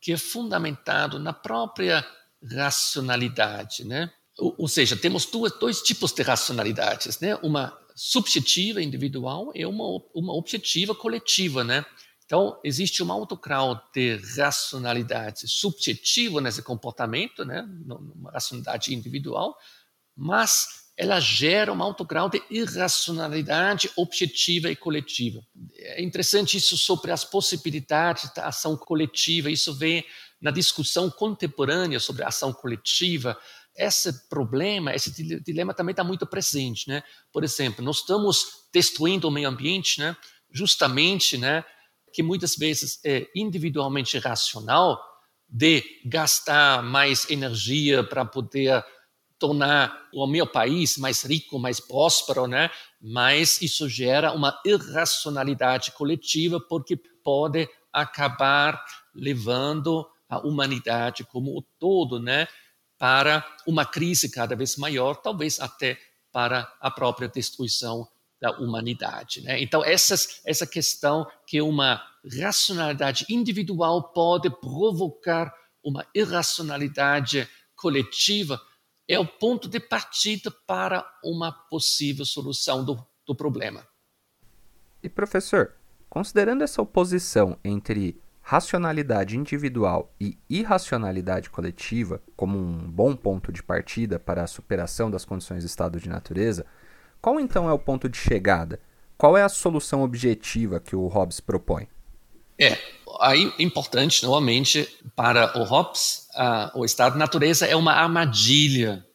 que 0.00 0.12
é 0.12 0.16
fundamentada 0.16 1.18
na 1.18 1.32
própria 1.32 2.06
racionalidade. 2.42 3.84
Né? 3.84 4.10
Ou, 4.38 4.54
ou 4.58 4.68
seja, 4.68 4.96
temos 4.96 5.26
duas, 5.26 5.52
dois 5.58 5.82
tipos 5.82 6.12
de 6.12 6.22
racionalidades, 6.22 7.20
né? 7.20 7.36
uma 7.42 7.78
subjetiva 7.94 8.82
individual 8.82 9.52
e 9.54 9.64
uma, 9.66 9.84
uma 10.14 10.34
objetiva 10.34 10.94
coletiva. 10.94 11.62
Né? 11.62 11.84
Então, 12.30 12.60
existe 12.62 13.02
um 13.02 13.26
grau 13.42 13.74
de 13.92 14.14
racionalidade 14.38 15.48
subjetiva 15.48 16.40
nesse 16.40 16.62
comportamento, 16.62 17.44
né, 17.44 17.68
uma 17.84 18.30
racionalidade 18.30 18.94
individual, 18.94 19.56
mas 20.16 20.92
ela 20.96 21.18
gera 21.18 21.72
um 21.72 21.82
alto 21.82 22.04
grau 22.04 22.28
de 22.28 22.40
irracionalidade 22.48 23.90
objetiva 23.96 24.70
e 24.70 24.76
coletiva. 24.76 25.40
É 25.76 26.00
interessante 26.04 26.56
isso 26.56 26.78
sobre 26.78 27.10
as 27.10 27.24
possibilidades 27.24 28.32
da 28.32 28.46
ação 28.46 28.76
coletiva, 28.76 29.50
isso 29.50 29.74
vem 29.74 30.04
na 30.40 30.52
discussão 30.52 31.10
contemporânea 31.10 31.98
sobre 31.98 32.22
a 32.22 32.28
ação 32.28 32.52
coletiva, 32.52 33.36
esse 33.74 34.28
problema, 34.28 34.94
esse 34.94 35.10
dilema 35.42 35.74
também 35.74 35.94
está 35.94 36.04
muito 36.04 36.24
presente, 36.28 36.88
né? 36.88 37.02
Por 37.32 37.42
exemplo, 37.42 37.84
nós 37.84 37.96
estamos 37.96 38.68
destruindo 38.72 39.26
o 39.26 39.32
meio 39.32 39.48
ambiente, 39.48 39.98
né? 39.98 40.16
Justamente, 40.52 41.36
né? 41.36 41.64
Que 42.12 42.22
muitas 42.22 42.56
vezes 42.56 43.00
é 43.04 43.26
individualmente 43.34 44.18
racional 44.18 45.00
de 45.48 45.82
gastar 46.04 46.82
mais 46.82 47.28
energia 47.28 48.04
para 48.04 48.24
poder 48.24 48.84
tornar 49.38 50.08
o 50.12 50.26
meu 50.26 50.46
país 50.46 50.98
mais 50.98 51.22
rico, 51.22 51.58
mais 51.58 51.80
próspero, 51.80 52.46
né? 52.46 52.70
Mas 53.00 53.60
isso 53.62 53.88
gera 53.88 54.32
uma 54.32 54.60
irracionalidade 54.64 55.92
coletiva 55.92 56.60
porque 56.60 56.96
pode 56.96 57.68
acabar 57.92 58.84
levando 59.14 60.06
a 60.28 60.38
humanidade 60.38 61.24
como 61.24 61.56
o 61.56 61.62
todo, 61.78 62.20
né? 62.20 62.46
para 63.00 63.42
uma 63.66 63.86
crise 63.86 64.28
cada 64.28 64.54
vez 64.54 64.76
maior, 64.76 65.14
talvez 65.14 65.58
até 65.58 65.98
para 66.30 66.70
a 66.78 66.90
própria 66.90 67.26
destruição 67.26 68.06
da 68.40 68.50
humanidade. 68.52 69.42
Né? 69.42 69.60
Então, 69.60 69.84
essas, 69.84 70.40
essa 70.44 70.66
questão 70.66 71.26
que 71.46 71.60
uma 71.60 72.02
racionalidade 72.40 73.26
individual 73.28 74.12
pode 74.12 74.48
provocar 74.48 75.52
uma 75.84 76.06
irracionalidade 76.14 77.48
coletiva 77.74 78.60
é 79.08 79.18
o 79.18 79.26
ponto 79.26 79.68
de 79.68 79.80
partida 79.80 80.50
para 80.66 81.04
uma 81.24 81.52
possível 81.52 82.24
solução 82.24 82.84
do, 82.84 83.04
do 83.26 83.34
problema. 83.34 83.86
E 85.02 85.08
professor, 85.08 85.74
considerando 86.08 86.62
essa 86.62 86.80
oposição 86.80 87.58
entre 87.64 88.20
racionalidade 88.40 89.36
individual 89.36 90.12
e 90.20 90.36
irracionalidade 90.48 91.50
coletiva 91.50 92.22
como 92.36 92.58
um 92.58 92.90
bom 92.90 93.14
ponto 93.14 93.52
de 93.52 93.62
partida 93.62 94.18
para 94.18 94.42
a 94.42 94.46
superação 94.46 95.10
das 95.10 95.24
condições 95.24 95.62
do 95.62 95.66
estado 95.66 96.00
de 96.00 96.08
natureza, 96.08 96.66
qual 97.20 97.38
então 97.38 97.68
é 97.68 97.72
o 97.72 97.78
ponto 97.78 98.08
de 98.08 98.16
chegada? 98.16 98.80
Qual 99.16 99.36
é 99.36 99.42
a 99.42 99.48
solução 99.48 100.02
objetiva 100.02 100.80
que 100.80 100.96
o 100.96 101.06
Hobbes 101.06 101.40
propõe? 101.40 101.86
É, 102.58 102.78
aí 103.20 103.52
importante, 103.58 104.24
novamente, 104.24 104.88
para 105.14 105.58
o 105.58 105.64
Hobbes, 105.64 106.28
uh, 106.34 106.78
o 106.78 106.84
estado 106.84 107.14
de 107.14 107.18
natureza 107.18 107.66
é 107.66 107.76
uma 107.76 107.92
armadilha 107.92 109.06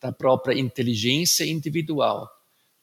da 0.00 0.12
própria 0.12 0.58
inteligência 0.58 1.44
individual. 1.44 2.28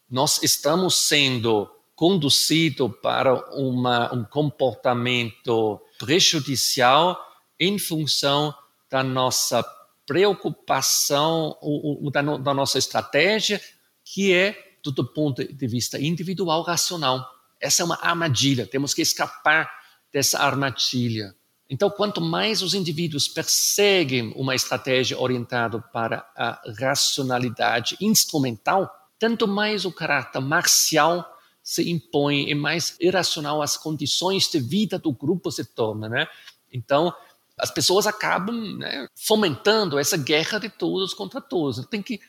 Nós 0.10 0.42
estamos 0.42 1.08
sendo 1.08 1.70
conduzidos 1.96 2.92
para 3.02 3.36
uma, 3.56 4.12
um 4.12 4.24
comportamento 4.24 5.80
prejudicial 6.00 7.16
em 7.60 7.78
função 7.78 8.54
da 8.90 9.04
nossa 9.04 9.64
preocupação, 10.08 11.56
ou, 11.62 12.04
ou 12.04 12.12
da, 12.12 12.22
da 12.22 12.54
nossa 12.56 12.80
estratégia, 12.80 13.62
que 14.04 14.34
é 14.34 14.71
do 14.84 15.06
ponto 15.06 15.44
de 15.44 15.68
vista 15.68 16.00
individual 16.00 16.62
racional. 16.62 17.24
Essa 17.60 17.84
é 17.84 17.86
uma 17.86 18.00
armadilha, 18.02 18.66
temos 18.66 18.94
que 18.94 19.02
escapar 19.02 19.70
dessa 20.12 20.40
armadilha. 20.40 21.36
Então, 21.70 21.90
quanto 21.90 22.20
mais 22.20 22.62
os 22.62 22.74
indivíduos 22.74 23.28
perseguem 23.28 24.34
uma 24.36 24.56
estratégia 24.56 25.20
orientada 25.20 25.80
para 25.80 26.30
a 26.36 26.62
racionalidade 26.80 27.96
instrumental, 28.02 28.90
tanto 29.18 29.48
mais 29.48 29.86
o 29.86 29.92
caráter 29.92 30.42
marcial 30.42 31.26
se 31.64 31.90
impõe 31.90 32.50
e 32.50 32.56
mais 32.56 32.98
irracional 33.00 33.62
as 33.62 33.78
condições 33.78 34.50
de 34.50 34.60
vida 34.60 34.98
do 34.98 35.14
grupo 35.14 35.52
se 35.52 35.64
torna, 35.64 36.10
né? 36.10 36.28
Então, 36.74 37.14
as 37.58 37.72
pessoas 37.72 38.08
acabam 38.08 38.78
né, 38.78 39.08
fomentando 39.16 40.00
essa 40.00 40.18
guerra 40.18 40.60
de 40.60 40.70
todos 40.70 41.14
contra 41.14 41.40
todos. 41.40 41.86
Tem 41.86 42.02
que 42.02 42.20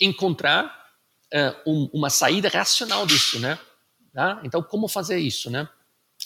encontrar 0.00 0.79
um, 1.66 1.88
uma 1.92 2.10
saída 2.10 2.48
racional 2.48 3.06
disso, 3.06 3.38
né? 3.38 3.58
Tá? 4.12 4.40
Então, 4.44 4.62
como 4.62 4.88
fazer 4.88 5.18
isso, 5.18 5.50
né? 5.50 5.68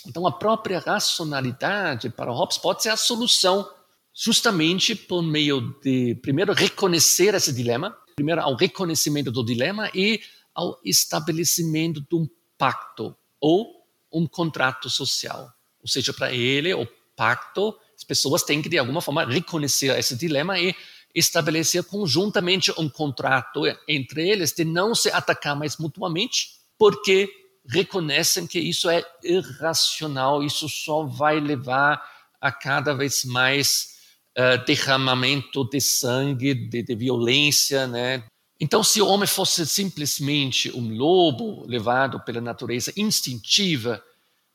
Então, 0.07 0.27
a 0.27 0.33
própria 0.33 0.79
racionalidade 0.79 2.11
para 2.11 2.33
Hobbes 2.33 2.59
pode 2.59 2.83
ser 2.83 2.91
a 2.91 2.97
solução, 2.97 3.69
justamente 4.15 4.95
por 4.95 5.23
meio 5.23 5.75
de, 5.83 6.15
primeiro, 6.17 6.53
reconhecer 6.53 7.35
esse 7.35 7.53
dilema, 7.53 7.97
primeiro, 8.15 8.41
ao 8.41 8.55
reconhecimento 8.55 9.31
do 9.31 9.45
dilema 9.45 9.91
e 9.95 10.21
ao 10.55 10.79
estabelecimento 10.85 12.01
de 12.01 12.17
um 12.17 12.29
pacto 12.57 13.17
ou 13.41 13.87
um 14.13 14.27
contrato 14.27 14.89
social. 14.89 15.53
Ou 15.81 15.89
seja, 15.89 16.13
para 16.13 16.33
ele, 16.33 16.73
o 16.73 16.87
pacto, 17.17 17.77
as 17.97 18.05
pessoas 18.05 18.43
têm 18.43 18.63
que, 18.63 18.69
de 18.69 18.79
alguma 18.79 19.01
forma, 19.01 19.25
reconhecer 19.25 19.97
esse 19.99 20.17
dilema 20.17 20.59
e 20.59 20.75
estabelecer 21.15 21.85
conjuntamente 21.85 22.73
um 22.79 22.89
contrato 22.89 23.63
entre 23.89 24.29
eles 24.29 24.53
de 24.53 24.65
não 24.65 24.95
se 24.95 25.09
atacar 25.11 25.57
mais 25.57 25.77
mutuamente, 25.77 26.57
porque 26.77 27.29
reconhecem 27.67 28.47
que 28.47 28.59
isso 28.59 28.91
é 28.91 29.03
irracional, 29.23 30.43
isso 30.43 30.69
só 30.69 31.05
vai 31.05 31.41
levar 31.41 32.03
a 32.41 32.53
cada 32.53 32.93
vez 32.95 33.25
mais 33.25 33.95
uh, 34.37 34.63
derramamento 34.67 35.65
de 35.65 35.81
sangue, 35.81 36.55
de, 36.55 36.83
de 36.83 36.95
violência, 36.95 37.87
né? 37.87 38.25
Então, 38.61 38.85
se 38.85 39.01
o 39.01 39.07
homem 39.07 39.27
fosse 39.27 39.67
simplesmente 39.67 40.71
um 40.77 40.97
lobo 40.97 41.67
levado 41.67 42.21
pela 42.21 42.41
natureza 42.41 42.93
instintiva, 42.97 44.03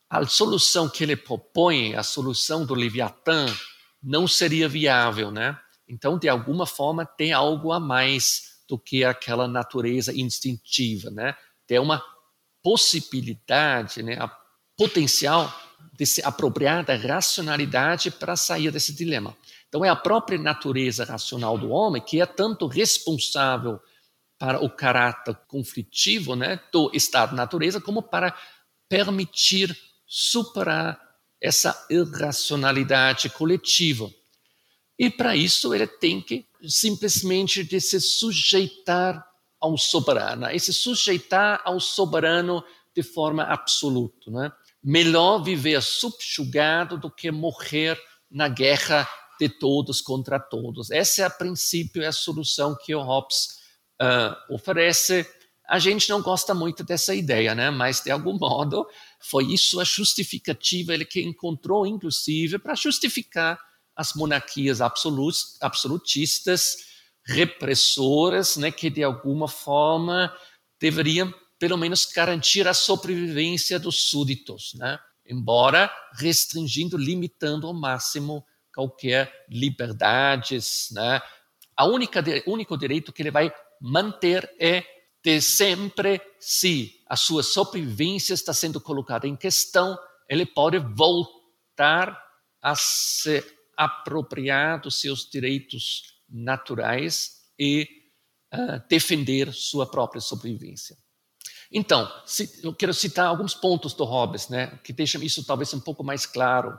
a 0.09 0.25
solução 0.25 0.89
que 0.89 1.03
ele 1.03 1.15
propõe, 1.15 1.95
a 1.95 2.03
solução 2.03 2.65
do 2.65 2.73
Leviatã, 2.73 3.45
não 4.01 4.27
seria 4.27 4.69
viável, 4.69 5.29
né? 5.31 5.57
Então, 5.89 6.19
de 6.19 6.29
alguma 6.29 6.65
forma, 6.65 7.05
tem 7.05 7.33
algo 7.33 7.71
a 7.71 7.79
mais 7.79 8.59
do 8.67 8.77
que 8.77 9.03
aquela 9.03 9.47
natureza 9.47 10.13
instintiva, 10.15 11.09
né? 11.09 11.35
Tem 11.65 11.79
uma 11.79 12.03
possibilidade, 12.61 14.03
né? 14.03 14.17
A 14.19 14.31
potencial 14.77 15.53
de 15.93 16.05
se 16.05 16.21
apropriar 16.23 16.85
da 16.85 16.95
racionalidade 16.95 18.11
para 18.11 18.35
sair 18.35 18.71
desse 18.71 18.93
dilema. 18.93 19.35
Então, 19.67 19.83
é 19.83 19.89
a 19.89 19.95
própria 19.95 20.37
natureza 20.37 21.03
racional 21.03 21.57
do 21.57 21.69
homem 21.69 22.01
que 22.01 22.21
é 22.21 22.25
tanto 22.25 22.67
responsável 22.67 23.79
para 24.37 24.63
o 24.63 24.69
caráter 24.69 25.35
conflitivo 25.47 26.35
né, 26.35 26.59
do 26.71 26.89
estado 26.93 27.35
natureza, 27.35 27.81
como 27.81 28.01
para 28.01 28.33
permitir 28.87 29.77
superar 30.07 30.99
essa 31.41 31.85
irracionalidade 31.89 33.29
coletiva. 33.29 34.09
E 34.99 35.09
para 35.09 35.33
isso 35.33 35.73
ele 35.73 35.87
tem 35.87 36.21
que 36.21 36.45
simplesmente 36.67 37.63
de 37.63 37.79
se 37.79 38.01
sujeitar 38.01 39.25
ao 39.57 39.77
soberano, 39.77 40.49
e 40.51 40.59
se 40.59 40.73
sujeitar 40.73 41.61
ao 41.63 41.79
soberano 41.79 42.61
de 42.93 43.01
forma 43.01 43.43
absoluta. 43.43 44.29
Né? 44.29 44.51
Melhor 44.83 45.41
viver 45.41 45.81
subjugado 45.81 46.97
do 46.97 47.09
que 47.09 47.31
morrer 47.31 47.97
na 48.29 48.49
guerra 48.49 49.07
de 49.39 49.47
todos 49.47 50.01
contra 50.01 50.37
todos. 50.37 50.91
Essa 50.91 51.21
é 51.21 51.25
a 51.25 51.29
princípio 51.29 52.03
é 52.03 52.07
a 52.07 52.11
solução 52.11 52.77
que 52.83 52.93
o 52.93 53.01
Hobbes 53.01 53.59
uh, 54.01 54.53
oferece. 54.53 55.25
A 55.67 55.79
gente 55.79 56.09
não 56.09 56.21
gosta 56.21 56.53
muito 56.53 56.83
dessa 56.83 57.15
ideia, 57.15 57.55
né? 57.55 57.69
mas 57.69 58.01
de 58.01 58.11
algum 58.11 58.37
modo 58.37 58.85
foi 59.19 59.45
isso 59.45 59.79
a 59.79 59.85
justificativa 59.85 60.93
ele 60.93 61.05
que 61.05 61.21
encontrou, 61.21 61.85
inclusive, 61.85 62.59
para 62.59 62.75
justificar 62.75 63.68
as 63.99 64.13
monarquias 64.13 64.79
absolutistas, 64.79 66.77
repressoras, 67.25 68.55
né, 68.55 68.71
que 68.71 68.89
de 68.89 69.03
alguma 69.03 69.45
forma 69.45 70.33
deveriam, 70.79 71.33
pelo 71.59 71.77
menos, 71.77 72.05
garantir 72.05 72.65
a 72.65 72.73
sobrevivência 72.73 73.77
dos 73.77 74.09
súditos, 74.09 74.73
né? 74.75 74.97
embora 75.25 75.93
restringindo, 76.13 76.95
limitando 76.95 77.67
ao 77.67 77.73
máximo 77.73 78.45
qualquer 78.73 79.29
liberdades. 79.49 80.87
Né? 80.93 81.21
A 81.75 81.85
única, 81.85 82.23
único 82.47 82.77
direito 82.77 83.11
que 83.11 83.21
ele 83.21 83.31
vai 83.31 83.53
manter 83.81 84.49
é 84.57 84.81
de 85.21 85.41
sempre, 85.41 86.21
se 86.39 87.03
a 87.05 87.17
sua 87.17 87.43
sobrevivência 87.43 88.33
está 88.33 88.53
sendo 88.53 88.79
colocada 88.79 89.27
em 89.27 89.35
questão, 89.35 89.99
ele 90.29 90.45
pode 90.45 90.77
voltar 90.79 92.17
a 92.61 92.73
se 92.75 93.58
apropriar 93.79 94.81
dos 94.81 94.99
seus 94.99 95.29
direitos 95.29 96.19
naturais 96.27 97.45
e 97.57 97.87
uh, 98.53 98.85
defender 98.89 99.53
sua 99.53 99.89
própria 99.89 100.19
sobrevivência. 100.19 100.97
Então, 101.71 102.11
se, 102.25 102.59
eu 102.61 102.75
quero 102.75 102.93
citar 102.93 103.27
alguns 103.27 103.53
pontos 103.53 103.93
do 103.93 104.03
Hobbes, 104.03 104.49
né, 104.49 104.77
que 104.83 104.91
deixam 104.91 105.23
isso 105.23 105.45
talvez 105.45 105.73
um 105.73 105.79
pouco 105.79 106.03
mais 106.03 106.25
claro. 106.25 106.77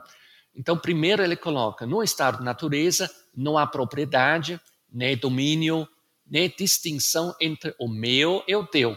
Então, 0.53 0.77
primeiro 0.77 1.23
ele 1.23 1.35
coloca, 1.35 1.87
no 1.87 2.03
estado 2.03 2.37
de 2.37 2.43
natureza 2.43 3.09
não 3.35 3.57
há 3.57 3.65
propriedade, 3.65 4.61
nem 4.91 5.17
domínio, 5.17 5.87
nem 6.23 6.53
distinção 6.55 7.35
entre 7.41 7.73
o 7.79 7.87
meu 7.87 8.43
e 8.47 8.55
o 8.55 8.67
teu. 8.67 8.95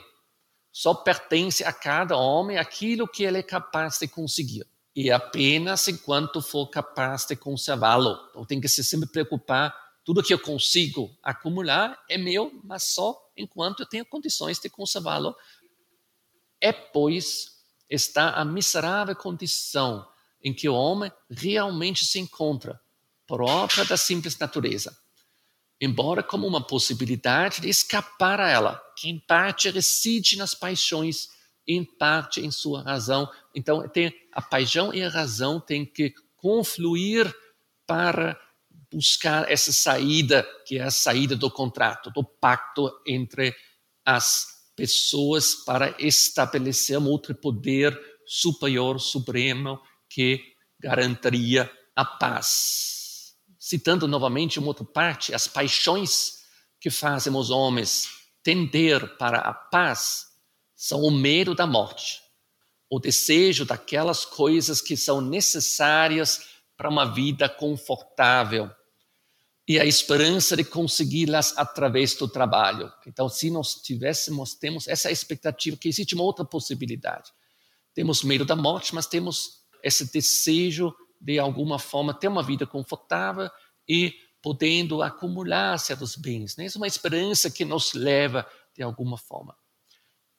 Só 0.71 0.93
pertence 0.93 1.65
a 1.65 1.73
cada 1.73 2.19
homem 2.19 2.59
aquilo 2.59 3.09
que 3.09 3.25
ele 3.25 3.39
é 3.39 3.43
capaz 3.43 3.99
de 3.99 4.09
conseguir. 4.09 4.67
E 4.95 5.11
apenas 5.11 5.89
enquanto 5.89 6.41
for 6.41 6.69
capaz 6.69 7.27
de 7.27 7.35
conservá-lo. 7.35 8.19
Então 8.31 8.45
tem 8.45 8.61
que 8.61 8.69
se 8.69 8.85
sempre 8.85 9.09
preocupar. 9.09 9.75
Tudo 10.05 10.23
que 10.23 10.33
eu 10.33 10.39
consigo 10.39 11.17
acumular 11.23 11.99
é 12.09 12.17
meu, 12.17 12.53
mas 12.63 12.85
só 12.85 13.19
enquanto 13.37 13.81
eu 13.81 13.87
tenho 13.87 14.05
condições 14.05 14.59
de 14.59 14.69
conservá-lo. 14.69 15.35
É, 16.61 16.73
pois, 16.73 17.59
está 17.91 18.31
a 18.31 18.45
miserável 18.45 19.17
condição 19.17 20.07
em 20.43 20.53
que 20.53 20.69
o 20.69 20.75
homem 20.75 21.11
realmente 21.31 22.05
se 22.05 22.19
encontra, 22.19 22.81
própria 23.27 23.85
da 23.85 23.97
simples 23.97 24.39
natureza 24.39 24.97
embora 25.81 26.23
como 26.23 26.47
uma 26.47 26.67
possibilidade 26.67 27.61
de 27.61 27.69
escapar 27.69 28.41
a 28.41 28.49
ela, 28.49 28.83
que 28.97 29.09
em 29.09 29.19
parte 29.19 29.69
reside 29.71 30.37
nas 30.37 30.55
paixões, 30.55 31.29
em 31.67 31.85
parte 31.85 32.41
em 32.41 32.51
sua 32.51 32.83
razão. 32.83 33.29
Então, 33.55 33.89
tem, 33.89 34.13
a 34.33 34.43
paixão 34.43 34.93
e 34.93 35.03
a 35.03 35.09
razão 35.09 35.61
têm 35.61 35.85
que 35.85 36.13
confluir 36.37 37.33
para 37.87 38.39
buscar 38.93 39.51
essa 39.51 39.73
saída, 39.73 40.47
que 40.67 40.79
é 40.79 40.83
a 40.83 40.91
saída 40.91 41.35
do 41.35 41.51
contrato, 41.51 42.11
do 42.11 42.23
pacto 42.23 42.91
entre 43.07 43.55
as 44.05 44.47
pessoas 44.77 45.55
para 45.55 45.95
estabelecer 45.99 46.99
um 46.99 47.09
outro 47.09 47.35
poder 47.35 47.99
superior, 48.27 49.01
supremo, 49.01 49.81
que 50.09 50.41
garantiria 50.81 51.71
a 51.97 52.05
paz 52.05 53.05
citando 53.65 54.07
novamente 54.07 54.59
uma 54.59 54.69
outra 54.69 54.85
parte, 54.85 55.35
as 55.35 55.49
paixões 55.49 56.45
que 56.79 56.91
fazem 56.91 57.35
os 57.35 57.49
homens 57.49 58.11
tender 58.43 59.17
para 59.17 59.39
a 59.39 59.55
paz 59.55 60.27
são 60.85 61.01
o 61.01 61.11
medo 61.11 61.55
da 61.55 61.67
morte, 61.67 62.21
o 62.91 62.99
desejo 62.99 63.65
daquelas 63.65 64.27
coisas 64.27 64.83
que 64.83 64.99
são 64.99 65.19
necessárias 65.19 66.43
para 66.77 66.91
uma 66.91 67.07
vida 67.07 67.49
confortável 67.49 68.71
e 69.67 69.81
a 69.81 69.87
esperança 69.87 70.55
de 70.55 70.63
consegui-las 70.63 71.57
através 71.57 72.15
do 72.17 72.29
trabalho. 72.29 72.93
Então, 73.07 73.31
se 73.31 73.51
nós 73.51 73.77
tivéssemos, 73.77 74.53
temos 74.57 74.87
essa 74.87 75.11
expectativa 75.11 75.75
que 75.75 75.89
existe 75.89 76.15
uma 76.15 76.25
outra 76.25 76.45
possibilidade. 76.45 77.33
Temos 77.95 78.23
medo 78.23 78.45
da 78.45 78.55
morte, 78.55 78.95
mas 78.95 79.07
temos 79.07 79.63
esse 79.83 80.13
desejo 80.13 80.95
de 81.19 81.39
alguma 81.39 81.79
forma, 81.79 82.13
ter 82.13 82.29
uma 82.29 82.43
vida 82.43 82.67
confortável 82.67 83.49
e 83.89 84.13
podendo 84.43 85.03
acumular 85.03 85.79
certos 85.79 86.15
bens. 86.15 86.59
Né? 86.59 86.67
Isso 86.67 86.77
é 86.77 86.81
uma 86.83 86.87
esperança 86.87 87.51
que 87.51 87.65
nos 87.65 87.95
leva 87.95 88.47
de 88.77 88.83
alguma 88.83 89.17
forma. 89.17 89.57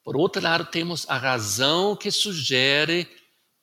Por 0.06 0.16
outro 0.16 0.40
lado, 0.40 0.68
temos 0.68 1.10
a 1.10 1.18
razão 1.18 1.96
que 1.96 2.12
sugere 2.12 3.10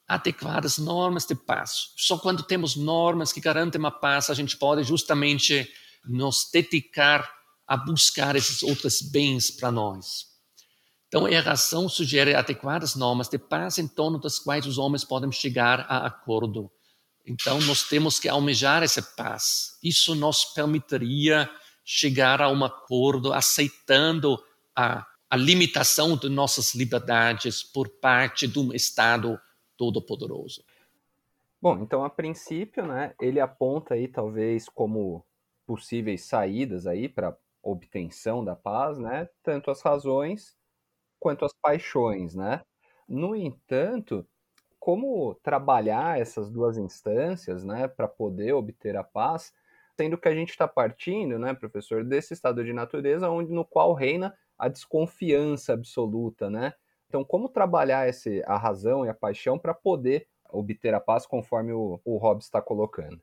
adequadas 0.08 0.76
normas 0.76 1.24
de 1.24 1.36
paz. 1.36 1.92
Só 1.96 2.18
quando 2.18 2.42
temos 2.42 2.74
normas 2.74 3.32
que 3.32 3.40
garantem 3.40 3.78
uma 3.78 3.92
paz, 3.92 4.28
a 4.28 4.34
gente 4.34 4.56
pode 4.56 4.82
justamente 4.82 5.72
nos 6.04 6.50
dedicar 6.52 7.32
a 7.64 7.76
buscar 7.76 8.34
esses 8.34 8.60
outros 8.64 9.00
bens 9.00 9.52
para 9.52 9.70
nós. 9.70 10.32
Então, 11.06 11.26
a 11.26 11.40
razão 11.40 11.88
sugere 11.88 12.34
adequadas 12.34 12.96
normas 12.96 13.28
de 13.28 13.38
paz 13.38 13.78
em 13.78 13.86
torno 13.86 14.18
das 14.18 14.40
quais 14.40 14.66
os 14.66 14.78
homens 14.78 15.04
podem 15.04 15.30
chegar 15.30 15.86
a 15.88 16.06
acordo. 16.08 16.72
Então, 17.24 17.60
nós 17.60 17.84
temos 17.84 18.18
que 18.18 18.28
almejar 18.28 18.82
essa 18.82 19.00
paz. 19.00 19.78
Isso 19.80 20.12
nos 20.16 20.44
permitiria 20.46 21.48
chegar 21.84 22.42
a 22.42 22.48
um 22.48 22.64
acordo 22.64 23.32
aceitando 23.32 24.42
a, 24.74 25.06
a 25.32 25.36
limitação 25.36 26.14
de 26.14 26.28
nossas 26.28 26.74
liberdades 26.74 27.62
por 27.62 27.88
parte 27.88 28.46
de 28.46 28.58
um 28.58 28.70
Estado 28.70 29.40
todo-poderoso. 29.78 30.62
Bom, 31.58 31.78
então, 31.78 32.04
a 32.04 32.10
princípio, 32.10 32.84
né, 32.84 33.14
ele 33.18 33.40
aponta 33.40 33.94
aí 33.94 34.06
talvez 34.06 34.68
como 34.68 35.24
possíveis 35.66 36.26
saídas 36.26 36.86
aí 36.86 37.08
para 37.08 37.34
obtenção 37.62 38.44
da 38.44 38.54
paz, 38.54 38.98
né, 38.98 39.26
tanto 39.42 39.70
as 39.70 39.80
razões 39.80 40.54
quanto 41.18 41.46
as 41.46 41.54
paixões, 41.54 42.34
né? 42.34 42.60
No 43.08 43.34
entanto, 43.34 44.26
como 44.78 45.34
trabalhar 45.36 46.20
essas 46.20 46.50
duas 46.50 46.76
instâncias, 46.76 47.64
né, 47.64 47.88
para 47.88 48.06
poder 48.06 48.52
obter 48.52 48.98
a 48.98 49.02
paz, 49.02 49.50
sendo 49.96 50.18
que 50.18 50.28
a 50.28 50.34
gente 50.34 50.50
está 50.50 50.68
partindo, 50.68 51.38
né, 51.38 51.54
professor, 51.54 52.04
desse 52.04 52.34
estado 52.34 52.62
de 52.62 52.74
natureza 52.74 53.30
onde 53.30 53.50
no 53.50 53.64
qual 53.64 53.94
reina 53.94 54.36
a 54.62 54.68
desconfiança 54.68 55.72
absoluta, 55.72 56.48
né? 56.48 56.72
Então, 57.08 57.24
como 57.24 57.48
trabalhar 57.48 58.08
esse, 58.08 58.42
a 58.46 58.56
razão 58.56 59.04
e 59.04 59.08
a 59.08 59.14
paixão 59.14 59.58
para 59.58 59.74
poder 59.74 60.26
obter 60.50 60.94
a 60.94 61.00
paz, 61.00 61.26
conforme 61.26 61.72
o, 61.72 62.00
o 62.04 62.16
Hobbes 62.16 62.46
está 62.46 62.60
colocando? 62.62 63.20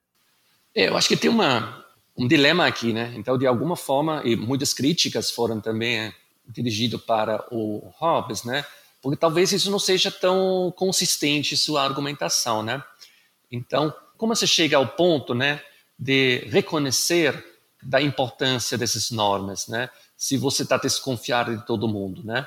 É, 0.74 0.88
eu 0.88 0.96
acho 0.96 1.08
que 1.08 1.16
tem 1.16 1.30
uma, 1.30 1.84
um 2.16 2.28
dilema 2.28 2.66
aqui, 2.66 2.92
né? 2.92 3.12
Então, 3.16 3.38
de 3.38 3.46
alguma 3.46 3.76
forma, 3.76 4.22
e 4.24 4.36
muitas 4.36 4.74
críticas 4.74 5.30
foram 5.30 5.60
também 5.60 5.98
é, 5.98 6.12
dirigidas 6.46 7.00
para 7.00 7.44
o 7.50 7.90
Hobbes, 7.98 8.44
né? 8.44 8.64
porque 9.02 9.16
talvez 9.16 9.52
isso 9.52 9.70
não 9.70 9.78
seja 9.78 10.10
tão 10.10 10.72
consistente 10.76 11.56
sua 11.56 11.82
argumentação, 11.82 12.62
né? 12.62 12.82
Então, 13.50 13.92
como 14.16 14.34
você 14.34 14.46
chega 14.46 14.76
ao 14.76 14.86
ponto, 14.86 15.34
né, 15.34 15.60
de 15.98 16.44
reconhecer 16.50 17.42
da 17.82 18.00
importância 18.00 18.76
dessas 18.76 19.10
normas, 19.10 19.68
né? 19.68 19.88
Se 20.16 20.36
você 20.36 20.62
está 20.62 20.76
desconfiado 20.76 21.56
de 21.56 21.64
todo 21.66 21.88
mundo, 21.88 22.22
né? 22.24 22.46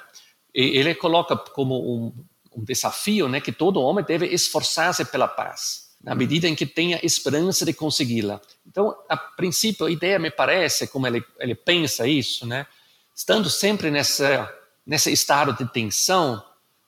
E 0.54 0.78
ele 0.78 0.94
coloca 0.94 1.36
como 1.36 1.76
um, 1.76 2.14
um 2.56 2.64
desafio, 2.64 3.28
né, 3.28 3.42
que 3.42 3.52
todo 3.52 3.82
homem 3.82 4.06
deve 4.06 4.28
esforçar-se 4.28 5.04
pela 5.06 5.28
paz, 5.28 5.90
na 6.04 6.14
medida 6.14 6.48
em 6.48 6.54
que 6.54 6.68
tenha 6.68 7.00
esperança 7.04 7.66
de 7.66 7.74
consegui-la. 7.74 8.40
Então, 8.68 8.96
a 9.10 9.18
princípio, 9.18 9.88
a 9.88 9.92
ideia 9.92 10.20
me 10.20 10.30
parece, 10.30 10.88
como 10.88 11.08
ele, 11.08 11.24
ele 11.40 11.56
pensa 11.56 12.08
isso, 12.08 12.46
né? 12.46 12.68
Estando 13.16 13.50
sempre 13.50 13.90
nessa 13.90 14.48
nesse 14.86 15.12
estado 15.12 15.54
de 15.54 15.66
tensão, 15.72 16.44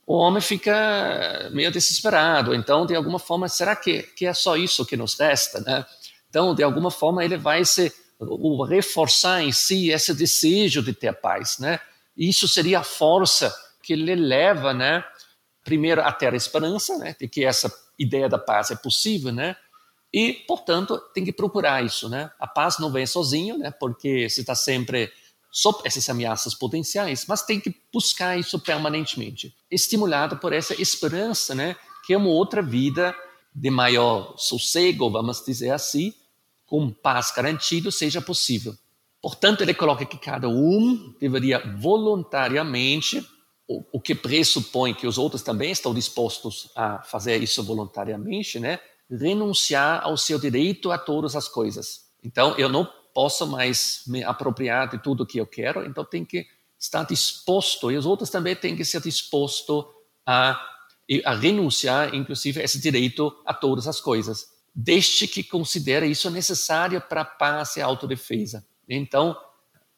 o 0.06 0.16
homem 0.16 0.42
fica 0.42 1.50
meio 1.52 1.72
desesperado. 1.72 2.54
Então, 2.54 2.86
de 2.86 2.96
alguma 2.96 3.20
forma, 3.20 3.48
será 3.48 3.76
que, 3.76 4.04
que 4.04 4.26
é 4.26 4.34
só 4.34 4.56
isso 4.56 4.86
que 4.86 4.98
nos 4.98 5.18
resta? 5.18 5.62
Né? 5.62 5.86
Então, 6.30 6.54
de 6.54 6.62
alguma 6.62 6.92
forma, 6.92 7.24
ele 7.24 7.38
vai 7.38 7.66
se 7.66 7.92
o 8.20 8.64
reforçar 8.64 9.44
em 9.44 9.52
si 9.52 9.90
esse 9.90 10.14
desejo 10.14 10.82
de 10.82 10.94
ter 10.94 11.14
paz, 11.14 11.58
né? 11.60 11.80
Isso 12.16 12.48
seria 12.48 12.80
a 12.80 12.84
força 12.84 13.54
que 13.84 13.94
ele 13.94 14.16
leva, 14.16 14.74
né? 14.74 15.04
Primeiro 15.64 16.02
a 16.02 16.12
ter 16.12 16.34
a 16.34 16.38
esperança, 16.38 16.98
né? 16.98 17.16
De 17.20 17.28
que 17.28 17.44
essa 17.44 17.72
ideia 18.00 18.30
da 18.30 18.38
paz 18.38 18.72
é 18.72 18.76
possível, 18.76 19.32
né? 19.32 19.56
E, 20.14 20.34
portanto, 20.48 20.98
tem 21.14 21.26
que 21.26 21.34
procurar 21.34 21.84
isso, 21.84 22.08
né? 22.08 22.32
A 22.40 22.48
paz 22.48 22.80
não 22.80 22.92
vem 22.92 23.06
sozinho, 23.06 23.58
né? 23.58 23.72
Porque 23.72 24.30
você 24.30 24.42
está 24.42 24.56
sempre 24.56 25.12
sob 25.56 25.80
essas 25.86 26.10
ameaças 26.10 26.54
potenciais, 26.54 27.26
mas 27.30 27.42
tem 27.42 27.62
que 27.62 27.74
buscar 27.92 28.38
isso 28.38 28.60
permanentemente, 28.60 29.56
estimulado 29.72 30.36
por 30.36 30.52
essa 30.52 30.80
esperança, 30.82 31.56
né, 31.56 31.78
que 32.06 32.14
é 32.14 32.18
uma 32.18 32.28
outra 32.28 32.62
vida 32.62 33.16
de 33.56 33.70
maior 33.70 34.36
sossego, 34.38 35.10
vamos 35.10 35.42
dizer 35.46 35.72
assim, 35.72 36.14
com 36.66 36.90
paz 36.92 37.32
garantido 37.32 37.92
seja 37.92 38.22
possível. 38.22 38.76
Portanto, 39.22 39.62
ele 39.62 39.74
coloca 39.74 40.06
que 40.06 40.18
cada 40.18 40.48
um 40.48 41.16
deveria 41.20 41.60
voluntariamente, 41.78 43.28
o, 43.68 43.84
o 43.94 44.00
que 44.00 44.14
pressupõe 44.14 44.94
que 44.94 45.08
os 45.08 45.18
outros 45.18 45.42
também 45.42 45.72
estão 45.72 45.94
dispostos 45.94 46.70
a 46.76 47.02
fazer 47.02 47.42
isso 47.42 47.64
voluntariamente, 47.64 48.60
né, 48.60 48.80
renunciar 49.10 50.04
ao 50.04 50.18
seu 50.18 50.40
direito 50.40 50.92
a 50.92 50.98
todas 50.98 51.36
as 51.36 51.48
coisas. 51.48 52.06
Então, 52.24 52.56
eu 52.58 52.70
não 52.70 52.88
posso 53.14 53.48
mais 53.48 54.04
me 54.06 54.24
apropriar 54.24 54.90
de 54.90 55.02
tudo 55.02 55.26
que 55.26 55.40
eu 55.40 55.48
quero, 55.48 55.86
então 55.86 56.04
tem 56.04 56.26
que 56.26 56.46
estar 56.78 57.04
disposto, 57.04 57.92
e 57.92 57.98
os 57.98 58.06
outros 58.06 58.30
também 58.30 58.56
têm 58.56 58.76
que 58.76 58.86
ser 58.86 59.02
dispostos 59.02 59.86
a, 60.26 60.62
a 61.24 61.34
renunciar, 61.34 62.14
inclusive, 62.14 62.62
esse 62.62 62.80
direito 62.80 63.36
a 63.46 63.54
todas 63.54 63.88
as 63.88 64.00
coisas, 64.00 64.55
desde 64.76 65.28
que 65.28 65.44
considere 65.44 66.06
isso 66.08 66.30
necessário 66.30 67.00
para 67.00 67.22
a 67.22 67.26
paz 67.26 67.78
e 67.78 67.82
a 67.82 67.86
autodefesa. 67.86 68.66
Então, 68.90 69.38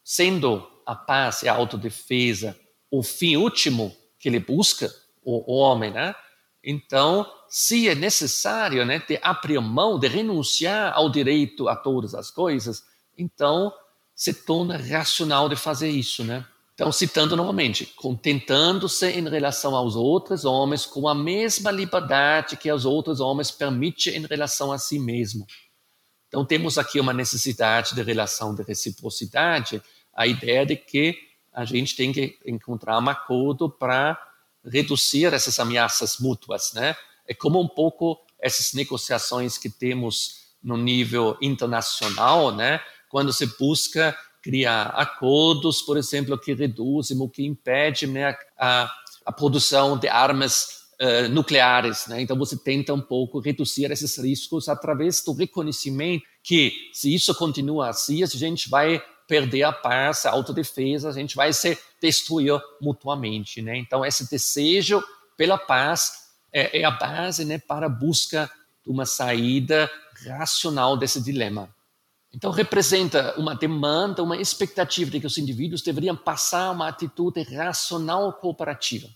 sendo 0.04 0.66
a 0.86 0.96
paz 0.96 1.42
e 1.42 1.50
a 1.50 1.54
autodefesa 1.54 2.58
o 2.90 3.04
fim 3.04 3.36
último 3.36 3.96
que 4.20 4.30
ele 4.30 4.40
busca, 4.40 4.90
o, 5.24 5.54
o 5.54 5.58
homem, 5.58 5.92
né? 5.92 6.16
Então, 6.64 7.30
se 7.50 7.88
é 7.88 7.96
necessário 7.96 8.86
né, 8.86 9.00
de 9.00 9.20
abrir 9.22 9.60
mão, 9.60 10.00
de 10.00 10.08
renunciar 10.08 10.94
ao 10.94 11.10
direito 11.10 11.68
a 11.68 11.76
todas 11.76 12.14
as 12.14 12.30
coisas, 12.30 12.84
então 13.18 13.74
se 14.16 14.34
torna 14.34 14.78
racional 14.78 15.48
de 15.48 15.56
fazer 15.56 15.90
isso, 15.90 16.24
né? 16.24 16.46
Então, 16.78 16.92
citando 16.92 17.36
novamente, 17.36 17.88
contentando-se 17.96 19.08
em 19.08 19.28
relação 19.28 19.76
aos 19.76 19.96
outros 19.96 20.46
homens 20.46 20.86
com 20.86 21.08
a 21.08 21.16
mesma 21.16 21.72
liberdade 21.72 22.56
que 22.56 22.72
os 22.72 22.86
outros 22.86 23.20
homens 23.20 23.50
permitem 23.50 24.18
em 24.18 24.28
relação 24.28 24.72
a 24.72 24.78
si 24.78 25.00
mesmo. 25.00 25.48
Então, 26.28 26.46
temos 26.46 26.78
aqui 26.78 27.00
uma 27.00 27.14
necessidade 27.14 27.96
de 27.96 28.04
relação 28.04 28.54
de 28.54 28.62
reciprocidade, 28.62 29.82
a 30.14 30.28
ideia 30.28 30.68
de 30.68 30.76
que 30.76 31.18
a 31.52 31.66
gente 31.66 31.96
tem 31.96 32.14
que 32.14 32.38
encontrar 32.46 33.00
um 33.00 33.10
acordo 33.10 33.68
para 33.68 34.16
reduzir 34.64 35.34
essas 35.34 35.58
ameaças 35.58 36.20
mútuas, 36.20 36.74
né? 36.74 36.96
É 37.28 37.34
como 37.34 37.60
um 37.60 37.68
pouco 37.68 38.20
essas 38.40 38.74
negociações 38.74 39.58
que 39.58 39.68
temos 39.68 40.54
no 40.62 40.78
nível 40.78 41.40
internacional, 41.42 42.52
né? 42.52 42.80
Quando 43.10 43.34
se 43.34 43.48
busca 43.58 44.16
criar 44.48 44.94
acordos, 44.96 45.82
por 45.82 45.98
exemplo, 45.98 46.38
que 46.38 46.54
reduzem 46.54 47.20
ou 47.20 47.28
que 47.28 47.46
impedem 47.46 48.08
né, 48.08 48.34
a, 48.58 48.90
a 49.26 49.32
produção 49.34 49.98
de 49.98 50.08
armas 50.08 50.88
uh, 51.02 51.28
nucleares. 51.30 52.08
Né? 52.08 52.22
Então, 52.22 52.38
você 52.38 52.56
tenta 52.56 52.94
um 52.94 53.02
pouco 53.02 53.42
reduzir 53.42 53.92
esses 53.92 54.18
riscos 54.18 54.70
através 54.70 55.22
do 55.22 55.34
reconhecimento 55.34 56.24
que, 56.42 56.72
se 56.94 57.14
isso 57.14 57.36
continua 57.36 57.90
assim, 57.90 58.24
a 58.24 58.26
gente 58.26 58.70
vai 58.70 59.04
perder 59.28 59.64
a 59.64 59.74
paz, 59.74 60.26
a 60.26 60.32
autodefesa, 60.32 61.10
a 61.10 61.12
gente 61.12 61.36
vai 61.36 61.52
se 61.52 61.78
destruir 62.02 62.58
mutuamente. 62.82 63.62
Né? 63.62 63.78
Então, 63.78 64.06
esse 64.06 64.30
desejo 64.30 65.04
pela 65.36 65.58
paz 65.58 66.30
é, 66.54 66.80
é 66.80 66.86
a 66.86 66.92
base 66.92 67.44
né, 67.44 67.58
para 67.58 67.88
a 67.88 67.90
busca 67.90 68.50
de 68.82 68.90
uma 68.90 69.06
saída 69.06 69.92
racional 70.26 70.96
desse 70.96 71.22
dilema. 71.22 71.70
Então, 72.38 72.52
representa 72.52 73.34
uma 73.36 73.56
demanda, 73.56 74.22
uma 74.22 74.38
expectativa 74.38 75.10
de 75.10 75.20
que 75.20 75.26
os 75.26 75.40
indivíduos 75.40 75.82
deveriam 75.82 76.16
passar 76.16 76.70
uma 76.70 76.88
atitude 76.88 77.42
racional 77.42 78.32
cooperativa. 78.32 79.08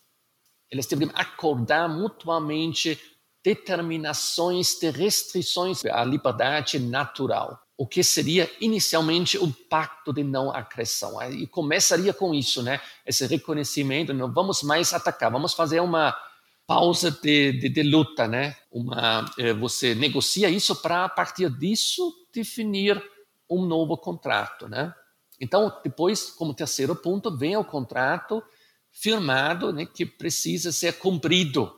Eles 0.72 0.88
deveriam 0.88 1.14
acordar 1.16 1.88
mutuamente 1.88 3.00
determinações 3.44 4.74
de 4.80 4.90
restrições 4.90 5.86
à 5.86 6.04
liberdade 6.04 6.80
natural, 6.80 7.60
o 7.78 7.86
que 7.86 8.04
seria 8.04 8.50
inicialmente 8.60 9.38
um 9.38 9.52
pacto 9.52 10.12
de 10.12 10.24
não 10.24 10.52
agressão. 10.52 11.22
E 11.32 11.46
começaria 11.46 12.16
com 12.16 12.34
isso, 12.34 12.64
né? 12.64 12.82
Esse 13.06 13.28
reconhecimento, 13.28 14.16
não 14.16 14.34
vamos 14.34 14.64
mais 14.64 14.96
atacar, 14.96 15.32
vamos 15.32 15.54
fazer 15.54 15.80
uma 15.80 16.18
pausa 16.66 17.12
de, 17.12 17.52
de, 17.52 17.70
de 17.70 17.84
luta, 17.84 18.28
né? 18.28 18.56
Uma, 18.72 19.32
eh, 19.38 19.54
você 19.54 19.94
negocia 19.94 20.50
isso 20.50 20.76
para 20.78 21.06
a 21.06 21.10
partir 21.10 21.52
disso 21.52 22.21
definir 22.34 23.02
um 23.50 23.66
novo 23.66 23.98
contrato, 23.98 24.68
né? 24.68 24.94
Então, 25.40 25.76
depois, 25.84 26.30
como 26.30 26.54
terceiro 26.54 26.96
ponto, 26.96 27.36
vem 27.36 27.58
o 27.58 27.66
contrato 27.66 28.44
firmado, 28.92 29.74
né, 29.74 29.86
que 29.86 30.06
precisa 30.06 30.72
ser 30.72 31.00
cumprido. 31.00 31.74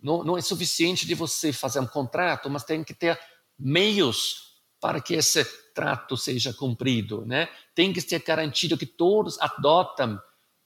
Não, 0.00 0.22
não 0.22 0.38
é 0.38 0.40
suficiente 0.40 1.06
de 1.06 1.14
você 1.14 1.52
fazer 1.52 1.80
um 1.80 1.86
contrato, 1.86 2.48
mas 2.48 2.64
tem 2.64 2.84
que 2.84 2.94
ter 2.94 3.18
meios 3.58 4.50
para 4.80 5.00
que 5.00 5.14
esse 5.14 5.44
trato 5.74 6.16
seja 6.16 6.54
cumprido, 6.54 7.24
né? 7.26 7.48
Tem 7.74 7.92
que 7.92 8.00
ser 8.00 8.22
garantido 8.22 8.78
que 8.78 8.86
todos 8.86 9.38
adotam 9.40 10.18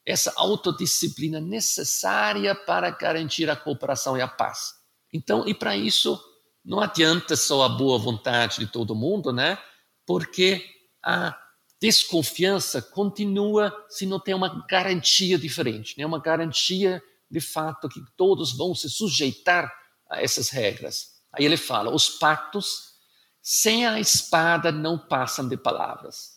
essa 0.06 0.32
autodisciplina 0.36 1.40
necessária 1.40 2.54
para 2.54 2.90
garantir 2.90 3.48
a 3.48 3.56
cooperação 3.56 4.16
e 4.16 4.20
a 4.20 4.28
paz. 4.28 4.74
Então, 5.12 5.48
e 5.48 5.54
para 5.54 5.76
isso 5.76 6.20
não 6.64 6.80
adianta 6.80 7.36
só 7.36 7.64
a 7.64 7.68
boa 7.68 7.98
vontade 7.98 8.58
de 8.58 8.66
todo 8.66 8.94
mundo, 8.94 9.32
né? 9.32 9.58
Porque 10.06 10.64
a 11.02 11.38
desconfiança 11.80 12.80
continua 12.80 13.74
se 13.88 14.06
não 14.06 14.18
tem 14.18 14.34
uma 14.34 14.66
garantia 14.66 15.38
diferente, 15.38 15.98
né? 15.98 16.06
Uma 16.06 16.20
garantia 16.20 17.02
de 17.30 17.40
fato 17.40 17.88
que 17.88 18.00
todos 18.16 18.56
vão 18.56 18.74
se 18.74 18.88
sujeitar 18.88 19.70
a 20.08 20.22
essas 20.22 20.48
regras. 20.48 21.22
Aí 21.32 21.44
ele 21.44 21.56
fala: 21.56 21.94
os 21.94 22.08
pactos 22.08 22.94
sem 23.42 23.86
a 23.86 24.00
espada 24.00 24.72
não 24.72 24.98
passam 24.98 25.46
de 25.46 25.56
palavras. 25.56 26.34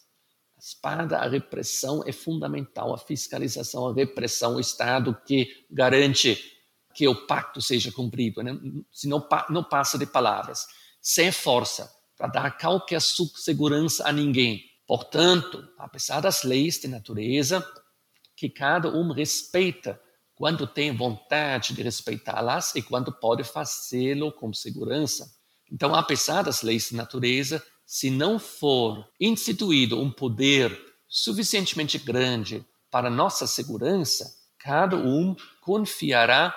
A 0.57 0.59
espada, 0.59 1.19
a 1.19 1.29
repressão 1.29 2.03
é 2.05 2.11
fundamental, 2.11 2.93
a 2.93 2.97
fiscalização, 2.97 3.87
a 3.87 3.93
repressão, 3.93 4.55
o 4.55 4.59
Estado 4.59 5.15
que 5.25 5.65
garante 5.71 6.56
que 6.97 7.07
o 7.07 7.27
pacto 7.27 7.61
seja 7.61 7.91
cumprido, 7.91 8.41
né? 8.41 8.59
se 8.91 9.07
não, 9.07 9.23
não 9.51 9.63
passa 9.63 9.99
de 9.99 10.07
palavras, 10.07 10.65
sem 10.99 11.31
força, 11.31 11.87
para 12.17 12.27
dar 12.27 12.57
qualquer 12.57 12.99
segurança 12.99 14.09
a 14.09 14.11
ninguém. 14.11 14.63
Portanto, 14.87 15.63
apesar 15.77 16.21
das 16.21 16.41
leis 16.41 16.79
de 16.79 16.87
natureza, 16.87 17.63
que 18.35 18.49
cada 18.49 18.89
um 18.89 19.11
respeita 19.11 20.01
quando 20.33 20.65
tem 20.65 20.95
vontade 20.95 21.75
de 21.75 21.83
respeitá-las 21.83 22.73
e 22.73 22.81
quando 22.81 23.11
pode 23.11 23.43
fazê-lo 23.43 24.31
com 24.31 24.51
segurança. 24.51 25.31
Então, 25.71 25.93
apesar 25.93 26.41
das 26.41 26.63
leis 26.63 26.89
de 26.89 26.95
natureza, 26.95 27.63
se 27.85 28.09
não 28.09 28.39
for 28.39 29.07
instituído 29.19 30.01
um 30.01 30.09
poder 30.09 30.75
suficientemente 31.07 31.99
grande 31.99 32.65
para 32.89 33.07
nossa 33.07 33.45
segurança, 33.45 34.35
cada 34.57 34.95
um 34.95 35.35
confiará 35.61 36.55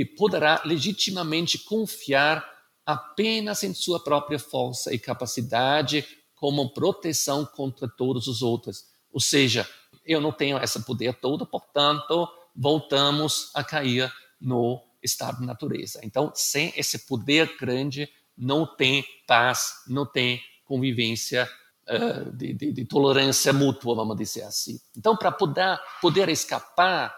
e 0.00 0.04
poderá 0.04 0.60
legitimamente 0.64 1.58
confiar 1.58 2.46
apenas 2.84 3.62
em 3.62 3.72
sua 3.72 3.98
própria 3.98 4.38
força 4.38 4.92
e 4.92 4.98
capacidade 4.98 6.06
como 6.34 6.72
proteção 6.74 7.46
contra 7.46 7.88
todos 7.88 8.26
os 8.26 8.42
outros. 8.42 8.84
Ou 9.10 9.20
seja, 9.20 9.66
eu 10.04 10.20
não 10.20 10.30
tenho 10.30 10.58
esse 10.58 10.82
poder 10.84 11.14
todo, 11.14 11.46
portanto, 11.46 12.28
voltamos 12.54 13.50
a 13.54 13.64
cair 13.64 14.12
no 14.38 14.82
estado 15.02 15.40
de 15.40 15.46
natureza. 15.46 16.00
Então, 16.02 16.30
sem 16.34 16.72
esse 16.76 17.06
poder 17.06 17.56
grande, 17.58 18.06
não 18.36 18.66
tem 18.66 19.02
paz, 19.26 19.82
não 19.88 20.04
tem 20.04 20.42
convivência 20.66 21.48
uh, 21.88 22.30
de, 22.32 22.52
de, 22.52 22.72
de, 22.72 22.84
tolerância 22.84 23.50
mútua, 23.50 23.94
vamos 23.94 24.16
dizer 24.16 24.42
assim. 24.42 24.78
Então, 24.94 25.16
para 25.16 25.32
poder, 25.32 25.80
poder 26.02 26.28
escapar 26.28 27.16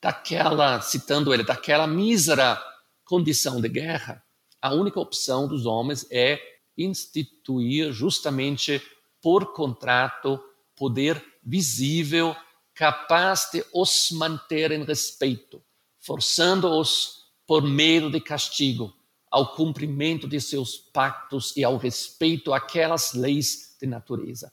daquela, 0.00 0.80
citando 0.80 1.32
ele, 1.32 1.42
daquela 1.42 1.86
mísera 1.86 2.62
condição 3.04 3.60
de 3.60 3.68
guerra, 3.68 4.22
a 4.60 4.72
única 4.72 5.00
opção 5.00 5.48
dos 5.48 5.66
homens 5.66 6.06
é 6.10 6.40
instituir 6.76 7.92
justamente 7.92 8.82
por 9.20 9.52
contrato 9.52 10.40
poder 10.76 11.22
visível 11.42 12.34
capaz 12.74 13.50
de 13.52 13.64
os 13.74 14.10
manter 14.12 14.72
em 14.72 14.84
respeito, 14.84 15.62
forçando-os 15.98 17.20
por 17.46 17.62
medo 17.62 18.10
de 18.10 18.20
castigo 18.20 18.94
ao 19.30 19.54
cumprimento 19.54 20.26
de 20.26 20.40
seus 20.40 20.76
pactos 20.76 21.56
e 21.56 21.62
ao 21.62 21.76
respeito 21.76 22.52
àquelas 22.52 23.12
leis 23.12 23.76
de 23.80 23.86
natureza. 23.86 24.52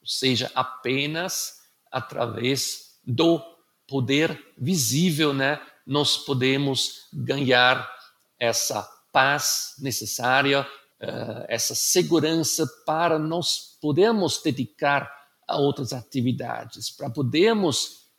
Ou 0.00 0.06
seja, 0.06 0.50
apenas 0.54 1.58
através 1.90 2.98
do 3.04 3.40
poder 3.88 4.38
visível, 4.56 5.32
né, 5.32 5.60
nós 5.86 6.18
podemos 6.18 7.08
ganhar 7.12 7.90
essa 8.38 8.82
paz 9.10 9.74
necessária, 9.78 10.60
uh, 10.62 11.44
essa 11.48 11.74
segurança 11.74 12.66
para 12.84 13.18
nós 13.18 13.78
podermos 13.80 14.40
dedicar 14.42 15.10
a 15.46 15.56
outras 15.56 15.94
atividades, 15.94 16.90
para 16.90 17.08
podermos 17.08 18.10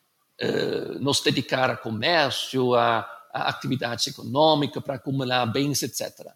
uh, 0.42 0.98
nos 0.98 1.20
dedicar 1.20 1.70
a 1.70 1.76
comércio, 1.76 2.74
a 2.74 3.08
atividade 3.32 4.10
econômica, 4.10 4.80
para 4.80 4.96
acumular 4.96 5.46
bens, 5.46 5.82
etc. 5.84 6.32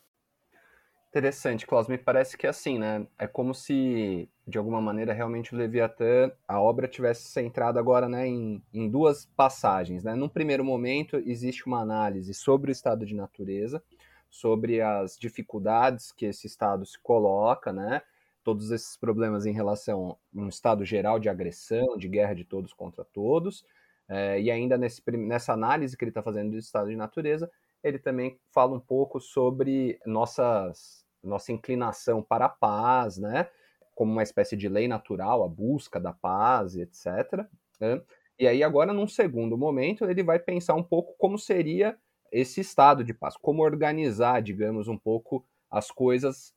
Interessante, 1.14 1.64
Klaus. 1.64 1.86
Me 1.86 1.96
parece 1.96 2.36
que 2.36 2.44
é 2.44 2.50
assim, 2.50 2.76
né? 2.76 3.06
É 3.16 3.28
como 3.28 3.54
se, 3.54 4.28
de 4.48 4.58
alguma 4.58 4.80
maneira, 4.80 5.12
realmente 5.12 5.54
o 5.54 5.56
Leviatã, 5.56 6.32
a 6.48 6.60
obra 6.60 6.88
tivesse 6.88 7.28
centrado 7.28 7.78
agora 7.78 8.08
né, 8.08 8.26
em, 8.26 8.60
em 8.72 8.90
duas 8.90 9.24
passagens. 9.24 10.02
Né? 10.02 10.16
Num 10.16 10.28
primeiro 10.28 10.64
momento, 10.64 11.16
existe 11.24 11.66
uma 11.66 11.80
análise 11.80 12.34
sobre 12.34 12.68
o 12.68 12.72
estado 12.72 13.06
de 13.06 13.14
natureza, 13.14 13.80
sobre 14.28 14.80
as 14.80 15.16
dificuldades 15.16 16.10
que 16.10 16.26
esse 16.26 16.48
estado 16.48 16.84
se 16.84 16.98
coloca, 16.98 17.72
né? 17.72 18.02
Todos 18.42 18.72
esses 18.72 18.96
problemas 18.96 19.46
em 19.46 19.52
relação 19.52 20.18
a 20.36 20.40
um 20.40 20.48
estado 20.48 20.84
geral 20.84 21.20
de 21.20 21.28
agressão, 21.28 21.96
de 21.96 22.08
guerra 22.08 22.34
de 22.34 22.44
todos 22.44 22.72
contra 22.72 23.04
todos, 23.04 23.64
é, 24.08 24.40
e 24.40 24.50
ainda 24.50 24.76
nesse, 24.76 25.00
nessa 25.16 25.52
análise 25.52 25.96
que 25.96 26.02
ele 26.04 26.10
está 26.10 26.24
fazendo 26.24 26.50
do 26.50 26.58
estado 26.58 26.90
de 26.90 26.96
natureza, 26.96 27.48
ele 27.84 27.98
também 27.98 28.38
fala 28.50 28.74
um 28.74 28.80
pouco 28.80 29.20
sobre 29.20 30.00
nossas, 30.06 31.03
nossa 31.24 31.52
inclinação 31.52 32.22
para 32.22 32.46
a 32.46 32.48
paz, 32.48 33.18
né? 33.18 33.48
como 33.94 34.12
uma 34.12 34.22
espécie 34.22 34.56
de 34.56 34.68
lei 34.68 34.88
natural, 34.88 35.44
a 35.44 35.48
busca 35.48 36.00
da 36.00 36.12
paz, 36.12 36.76
etc. 36.76 37.46
Né? 37.80 38.02
E 38.38 38.46
aí, 38.48 38.62
agora, 38.62 38.92
num 38.92 39.06
segundo 39.06 39.56
momento, 39.56 40.04
ele 40.04 40.22
vai 40.22 40.38
pensar 40.38 40.74
um 40.74 40.82
pouco 40.82 41.14
como 41.16 41.38
seria 41.38 41.96
esse 42.32 42.60
estado 42.60 43.04
de 43.04 43.14
paz, 43.14 43.36
como 43.36 43.62
organizar, 43.62 44.42
digamos, 44.42 44.88
um 44.88 44.98
pouco 44.98 45.46
as 45.70 45.90
coisas 45.90 46.52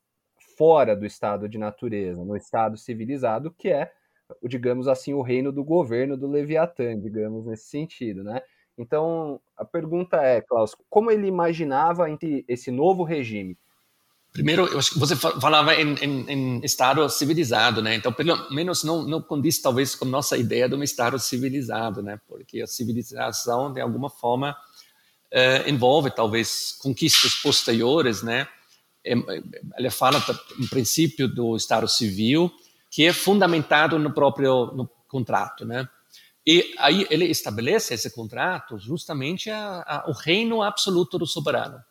fora 0.57 0.95
do 0.95 1.05
estado 1.05 1.47
de 1.47 1.57
natureza, 1.59 2.25
no 2.25 2.35
estado 2.35 2.77
civilizado, 2.77 3.51
que 3.51 3.69
é 3.69 3.91
digamos 4.43 4.87
assim, 4.87 5.13
o 5.13 5.21
reino 5.21 5.51
do 5.51 5.63
governo 5.63 6.17
do 6.17 6.27
Leviatã, 6.27 6.99
digamos, 6.99 7.45
nesse 7.45 7.67
sentido, 7.67 8.23
né? 8.23 8.41
Então, 8.77 9.39
a 9.55 9.65
pergunta 9.65 10.17
é, 10.17 10.41
Klaus, 10.41 10.75
como 10.89 11.09
ele 11.09 11.27
imaginava 11.27 12.05
esse 12.47 12.69
novo 12.69 13.03
regime? 13.03 13.57
Primeiro, 14.37 14.67
eu 14.67 14.77
acho 14.77 14.91
que 14.91 14.99
você 14.99 15.15
falava 15.15 15.73
em, 15.73 15.95
em, 15.95 16.31
em, 16.31 16.61
estado 16.63 17.09
civilizado, 17.09 17.81
né? 17.81 17.95
Então, 17.95 18.13
pelo 18.13 18.47
menos 18.51 18.83
não, 18.83 19.01
não 19.01 19.19
condiz 19.19 19.59
talvez 19.59 19.95
com 19.95 20.05
nossa 20.05 20.37
ideia 20.37 20.69
de 20.69 20.75
um 20.75 20.83
estado 20.83 21.17
civilizado, 21.17 22.03
né? 22.03 22.19
Porque 22.27 22.61
a 22.61 22.67
civilização, 22.67 23.73
de 23.73 23.81
alguma 23.81 24.11
forma, 24.11 24.55
eh, 25.31 25.67
envolve 25.67 26.11
talvez 26.11 26.77
conquistas 26.79 27.33
posteriores, 27.33 28.21
né? 28.21 28.47
Ele 29.03 29.89
fala 29.89 30.23
um 30.59 30.67
princípio 30.67 31.27
do 31.27 31.55
estado 31.55 31.87
civil 31.87 32.51
que 32.91 33.05
é 33.05 33.13
fundamentado 33.13 33.97
no 33.97 34.13
próprio 34.13 34.67
no 34.67 34.87
contrato, 35.07 35.65
né? 35.65 35.89
E 36.45 36.75
aí 36.77 37.07
ele 37.09 37.25
estabelece 37.25 37.95
esse 37.95 38.13
contrato 38.13 38.77
justamente 38.77 39.49
a, 39.49 39.83
a, 39.87 40.05
o 40.07 40.11
reino 40.11 40.61
absoluto 40.61 41.17
do 41.17 41.25
soberano. 41.25 41.83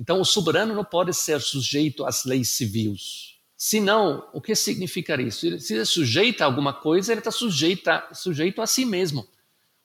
Então, 0.00 0.18
o 0.18 0.24
soberano 0.24 0.74
não 0.74 0.82
pode 0.82 1.12
ser 1.12 1.42
sujeito 1.42 2.06
às 2.06 2.24
leis 2.24 2.48
civis. 2.48 3.34
Senão, 3.54 4.26
o 4.32 4.40
que 4.40 4.54
significa 4.54 5.20
isso? 5.20 5.60
Se 5.60 5.74
ele 5.74 5.82
é 5.82 5.84
sujeito 5.84 6.40
a 6.40 6.46
alguma 6.46 6.72
coisa, 6.72 7.12
ele 7.12 7.20
está 7.20 7.30
sujeito, 7.30 8.62
a 8.62 8.66
si 8.66 8.86
mesmo, 8.86 9.28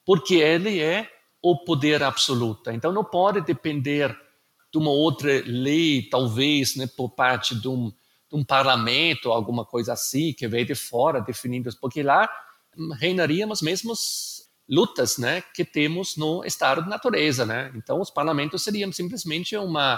porque 0.05 0.36
ele 0.36 0.80
é 0.80 1.11
o 1.41 1.57
poder 1.66 2.01
absoluto. 2.01 2.72
Então, 2.72 2.93
não 2.93 3.03
pode 3.03 3.41
depender 3.41 4.18
de 4.72 4.78
uma 4.78 4.89
outra 4.89 5.43
lei, 5.45 6.03
talvez, 6.03 6.78
né, 6.78 6.88
por 6.88 7.09
parte 7.09 7.53
de 7.53 7.68
um, 7.68 7.89
de 7.89 8.36
um 8.38 8.43
parlamento, 8.43 9.34
alguma 9.34 9.66
coisa 9.66 9.91
assim, 9.91 10.32
que 10.32 10.47
veio 10.47 10.66
de 10.66 10.76
fora 10.76 11.20
definindo, 11.20 11.70
porque 11.82 12.01
lá 12.01 12.30
reinariam 12.97 13.51
as 13.51 13.61
mesmas 13.61 14.35
lutas 14.70 15.18
né, 15.18 15.41
que 15.53 15.63
temos 15.63 16.18
no 16.18 16.43
estado 16.43 16.84
de 16.84 16.89
natureza. 16.89 17.45
Né? 17.45 17.72
Então, 17.76 17.99
os 17.99 18.09
parlamentos 18.09 18.63
seriam 18.63 18.91
simplesmente 18.91 19.55
uma, 19.55 19.95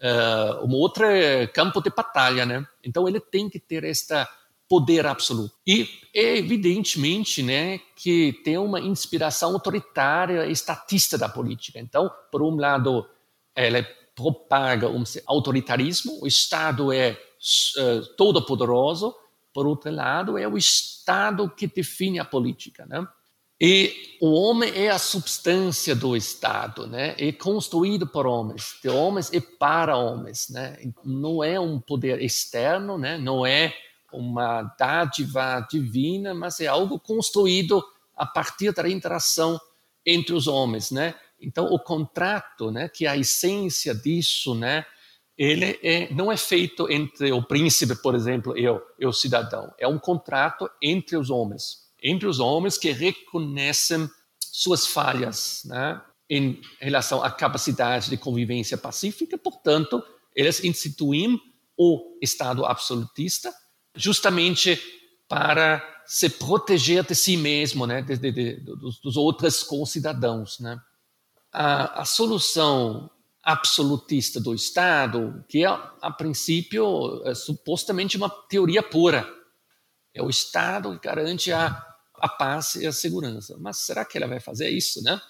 uh, 0.00 0.66
um 0.66 0.72
outro 0.72 1.04
campo 1.52 1.80
de 1.80 1.90
batalha. 1.90 2.46
Né? 2.46 2.66
Então, 2.82 3.08
ele 3.08 3.20
tem 3.20 3.48
que 3.48 3.60
ter 3.60 3.84
este 3.84 4.14
poder 4.68 5.06
absoluto. 5.06 5.54
E, 5.66 5.88
evidentemente, 6.12 7.42
né, 7.42 7.78
que 7.94 8.32
tem 8.44 8.58
uma 8.58 8.80
inspiração 8.80 9.52
autoritária 9.52 10.46
estatista 10.46 11.16
da 11.16 11.28
política. 11.28 11.78
Então, 11.78 12.10
por 12.32 12.42
um 12.42 12.56
lado, 12.56 13.08
ela 13.54 13.86
propaga 14.14 14.88
um 14.88 15.04
autoritarismo, 15.26 16.18
o 16.22 16.26
Estado 16.26 16.92
é 16.92 17.12
uh, 17.12 18.16
todo 18.16 18.44
poderoso, 18.44 19.14
por 19.52 19.66
outro 19.66 19.90
lado, 19.90 20.36
é 20.36 20.48
o 20.48 20.56
Estado 20.56 21.48
que 21.48 21.66
define 21.66 22.18
a 22.18 22.24
política. 22.24 22.86
Né? 22.86 23.06
E 23.60 24.18
o 24.20 24.32
homem 24.32 24.70
é 24.74 24.90
a 24.90 24.98
substância 24.98 25.96
do 25.96 26.14
Estado, 26.14 26.86
né? 26.86 27.14
É 27.18 27.32
construído 27.32 28.06
por 28.06 28.26
homens, 28.26 28.76
de 28.82 28.90
homens 28.90 29.30
e 29.32 29.40
para 29.40 29.96
homens, 29.96 30.48
né? 30.50 30.76
Não 31.02 31.42
é 31.42 31.58
um 31.58 31.80
poder 31.80 32.20
externo, 32.20 32.98
né? 32.98 33.16
Não 33.16 33.46
é 33.46 33.74
uma 34.12 34.62
dádiva 34.78 35.66
divina, 35.70 36.34
mas 36.34 36.60
é 36.60 36.66
algo 36.66 37.00
construído 37.00 37.82
a 38.14 38.26
partir 38.26 38.72
da 38.72 38.88
interação 38.88 39.58
entre 40.04 40.34
os 40.34 40.46
homens, 40.46 40.90
né? 40.90 41.14
Então 41.40 41.64
o 41.64 41.78
contrato, 41.78 42.70
né? 42.70 42.90
Que 42.90 43.06
é 43.06 43.08
a 43.08 43.16
essência 43.16 43.94
disso, 43.94 44.54
né? 44.54 44.84
Ele 45.36 45.78
é, 45.82 46.12
não 46.12 46.30
é 46.30 46.36
feito 46.36 46.90
entre 46.90 47.32
o 47.32 47.42
príncipe, 47.42 47.96
por 48.02 48.14
exemplo, 48.14 48.56
e 48.56 48.68
o, 48.68 48.82
e 48.98 49.06
o 49.06 49.12
cidadão. 49.14 49.72
É 49.78 49.88
um 49.88 49.98
contrato 49.98 50.68
entre 50.82 51.16
os 51.16 51.30
homens 51.30 51.85
entre 52.06 52.26
os 52.28 52.38
homens 52.38 52.78
que 52.78 52.92
reconhecem 52.92 54.08
suas 54.40 54.86
falhas 54.86 55.62
né, 55.64 56.00
em 56.30 56.60
relação 56.80 57.22
à 57.22 57.30
capacidade 57.30 58.08
de 58.08 58.16
convivência 58.16 58.78
pacífica, 58.78 59.36
portanto, 59.36 60.02
eles 60.34 60.62
instituem 60.62 61.40
o 61.76 62.16
Estado 62.22 62.64
absolutista 62.64 63.52
justamente 63.94 64.80
para 65.28 65.82
se 66.06 66.30
proteger 66.30 67.04
de 67.04 67.14
si 67.14 67.36
mesmo, 67.36 67.86
né, 67.86 68.00
de, 68.02 68.16
de, 68.16 68.30
de, 68.30 68.60
dos, 68.60 69.00
dos, 69.00 69.16
outros 69.16 69.64
concidadãos. 69.64 70.60
Né. 70.60 70.78
A, 71.52 72.02
a, 72.02 72.04
solução 72.04 73.10
absolutista 73.42 74.40
do 74.40 74.54
Estado, 74.54 75.44
que 75.48 75.64
é, 75.64 75.68
a 75.68 76.10
princípio, 76.10 77.22
é 77.24 77.34
supostamente 77.34 78.16
uma 78.16 78.30
teoria 78.30 78.82
pura, 78.82 79.28
é 80.14 80.22
o 80.22 80.30
Estado 80.30 80.98
que 80.98 81.06
garante 81.06 81.52
a 81.52 81.85
a 82.20 82.28
paz 82.28 82.74
e 82.76 82.86
a 82.86 82.92
segurança. 82.92 83.56
Mas 83.58 83.78
será 83.78 84.04
que 84.04 84.16
ela 84.16 84.26
vai 84.26 84.40
fazer 84.40 84.68
isso, 84.68 85.02
né? 85.02 85.20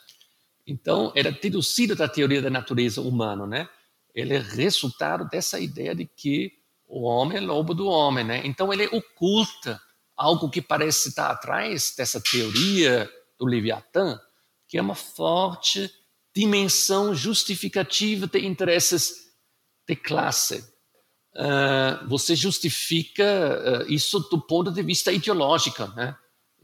Então, 0.67 1.13
era 1.15 1.31
deduzido 1.31 1.95
da 1.95 2.09
teoria 2.09 2.43
da 2.43 2.51
natureza 2.51 3.01
humana, 3.01 3.47
né? 3.47 3.69
Ele 4.15 4.35
é 4.35 4.39
resultado 4.39 5.29
dessa 5.29 5.61
ideia 5.61 5.95
de 5.95 6.07
que 6.07 6.53
o 6.89 7.03
homem 7.03 7.39
é 7.39 7.41
lobo 7.41 7.75
do 7.75 7.87
homem, 7.87 8.25
né? 8.25 8.43
Então, 8.45 8.73
ele 8.73 8.87
oculta 8.87 9.81
algo 10.17 10.51
que 10.51 10.63
parece 10.63 11.11
estar 11.11 11.31
atrás 11.31 11.95
dessa 11.97 12.21
teoria 12.21 13.09
do 13.39 13.47
Leviatã, 13.47 14.19
que 14.67 14.79
é 14.79 14.83
uma 14.83 14.95
forte 14.95 15.91
dimensão 16.35 17.15
justificativa 17.15 18.27
de 18.27 18.45
interesses 18.45 19.27
de 19.87 19.95
classe. 19.95 20.65
Uh, 21.35 22.09
você 22.09 22.35
justifica 22.35 23.25
uh, 23.85 23.93
isso 23.93 24.19
do 24.21 24.41
ponto 24.41 24.71
de 24.71 24.83
vista 24.83 25.13
ideológico, 25.13 25.87
né? 25.89 26.17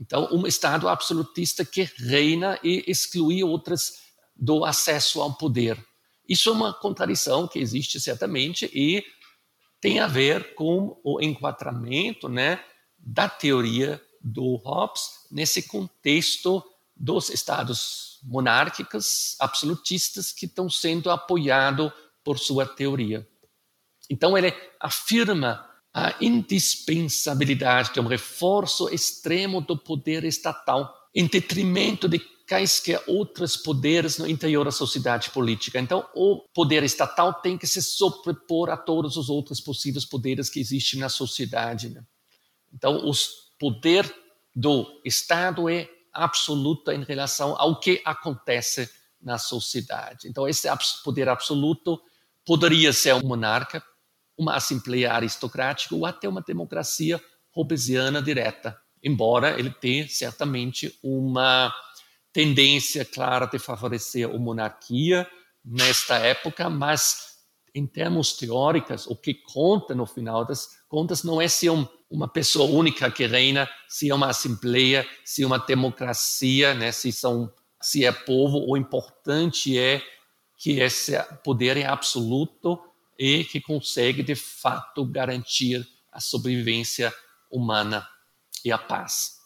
Então, 0.03 0.29
um 0.33 0.49
Estado 0.49 0.89
absolutista 0.89 1.65
que 1.65 1.89
reina 1.97 2.59
e 2.61 2.83
exclui 2.89 3.45
outras 3.45 4.03
do 4.35 4.65
acesso 4.65 5.23
ao 5.23 5.33
poder. 5.35 5.79
Isso 6.29 6.49
é 6.49 6.53
uma 6.53 6.75
contradição 6.75 7.47
que 7.47 7.61
existe 7.61 8.01
certamente 8.01 8.69
e 8.75 9.05
tem 9.81 10.01
a 10.01 10.09
ver 10.09 10.57
com 10.57 11.01
o 11.05 11.21
enquadramento 11.21 12.29
né, 12.29 12.65
da 12.99 13.29
teoria 13.29 14.03
do 14.21 14.57
Hobbes 14.57 15.03
nesse 15.31 15.63
contexto 15.63 16.65
dos 16.97 17.29
estados 17.29 18.19
monárquicos 18.25 19.37
absolutistas 19.39 20.33
que 20.33 20.47
estão 20.47 20.69
sendo 20.69 21.11
apoiados 21.11 21.93
por 22.25 22.41
sua 22.41 22.67
teoria. 22.67 23.27
Então 24.11 24.37
ele 24.37 24.53
afirma 24.81 25.65
a 25.95 26.15
indispensabilidade 26.21 27.93
de 27.93 28.01
um 28.01 28.07
reforço 28.07 28.89
extremo 28.89 29.61
do 29.61 29.77
poder 29.77 30.25
estatal, 30.25 30.93
em 31.15 31.27
detrimento 31.27 32.09
de 32.09 32.19
quaisquer 32.49 33.03
outros 33.07 33.57
poderes 33.57 34.19
no 34.19 34.29
interior 34.29 34.65
da 34.65 34.71
sociedade 34.71 35.31
política. 35.31 35.79
Então, 35.79 36.07
o 36.15 36.41
poder 36.55 36.83
estatal 36.83 37.35
tem 37.35 37.57
que 37.57 37.67
se 37.67 37.83
sobrepor 37.83 38.71
a 38.71 38.77
todos 38.77 39.17
os 39.17 39.29
outros 39.29 39.61
possíveis 39.61 40.05
poderes 40.05 40.49
que 40.49 40.61
existem 40.61 41.01
na 41.01 41.09
sociedade. 41.09 41.91
Né? 41.91 42.03
Então, 42.73 43.09
o 43.09 43.13
poder 43.59 44.13
do 44.55 44.87
Estado 45.05 45.69
é 45.69 45.89
absoluto 46.13 46.91
em 46.91 47.05
relação 47.05 47.55
ao 47.59 47.79
que 47.81 48.03
acontece 48.05 48.91
na 49.21 49.39
sociedade. 49.39 50.29
Então, 50.29 50.49
esse 50.49 50.69
poder 51.05 51.29
absoluto 51.29 52.01
poderia 52.45 52.93
ser 52.93 53.15
um 53.15 53.27
monarca, 53.27 53.83
uma 54.43 54.57
assembleia 54.57 55.13
aristocrática 55.13 55.95
ou 55.95 56.05
até 56.05 56.29
uma 56.29 56.43
democracia 56.43 57.21
hobbesiana 57.51 58.21
direta, 58.21 58.77
embora 59.03 59.59
ele 59.59 59.71
tenha 59.71 60.09
certamente 60.09 60.99
uma 61.03 61.73
tendência 62.33 63.05
clara 63.05 63.47
de 63.47 63.59
favorecer 63.59 64.29
a 64.29 64.39
monarquia 64.39 65.29
nesta 65.65 66.17
época, 66.17 66.69
mas 66.69 67.33
em 67.75 67.87
termos 67.87 68.35
teóricos, 68.35 69.07
o 69.07 69.17
que 69.17 69.35
conta 69.35 69.95
no 69.95 70.07
final 70.07 70.45
das 70.45 70.69
contas 70.89 71.23
não 71.23 71.41
é 71.41 71.49
se 71.49 71.71
um, 71.71 71.87
uma 72.11 72.29
pessoa 72.29 72.71
única 72.71 73.11
que 73.11 73.27
reina, 73.27 73.69
se 73.89 74.11
é 74.11 74.15
uma 74.15 74.29
assembleia, 74.29 75.07
se 75.25 75.43
é 75.43 75.47
uma 75.47 75.59
democracia, 75.59 76.75
né, 76.75 76.93
se 76.93 77.13
são 77.13 77.53
se 77.81 78.05
é 78.05 78.13
povo, 78.13 78.65
o 78.69 78.77
importante 78.77 79.77
é 79.77 80.01
que 80.57 80.79
esse 80.79 81.21
poder 81.43 81.77
é 81.77 81.85
absoluto 81.85 82.79
e 83.25 83.45
que 83.45 83.61
consegue, 83.61 84.21
de 84.21 84.35
fato, 84.35 85.07
garantir 85.07 85.87
a 86.11 86.19
sobrevivência 86.19 87.15
humana 87.49 88.05
e 88.65 88.73
a 88.73 88.77
paz. 88.77 89.39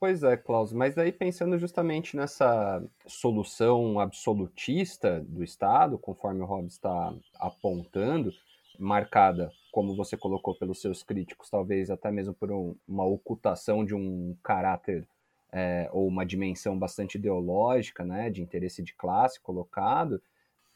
Pois 0.00 0.24
é, 0.24 0.36
Klaus, 0.36 0.72
mas 0.72 0.98
aí 0.98 1.12
pensando 1.12 1.56
justamente 1.60 2.16
nessa 2.16 2.82
solução 3.06 4.00
absolutista 4.00 5.20
do 5.28 5.44
Estado, 5.44 5.96
conforme 5.96 6.42
o 6.42 6.44
Hobbes 6.44 6.72
está 6.72 7.14
apontando, 7.36 8.32
marcada, 8.76 9.52
como 9.70 9.94
você 9.94 10.16
colocou 10.16 10.56
pelos 10.56 10.80
seus 10.80 11.04
críticos, 11.04 11.48
talvez 11.48 11.90
até 11.90 12.10
mesmo 12.10 12.34
por 12.34 12.50
um, 12.50 12.74
uma 12.86 13.04
ocultação 13.04 13.84
de 13.84 13.94
um 13.94 14.36
caráter 14.42 15.06
é, 15.52 15.88
ou 15.92 16.08
uma 16.08 16.26
dimensão 16.26 16.76
bastante 16.76 17.16
ideológica, 17.16 18.04
né, 18.04 18.28
de 18.28 18.42
interesse 18.42 18.82
de 18.82 18.92
classe 18.92 19.40
colocado, 19.40 20.20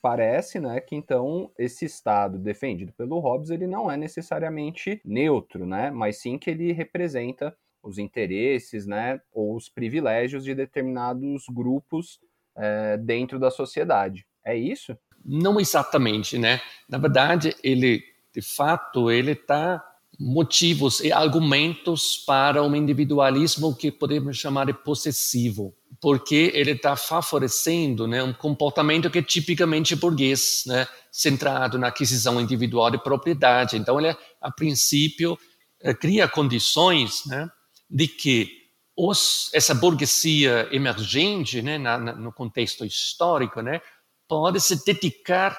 parece, 0.03 0.59
né, 0.59 0.81
que 0.81 0.97
então 0.97 1.51
esse 1.57 1.85
Estado 1.85 2.39
defendido 2.39 2.93
pelo 2.93 3.21
Hobbes 3.21 3.51
ele 3.51 3.67
não 3.67 3.91
é 3.91 3.97
necessariamente 3.97 5.01
neutro, 5.05 5.65
né, 5.65 5.91
mas 5.91 6.19
sim 6.19 6.37
que 6.37 6.51
ele 6.51 6.73
representa 6.73 7.57
os 7.83 7.99
interesses, 7.99 8.87
né, 8.87 9.21
ou 9.33 9.57
os 9.57 9.69
privilégios 9.69 10.45
de 10.45 10.55
determinados 10.55 11.45
grupos 11.49 12.21
é, 12.57 12.97
dentro 12.97 13.39
da 13.39 13.51
sociedade. 13.51 14.27
É 14.45 14.57
isso? 14.57 14.97
Não 15.25 15.61
exatamente, 15.61 16.37
né? 16.37 16.61
Na 16.89 16.99
verdade, 16.99 17.55
ele 17.63 18.03
de 18.35 18.41
fato, 18.41 19.11
ele 19.11 19.33
está 19.33 19.85
motivos 20.19 21.01
e 21.01 21.13
argumentos 21.13 22.17
para 22.17 22.63
um 22.63 22.75
individualismo 22.75 23.75
que 23.75 23.91
podemos 23.91 24.37
chamar 24.37 24.67
de 24.67 24.73
possessivo, 24.73 25.75
porque 26.01 26.51
ele 26.55 26.73
está 26.73 26.97
favorecendo 26.97 28.07
né, 28.07 28.23
um 28.23 28.33
comportamento 28.33 29.11
que 29.11 29.19
é 29.19 29.23
tipicamente 29.23 29.95
burguês, 29.95 30.63
né, 30.67 30.87
centrado 31.11 31.79
na 31.79 31.89
aquisição 31.89 32.41
individual 32.41 32.91
de 32.91 32.99
propriedade. 32.99 33.77
Então, 33.77 34.01
ele, 34.01 34.17
a 34.41 34.51
princípio, 34.51 35.39
eh, 35.81 35.95
cria 35.95 36.27
condições 36.27 37.25
né, 37.27 37.51
de 37.91 38.09
que 38.09 38.63
os, 38.97 39.51
essa 39.53 39.75
burguesia 39.75 40.69
emergente, 40.73 41.61
né, 41.61 41.79
na, 41.79 41.99
na, 41.99 42.13
no 42.15 42.33
contexto 42.33 42.85
histórico, 42.85 43.61
né, 43.61 43.81
pode 44.29 44.61
se 44.61 44.85
dedicar 44.85 45.59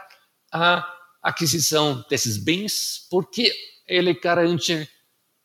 à 0.51 0.87
aquisição 1.21 2.03
desses 2.09 2.37
bens, 2.37 3.07
porque 3.09 3.53
ele 3.87 4.13
garante 4.13 4.89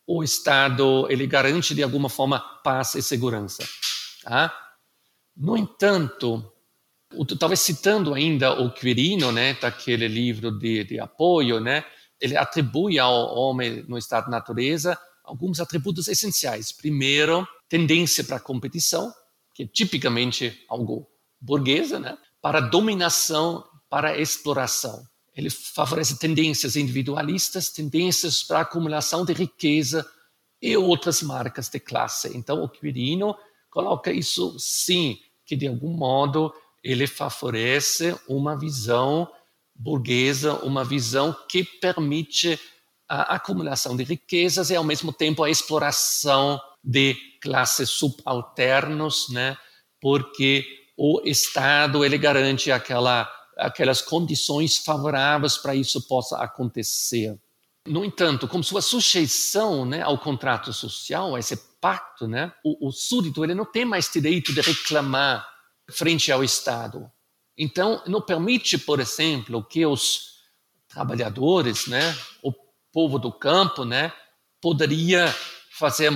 o 0.05 0.23
Estado, 0.23 1.05
ele 1.09 1.27
garante 1.27 1.75
de 1.75 1.83
alguma 1.83 2.09
forma 2.09 2.39
paz 2.63 2.95
e 2.95 3.01
segurança. 3.01 3.63
Tá? 4.23 4.51
No 5.39 5.55
entanto, 5.55 6.51
talvez 7.39 7.61
citando 7.61 8.13
ainda 8.13 8.61
o 8.61 8.73
Quirino, 8.73 9.31
né, 9.31 9.53
daquele 9.53 10.07
livro 10.07 10.51
de, 10.51 10.83
de 10.83 10.99
apoio, 10.99 11.61
né, 11.61 11.85
ele 12.19 12.35
atribui 12.35 12.99
ao 12.99 13.33
homem 13.35 13.85
no 13.87 13.97
estado 13.97 14.25
de 14.25 14.31
natureza 14.31 14.99
alguns 15.23 15.59
atributos 15.59 16.07
essenciais. 16.07 16.71
Primeiro, 16.71 17.47
tendência 17.69 18.23
para 18.23 18.39
competição, 18.39 19.13
que 19.53 19.63
é 19.63 19.67
tipicamente 19.67 20.65
algo 20.67 21.07
burguesa, 21.39 21.99
né? 21.99 22.17
para 22.41 22.59
dominação, 22.59 23.63
para 23.89 24.19
exploração. 24.19 25.03
Ele 25.35 25.49
favorece 25.49 26.17
tendências 26.17 26.75
individualistas, 26.75 27.69
tendências 27.69 28.43
para 28.43 28.61
acumulação 28.61 29.23
de 29.23 29.33
riqueza 29.33 30.05
e 30.61 30.75
outras 30.75 31.21
marcas 31.21 31.69
de 31.69 31.79
classe. 31.79 32.35
Então, 32.35 32.61
o 32.63 32.67
Quirino 32.67 33.35
coloca 33.69 34.11
isso, 34.11 34.57
sim, 34.59 35.17
que 35.49 35.55
de 35.55 35.67
algum 35.67 35.91
modo 35.91 36.53
ele 36.83 37.07
favorece 37.07 38.15
uma 38.27 38.55
visão 38.55 39.27
burguesa, 39.75 40.53
uma 40.63 40.83
visão 40.83 41.35
que 41.49 41.63
permite 41.63 42.59
a 43.07 43.35
acumulação 43.35 43.97
de 43.97 44.03
riquezas 44.03 44.69
e, 44.69 44.75
ao 44.75 44.83
mesmo 44.83 45.11
tempo, 45.11 45.43
a 45.43 45.49
exploração 45.49 46.61
de 46.83 47.15
classes 47.41 47.89
subalternos, 47.89 49.27
né? 49.29 49.57
porque 49.99 50.63
o 50.95 51.19
Estado 51.25 52.05
ele 52.05 52.19
garante 52.19 52.71
aquela, 52.71 53.27
aquelas 53.57 54.03
condições 54.03 54.77
favoráveis 54.77 55.57
para 55.57 55.73
isso 55.73 56.07
possa 56.07 56.37
acontecer. 56.37 57.35
No 57.87 58.05
entanto, 58.05 58.47
como 58.47 58.63
sua 58.63 58.83
sujeição 58.83 59.83
né, 59.83 60.03
ao 60.03 60.19
contrato 60.19 60.71
social, 60.71 61.35
a 61.35 61.39
esse 61.39 61.57
pacto, 61.81 62.27
né, 62.27 62.53
o, 62.63 62.87
o 62.87 62.91
súdito 62.91 63.43
ele 63.43 63.55
não 63.55 63.65
tem 63.65 63.85
mais 63.85 64.09
direito 64.11 64.53
de 64.53 64.61
reclamar 64.61 65.47
frente 65.91 66.31
ao 66.31 66.43
Estado. 66.43 67.09
Então, 67.57 68.01
não 68.07 68.21
permite, 68.21 68.77
por 68.77 68.99
exemplo, 68.99 69.63
que 69.63 69.85
os 69.85 70.39
trabalhadores, 70.87 71.87
né, 71.87 72.15
o 72.41 72.53
povo 72.91 73.19
do 73.19 73.31
campo, 73.31 73.83
né, 73.83 74.13
poderia 74.61 75.33
fazer 75.71 76.11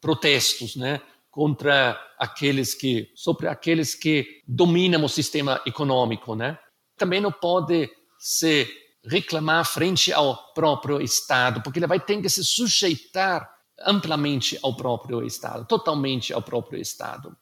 protestos, 0.00 0.76
né, 0.76 1.00
contra 1.30 2.00
aqueles 2.18 2.74
que 2.74 3.10
sobre 3.16 3.48
aqueles 3.48 3.94
que 3.94 4.40
dominam 4.46 5.02
o 5.04 5.08
sistema 5.08 5.60
econômico, 5.66 6.36
né? 6.36 6.56
Também 6.96 7.20
não 7.20 7.32
pode 7.32 7.90
se 8.20 8.68
reclamar 9.04 9.64
frente 9.66 10.12
ao 10.12 10.52
próprio 10.54 11.00
Estado, 11.00 11.60
porque 11.60 11.80
ele 11.80 11.88
vai 11.88 11.98
ter 11.98 12.22
que 12.22 12.28
se 12.28 12.44
sujeitar 12.44 13.53
amplamente 13.80 14.58
ao 14.62 14.74
próprio 14.76 15.24
Estado, 15.24 15.66
totalmente 15.66 16.32
ao 16.32 16.42
próprio 16.42 16.80
Estado. 16.80 17.36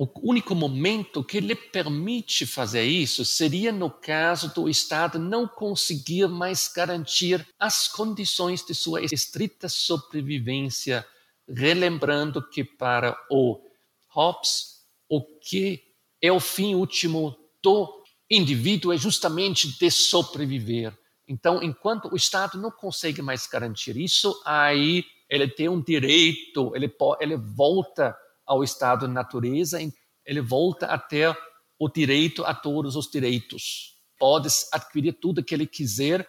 O 0.00 0.08
único 0.22 0.54
momento 0.54 1.24
que 1.24 1.40
lhe 1.40 1.56
permite 1.56 2.46
fazer 2.46 2.84
isso 2.84 3.24
seria 3.24 3.72
no 3.72 3.90
caso 3.90 4.54
do 4.54 4.68
Estado 4.68 5.18
não 5.18 5.48
conseguir 5.48 6.28
mais 6.28 6.68
garantir 6.68 7.44
as 7.58 7.88
condições 7.88 8.64
de 8.64 8.76
sua 8.76 9.02
estrita 9.02 9.68
sobrevivência, 9.68 11.04
relembrando 11.48 12.48
que 12.48 12.62
para 12.62 13.16
o 13.28 13.60
Hobbes, 14.06 14.84
o 15.08 15.20
que 15.20 15.82
é 16.22 16.30
o 16.30 16.38
fim 16.38 16.76
último 16.76 17.36
do 17.60 18.02
indivíduo 18.30 18.92
é 18.92 18.96
justamente 18.96 19.78
de 19.78 19.90
sobreviver. 19.90 20.96
Então, 21.26 21.60
enquanto 21.60 22.08
o 22.12 22.16
Estado 22.16 22.56
não 22.56 22.70
consegue 22.70 23.20
mais 23.20 23.48
garantir 23.48 23.96
isso, 23.96 24.40
aí 24.44 25.04
ele 25.28 25.48
tem 25.48 25.68
um 25.68 25.80
direito, 25.80 26.72
ele, 26.74 26.92
ele 27.20 27.36
volta 27.36 28.16
ao 28.46 28.64
estado 28.64 29.06
de 29.06 29.12
natureza, 29.12 29.78
ele 30.24 30.40
volta 30.40 30.86
a 30.86 30.98
ter 30.98 31.36
o 31.78 31.88
direito 31.88 32.44
a 32.44 32.54
todos 32.54 32.96
os 32.96 33.10
direitos. 33.10 33.96
Pode 34.18 34.48
adquirir 34.72 35.12
tudo 35.12 35.44
que 35.44 35.54
ele 35.54 35.66
quiser 35.66 36.28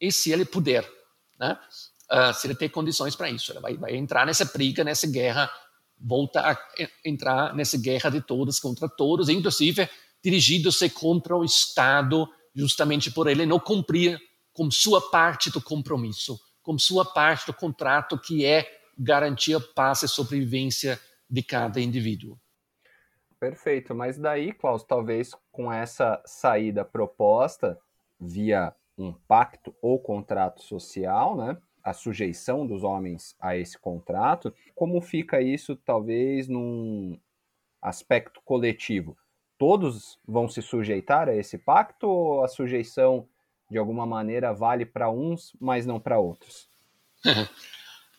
e 0.00 0.12
se 0.12 0.32
ele 0.32 0.44
puder, 0.44 0.88
né? 1.38 1.58
Uh, 2.12 2.34
se 2.34 2.46
ele 2.46 2.54
tem 2.54 2.68
condições 2.68 3.16
para 3.16 3.30
isso, 3.30 3.50
ele 3.50 3.60
vai, 3.60 3.76
vai, 3.76 3.96
entrar 3.96 4.26
nessa 4.26 4.44
briga, 4.44 4.84
nessa 4.84 5.06
guerra, 5.06 5.50
volta 5.98 6.40
a 6.40 6.56
entrar 7.02 7.54
nessa 7.54 7.78
guerra 7.78 8.10
de 8.10 8.20
todos 8.20 8.60
contra 8.60 8.88
todos, 8.88 9.30
inclusive 9.30 9.88
dirigindo-se 10.22 10.90
contra 10.90 11.34
o 11.34 11.44
Estado, 11.44 12.28
justamente 12.54 13.10
por 13.10 13.26
ele 13.26 13.46
não 13.46 13.58
cumprir 13.58 14.20
com 14.52 14.70
sua 14.70 15.10
parte 15.10 15.50
do 15.50 15.60
compromisso, 15.60 16.38
com 16.64 16.76
sua 16.78 17.04
parte 17.04 17.46
do 17.46 17.54
contrato, 17.54 18.18
que 18.18 18.44
é 18.44 18.66
garantir 18.98 19.60
paz 19.74 20.02
e 20.02 20.08
sobrevivência 20.08 20.98
de 21.30 21.42
cada 21.42 21.80
indivíduo. 21.80 22.38
Perfeito, 23.38 23.94
mas 23.94 24.18
daí, 24.18 24.52
Klaus, 24.52 24.82
talvez 24.82 25.32
com 25.52 25.70
essa 25.70 26.20
saída 26.24 26.84
proposta 26.84 27.78
via 28.18 28.74
um 28.96 29.12
pacto 29.12 29.74
ou 29.82 30.00
contrato 30.00 30.62
social, 30.62 31.36
né? 31.36 31.58
A 31.82 31.92
sujeição 31.92 32.66
dos 32.66 32.82
homens 32.82 33.36
a 33.38 33.54
esse 33.54 33.78
contrato, 33.78 34.54
como 34.74 35.02
fica 35.02 35.42
isso 35.42 35.76
talvez 35.76 36.48
num 36.48 37.20
aspecto 37.82 38.40
coletivo? 38.42 39.14
Todos 39.58 40.18
vão 40.26 40.48
se 40.48 40.62
sujeitar 40.62 41.28
a 41.28 41.36
esse 41.36 41.58
pacto 41.58 42.08
ou 42.08 42.42
a 42.42 42.48
sujeição 42.48 43.28
de 43.70 43.78
alguma 43.78 44.06
maneira 44.06 44.52
vale 44.52 44.84
para 44.84 45.10
uns, 45.10 45.52
mas 45.60 45.86
não 45.86 45.98
para 45.98 46.18
outros? 46.18 46.68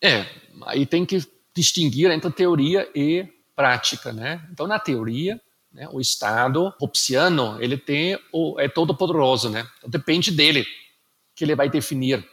É, 0.01 0.25
aí 0.65 0.85
tem 0.85 1.05
que 1.05 1.25
distinguir 1.55 2.11
entre 2.11 2.29
teoria 2.29 2.87
e 2.93 3.27
prática, 3.55 4.11
né? 4.11 4.45
Então, 4.51 4.67
na 4.67 4.77
teoria, 4.77 5.41
né, 5.71 5.87
o 5.91 6.01
Estado 6.01 6.73
hobbesiano, 6.79 7.57
ele 7.61 7.77
tem 7.77 8.19
o, 8.31 8.59
é 8.59 8.67
todo 8.67 8.95
poderoso, 8.95 9.49
né? 9.49 9.65
Então, 9.77 9.89
depende 9.89 10.31
dele 10.31 10.65
que 11.33 11.43
ele 11.43 11.55
vai 11.55 11.69
definir. 11.69 12.27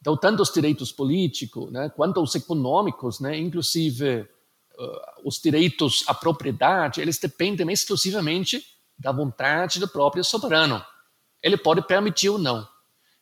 Então, 0.00 0.16
tanto 0.16 0.42
os 0.42 0.52
direitos 0.52 0.90
políticos, 0.90 1.70
né, 1.70 1.90
quanto 1.94 2.22
os 2.22 2.34
econômicos, 2.34 3.20
né, 3.20 3.38
inclusive 3.38 4.20
uh, 4.20 5.00
os 5.24 5.40
direitos 5.40 6.04
à 6.06 6.14
propriedade, 6.14 7.00
eles 7.00 7.18
dependem 7.18 7.70
exclusivamente 7.70 8.64
da 8.98 9.12
vontade 9.12 9.78
do 9.78 9.88
próprio 9.88 10.24
soberano. 10.24 10.84
Ele 11.42 11.56
pode 11.56 11.86
permitir 11.86 12.28
ou 12.28 12.38
não. 12.38 12.66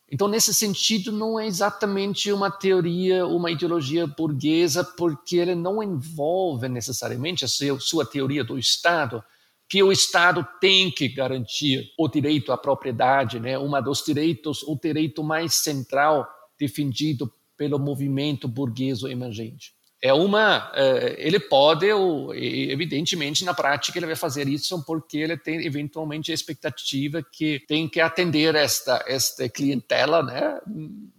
Então, 0.09 0.27
nesse 0.27 0.53
sentido, 0.53 1.11
não 1.11 1.39
é 1.39 1.45
exatamente 1.45 2.31
uma 2.31 2.49
teoria, 2.49 3.25
uma 3.27 3.51
ideologia 3.51 4.07
burguesa, 4.07 4.83
porque 4.83 5.35
ele 5.35 5.53
não 5.53 5.83
envolve 5.83 6.69
necessariamente 6.69 7.43
a 7.43 7.47
sua 7.47 8.05
teoria 8.05 8.43
do 8.43 8.57
Estado, 8.57 9.21
que 9.67 9.83
o 9.83 9.91
Estado 9.91 10.47
tem 10.61 10.89
que 10.89 11.09
garantir 11.09 11.91
o 11.97 12.07
direito 12.07 12.53
à 12.53 12.57
propriedade, 12.57 13.37
né? 13.37 13.59
um 13.59 13.69
dos 13.83 14.01
direitos, 14.05 14.63
o 14.63 14.79
direito 14.81 15.21
mais 15.21 15.55
central 15.55 16.25
defendido 16.57 17.31
pelo 17.57 17.77
movimento 17.77 18.47
burguês 18.47 19.03
emergente 19.03 19.76
é 20.01 20.13
uma. 20.13 20.71
É, 20.75 21.15
ele 21.17 21.39
pode, 21.39 21.87
evidentemente, 22.35 23.43
na 23.43 23.53
prática, 23.53 23.97
ele 23.97 24.05
vai 24.05 24.15
fazer 24.15 24.47
isso 24.47 24.83
porque 24.85 25.17
ele 25.17 25.37
tem 25.37 25.65
eventualmente 25.65 26.31
a 26.31 26.35
expectativa 26.35 27.23
que 27.31 27.63
tem 27.67 27.87
que 27.87 27.99
atender 27.99 28.55
esta, 28.55 29.03
esta 29.07 29.49
clientela, 29.49 30.21
né? 30.21 30.59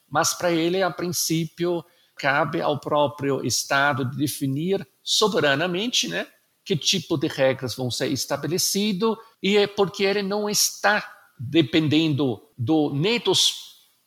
Mas 0.09 0.33
para 0.33 0.53
ele, 0.53 0.83
a 0.83 0.91
princípio, 0.91 1.85
cabe 2.17 2.61
ao 2.61 2.79
próprio 2.79 3.45
Estado 3.45 4.05
definir 4.05 4.87
soberanamente, 5.03 6.09
né? 6.09 6.27
Que 6.65 6.77
tipo 6.77 7.17
de 7.17 7.27
regras 7.27 7.75
vão 7.75 7.91
ser 7.91 8.09
estabelecido 8.09 9.19
e 9.43 9.57
é 9.57 9.67
porque 9.67 10.05
ele 10.05 10.23
não 10.23 10.49
está 10.49 11.17
dependendo 11.39 12.43
do 12.57 12.93
nem 12.93 13.19
dos, 13.19 13.55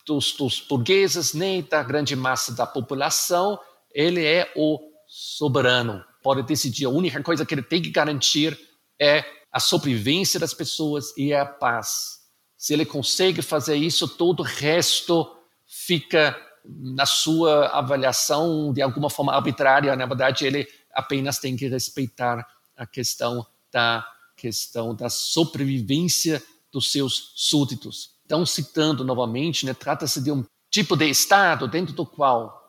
dos, 0.05 0.33
dos 0.33 0.59
burgueses 0.59 1.33
nem 1.33 1.63
da 1.63 1.81
grande 1.81 2.15
massa 2.15 2.53
da 2.53 2.67
população 2.67 3.59
ele 3.93 4.25
é 4.25 4.51
o 4.55 4.79
soberano, 5.07 6.03
pode 6.23 6.43
decidir. 6.43 6.85
A 6.85 6.89
única 6.89 7.21
coisa 7.21 7.45
que 7.45 7.53
ele 7.53 7.63
tem 7.63 7.81
que 7.81 7.89
garantir 7.89 8.57
é 8.99 9.25
a 9.51 9.59
sobrevivência 9.59 10.39
das 10.39 10.53
pessoas 10.53 11.15
e 11.17 11.33
a 11.33 11.45
paz. 11.45 12.21
Se 12.57 12.73
ele 12.73 12.85
consegue 12.85 13.41
fazer 13.41 13.75
isso, 13.75 14.07
todo 14.07 14.41
o 14.41 14.43
resto 14.43 15.29
fica 15.65 16.39
na 16.63 17.05
sua 17.05 17.67
avaliação 17.67 18.71
de 18.71 18.81
alguma 18.81 19.09
forma 19.09 19.33
arbitrária. 19.33 19.95
Na 19.95 20.05
verdade, 20.05 20.45
ele 20.45 20.67
apenas 20.93 21.39
tem 21.39 21.57
que 21.57 21.67
respeitar 21.67 22.45
a 22.77 22.85
questão 22.85 23.45
da 23.71 24.05
questão 24.35 24.95
da 24.95 25.09
sobrevivência 25.09 26.41
dos 26.71 26.91
seus 26.91 27.33
súditos. 27.35 28.11
Então, 28.25 28.45
citando 28.45 29.03
novamente, 29.03 29.65
né, 29.65 29.73
trata-se 29.73 30.21
de 30.21 30.31
um 30.31 30.43
tipo 30.69 30.95
de 30.95 31.07
Estado 31.09 31.67
dentro 31.67 31.93
do 31.93 32.05
qual 32.05 32.60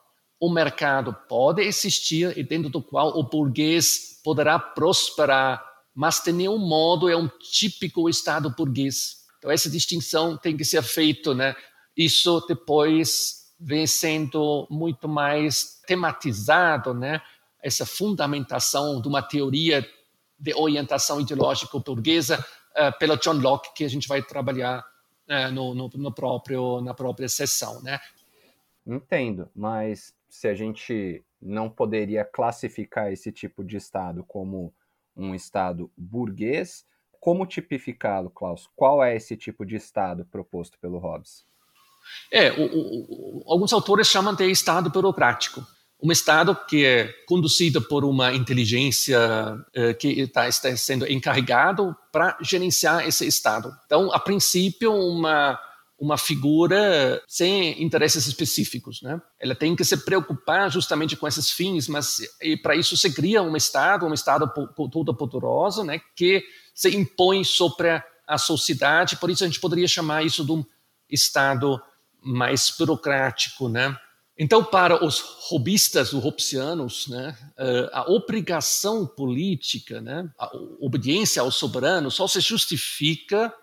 o 0.43 0.51
mercado 0.51 1.15
pode 1.29 1.63
existir 1.63 2.37
e 2.37 2.43
dentro 2.43 2.69
do 2.69 2.83
qual 2.83 3.17
o 3.17 3.23
burguês 3.23 4.21
poderá 4.25 4.59
prosperar, 4.59 5.65
mas 5.95 6.21
de 6.21 6.33
nenhum 6.33 6.59
modo 6.59 7.09
é 7.09 7.17
um 7.17 7.29
típico 7.29 8.09
Estado 8.09 8.51
burguês. 8.51 9.19
Então, 9.39 9.53
essa 9.53 9.71
distinção 9.71 10.37
tem 10.37 10.57
que 10.57 10.65
ser 10.65 10.83
feita. 10.83 11.33
Né? 11.33 11.55
Isso 11.97 12.45
depois 12.49 13.53
vem 13.61 13.87
sendo 13.87 14.67
muito 14.69 15.07
mais 15.07 15.81
tematizado, 15.87 16.93
né? 16.93 17.23
essa 17.63 17.87
fundamentação 17.87 19.01
de 19.01 19.07
uma 19.07 19.23
teoria 19.23 19.89
de 20.37 20.53
orientação 20.57 21.21
ideológica 21.21 21.79
burguesa 21.79 22.45
uh, 22.73 22.99
pela 22.99 23.17
John 23.17 23.35
Locke, 23.35 23.75
que 23.77 23.85
a 23.85 23.89
gente 23.89 24.09
vai 24.09 24.21
trabalhar 24.21 24.85
uh, 25.29 25.53
no, 25.53 25.73
no, 25.73 25.89
no, 25.95 26.13
próprio, 26.13 26.81
na 26.81 26.95
própria 26.95 27.29
sessão. 27.29 27.81
Né? 27.81 28.01
Entendo, 28.85 29.49
mas 29.55 30.13
se 30.33 30.49
a 30.49 30.55
gente 30.55 31.23
não 31.39 31.69
poderia 31.69 32.25
classificar 32.25 33.13
esse 33.13 33.31
tipo 33.31 33.63
de 33.63 33.77
Estado 33.77 34.25
como 34.27 34.73
um 35.15 35.35
Estado 35.35 35.93
burguês, 35.95 36.87
como 37.21 37.45
tipificá-lo, 37.45 38.31
Klaus? 38.31 38.67
Qual 38.75 39.05
é 39.05 39.15
esse 39.15 39.37
tipo 39.37 39.67
de 39.67 39.77
Estado 39.77 40.25
proposto 40.25 40.79
pelo 40.81 40.97
Hobbes? 40.97 41.45
É, 42.33 42.51
o, 42.51 42.65
o, 42.65 43.45
alguns 43.47 43.75
autores 43.75 44.09
chamam 44.09 44.35
de 44.35 44.51
Estado 44.51 44.89
burocrático 44.89 45.63
um 46.03 46.11
Estado 46.11 46.57
que 46.67 46.85
é 46.85 47.13
conduzido 47.29 47.81
por 47.81 48.05
uma 48.05 48.35
inteligência 48.35 49.55
uh, 49.55 49.95
que 50.01 50.09
está, 50.23 50.49
está, 50.49 50.77
sendo 50.77 51.07
encarregado 51.07 51.95
para 52.11 52.37
gerenciar 52.43 53.07
esse 53.07 53.25
Estado. 53.25 53.73
Então, 53.87 54.13
a 54.13 54.19
princípio, 54.19 54.93
uma 54.93 55.61
uma 56.03 56.19
figura 56.19 57.23
sem 57.29 57.81
interesses 57.81 58.27
específicos, 58.27 59.01
né? 59.03 59.23
Ela 59.39 59.55
tem 59.55 59.77
que 59.77 59.85
se 59.85 59.97
preocupar 59.99 60.69
justamente 60.69 61.15
com 61.15 61.29
esses 61.29 61.49
fins, 61.49 61.87
mas 61.87 62.19
para 62.61 62.75
isso 62.75 62.97
se 62.97 63.13
cria 63.13 63.41
um 63.41 63.57
Estado, 63.57 64.05
um 64.05 64.13
Estado 64.13 64.53
todo 64.91 65.15
poderoso, 65.15 65.85
né? 65.85 66.01
Que 66.17 66.43
se 66.75 66.89
impõe 66.97 67.45
sobre 67.45 68.03
a 68.27 68.37
sociedade. 68.37 69.17
Por 69.17 69.31
isso 69.31 69.45
a 69.45 69.47
gente 69.47 69.61
poderia 69.61 69.87
chamar 69.87 70.27
isso 70.27 70.45
de 70.45 70.51
um 70.51 70.65
Estado 71.09 71.81
mais 72.21 72.75
burocrático, 72.77 73.69
né? 73.69 73.97
Então, 74.37 74.65
para 74.65 75.05
os 75.05 75.21
robistas, 75.21 76.13
os 76.13 76.25
hobbesianos, 76.25 77.07
né, 77.07 77.37
eh, 77.57 77.91
a 77.93 78.11
obrigação 78.11 79.07
política, 79.07 80.01
né, 80.01 80.29
a 80.39 80.51
obediência 80.81 81.43
ao 81.43 81.51
soberano 81.51 82.11
só 82.11 82.27
se 82.27 82.41
justifica 82.41 83.55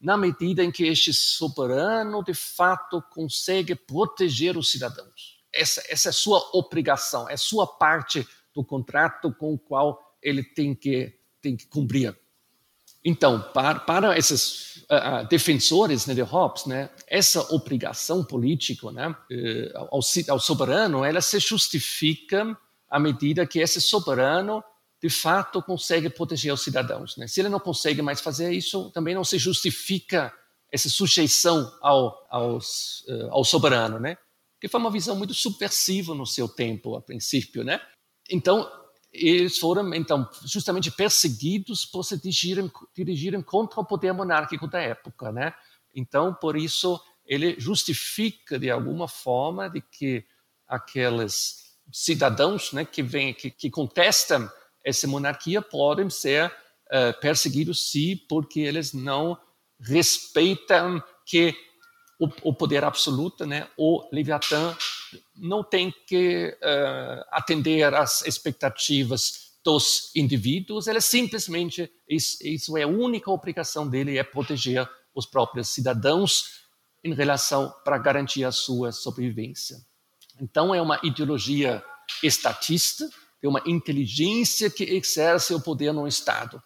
na 0.00 0.16
medida 0.16 0.62
em 0.62 0.70
que 0.70 0.84
este 0.84 1.12
soberano, 1.12 2.22
de 2.22 2.34
fato, 2.34 3.02
consegue 3.10 3.74
proteger 3.74 4.56
os 4.56 4.70
cidadãos. 4.70 5.40
Essa, 5.52 5.82
essa 5.88 6.10
é 6.10 6.12
sua 6.12 6.50
obrigação, 6.52 7.28
é 7.28 7.36
sua 7.36 7.66
parte 7.66 8.26
do 8.54 8.64
contrato 8.64 9.32
com 9.32 9.54
o 9.54 9.58
qual 9.58 10.16
ele 10.22 10.42
tem 10.42 10.74
que, 10.74 11.18
tem 11.40 11.56
que 11.56 11.66
cumprir. 11.66 12.16
Então, 13.04 13.40
para, 13.54 13.78
para 13.78 14.18
esses 14.18 14.84
uh, 14.90 15.26
defensores 15.28 16.06
né, 16.06 16.14
de 16.14 16.22
Hobbes, 16.22 16.66
né, 16.66 16.90
essa 17.06 17.40
obrigação 17.54 18.24
política 18.24 18.90
né, 18.90 19.08
uh, 19.08 19.78
ao, 19.78 20.00
ao, 20.28 20.40
soberano, 20.40 21.04
ela 21.04 21.20
se 21.20 21.38
justifica 21.38 22.58
à 22.90 22.98
medida 22.98 23.46
que 23.46 23.60
esse 23.60 23.80
soberano, 23.80 24.62
de 25.06 25.10
fato, 25.10 25.62
consegue 25.62 26.10
proteger 26.10 26.52
os 26.52 26.64
cidadãos. 26.64 27.16
Né? 27.16 27.28
Se 27.28 27.40
ele 27.40 27.48
não 27.48 27.60
consegue 27.60 28.02
mais 28.02 28.20
fazer 28.20 28.52
isso, 28.52 28.90
também 28.90 29.14
não 29.14 29.22
se 29.22 29.38
justifica 29.38 30.34
essa 30.68 30.88
sujeição 30.88 31.72
ao, 31.80 32.26
aos, 32.28 33.04
uh, 33.08 33.30
ao 33.30 33.44
soberano, 33.44 34.00
né? 34.00 34.18
que 34.60 34.66
foi 34.66 34.80
uma 34.80 34.90
visão 34.90 35.14
muito 35.14 35.32
subversiva 35.32 36.12
no 36.12 36.26
seu 36.26 36.48
tempo, 36.48 36.96
a 36.96 37.00
princípio. 37.00 37.62
Né? 37.62 37.80
Então, 38.28 38.68
eles 39.12 39.58
foram, 39.58 39.94
então, 39.94 40.28
justamente 40.44 40.90
perseguidos 40.90 41.84
por 41.84 42.02
se 42.02 42.16
dirigirem, 42.16 42.68
dirigirem 42.92 43.42
contra 43.42 43.80
o 43.80 43.86
poder 43.86 44.12
monárquico 44.12 44.66
da 44.66 44.80
época, 44.80 45.30
né? 45.30 45.54
Então, 45.94 46.34
por 46.34 46.56
isso, 46.56 47.00
ele 47.24 47.54
justifica, 47.60 48.58
de 48.58 48.70
alguma 48.70 49.06
forma, 49.06 49.70
de 49.70 49.80
que 49.80 50.26
aqueles 50.66 51.76
cidadãos 51.92 52.72
né, 52.72 52.84
que, 52.84 53.04
vem, 53.04 53.32
que, 53.32 53.50
que 53.50 53.70
contestam 53.70 54.50
essa 54.86 55.08
monarquia 55.08 55.60
podem 55.60 56.08
ser 56.08 56.46
uh, 56.46 57.20
perseguidos, 57.20 57.90
sim, 57.90 58.16
porque 58.28 58.60
eles 58.60 58.92
não 58.92 59.36
respeitam 59.80 61.02
que 61.26 61.54
o, 62.20 62.28
o 62.50 62.54
poder 62.54 62.84
absoluto, 62.84 63.44
né, 63.44 63.68
o 63.76 64.08
Leviatã 64.12 64.76
não 65.34 65.64
tem 65.64 65.92
que 66.06 66.56
uh, 66.62 67.24
atender 67.32 67.92
às 67.92 68.24
expectativas 68.24 69.46
dos 69.64 70.12
indivíduos, 70.14 70.86
ele 70.86 71.00
simplesmente, 71.00 71.90
isso, 72.08 72.38
isso, 72.40 72.76
é 72.76 72.84
a 72.84 72.88
única 72.88 73.28
obrigação 73.28 73.88
dele, 73.88 74.16
é 74.16 74.22
proteger 74.22 74.88
os 75.12 75.26
próprios 75.26 75.70
cidadãos 75.70 76.64
em 77.02 77.12
relação 77.12 77.74
para 77.84 77.98
garantir 77.98 78.44
a 78.44 78.52
sua 78.52 78.92
sobrevivência. 78.92 79.78
Então 80.40 80.72
é 80.72 80.80
uma 80.80 81.00
ideologia 81.02 81.82
estatista, 82.22 83.10
é 83.46 83.50
uma 83.50 83.62
inteligência 83.66 84.68
que 84.70 84.84
exerce 84.84 85.54
o 85.54 85.60
poder 85.60 85.92
no 85.92 86.06
Estado. 86.06 86.62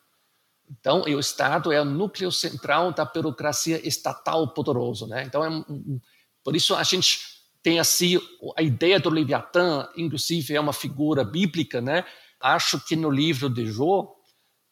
Então, 0.71 1.03
o 1.03 1.19
Estado 1.19 1.73
é 1.73 1.81
o 1.81 1.85
núcleo 1.85 2.31
central 2.31 2.93
da 2.93 3.05
burocracia 3.05 3.87
estatal 3.87 4.55
poderoso, 4.55 5.07
né? 5.07 5.25
Então, 5.25 5.45
é 5.45 5.49
um, 5.49 6.01
por 6.45 6.55
isso 6.55 6.75
a 6.75 6.83
gente 6.83 7.19
tem 7.63 7.79
assim 7.79 8.21
a 8.57 8.63
ideia 8.63 8.99
do 8.99 9.11
Leviatã, 9.11 9.89
inclusive 9.97 10.55
é 10.55 10.61
uma 10.61 10.73
figura 10.73 11.25
bíblica, 11.25 11.81
né? 11.81 12.05
Acho 12.41 12.81
que 12.81 12.97
no 12.97 13.11
livro 13.11 13.51
de 13.51 13.67
Jó 13.67 14.15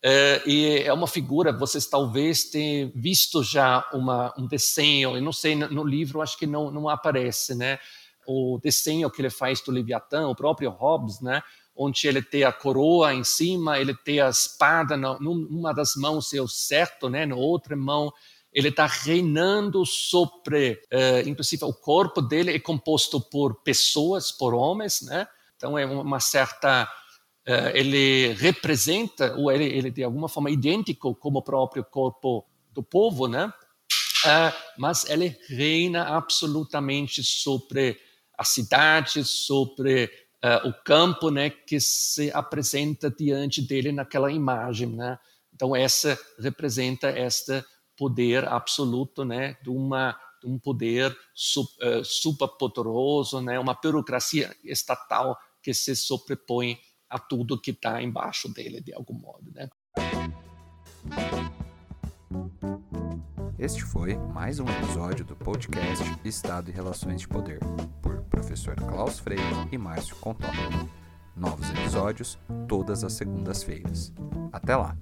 é, 0.02 0.42
é 0.86 0.92
uma 0.92 1.06
figura, 1.06 1.52
vocês 1.52 1.86
talvez 1.86 2.44
tenham 2.44 2.92
visto 2.94 3.42
já 3.42 3.84
uma, 3.92 4.32
um 4.38 4.46
desenho, 4.46 5.16
eu 5.16 5.22
não 5.22 5.32
sei, 5.32 5.56
no 5.56 5.84
livro 5.84 6.22
acho 6.22 6.38
que 6.38 6.46
não, 6.46 6.70
não 6.70 6.88
aparece, 6.88 7.54
né? 7.54 7.78
O 8.26 8.58
desenho 8.62 9.10
que 9.10 9.20
ele 9.20 9.30
faz 9.30 9.60
do 9.60 9.72
Leviatã, 9.72 10.28
o 10.28 10.34
próprio 10.34 10.70
Hobbes, 10.70 11.20
né? 11.20 11.42
Onde 11.78 12.08
ele 12.08 12.20
tem 12.20 12.42
a 12.42 12.52
coroa 12.52 13.14
em 13.14 13.22
cima, 13.22 13.78
ele 13.78 13.94
tem 13.94 14.20
a 14.20 14.28
espada 14.28 14.96
numa 14.96 15.72
das 15.72 15.94
mãos, 15.94 16.32
o 16.32 16.48
certo, 16.48 17.08
né? 17.08 17.24
na 17.24 17.36
outra 17.36 17.76
mão 17.76 18.12
ele 18.52 18.68
está 18.68 18.86
reinando 18.86 19.84
sobre, 19.86 20.80
uh, 20.92 21.28
inclusive 21.28 21.64
o 21.64 21.72
corpo 21.72 22.20
dele 22.20 22.54
é 22.54 22.58
composto 22.58 23.20
por 23.20 23.62
pessoas, 23.62 24.32
por 24.32 24.54
homens, 24.54 25.02
né? 25.02 25.28
Então 25.56 25.78
é 25.78 25.84
uma 25.84 26.18
certa, 26.18 26.84
uh, 27.46 27.68
ele 27.74 28.32
representa 28.32 29.34
ou 29.36 29.52
ele, 29.52 29.64
ele 29.64 29.90
de 29.90 30.02
alguma 30.02 30.28
forma 30.28 30.50
idêntico 30.50 31.14
como 31.14 31.38
o 31.38 31.42
próprio 31.42 31.84
corpo 31.84 32.46
do 32.72 32.82
povo, 32.82 33.28
né? 33.28 33.52
Uh, 34.24 34.52
mas 34.78 35.08
ele 35.08 35.36
reina 35.48 36.04
absolutamente 36.16 37.22
sobre 37.22 38.00
a 38.36 38.44
cidade, 38.44 39.24
sobre 39.24 40.10
uh, 40.44 40.68
o 40.68 40.72
campo 40.84 41.30
né, 41.30 41.50
que 41.50 41.80
se 41.80 42.30
apresenta 42.32 43.10
diante 43.10 43.62
dele 43.62 43.92
naquela 43.92 44.30
imagem. 44.30 44.88
Né? 44.88 45.18
Então, 45.54 45.74
essa 45.74 46.18
representa 46.38 47.10
este 47.10 47.64
poder 47.96 48.46
absoluto 48.46 49.24
né, 49.24 49.56
de, 49.62 49.70
uma, 49.70 50.18
de 50.40 50.48
um 50.48 50.58
poder 50.58 51.10
uh, 51.12 52.04
superpoderoso, 52.04 53.40
né, 53.40 53.58
uma 53.58 53.74
burocracia 53.74 54.54
estatal 54.64 55.36
que 55.62 55.74
se 55.74 55.96
sobrepõe 55.96 56.78
a 57.10 57.18
tudo 57.18 57.60
que 57.60 57.70
está 57.70 58.02
embaixo 58.02 58.52
dele, 58.52 58.80
de 58.80 58.92
algum 58.94 59.14
modo. 59.14 59.50
Né? 59.52 59.68
Este 63.58 63.82
foi 63.82 64.16
mais 64.16 64.60
um 64.60 64.68
episódio 64.68 65.24
do 65.24 65.34
podcast 65.34 66.04
Estado 66.24 66.70
e 66.70 66.72
Relações 66.72 67.22
de 67.22 67.26
Poder, 67.26 67.58
por 68.00 68.22
professor 68.30 68.76
Klaus 68.76 69.18
Freire 69.18 69.42
e 69.72 69.76
Márcio 69.76 70.14
Contola. 70.16 70.52
Novos 71.34 71.68
episódios 71.70 72.38
todas 72.68 73.02
as 73.02 73.14
segundas-feiras. 73.14 74.12
Até 74.52 74.76
lá! 74.76 74.96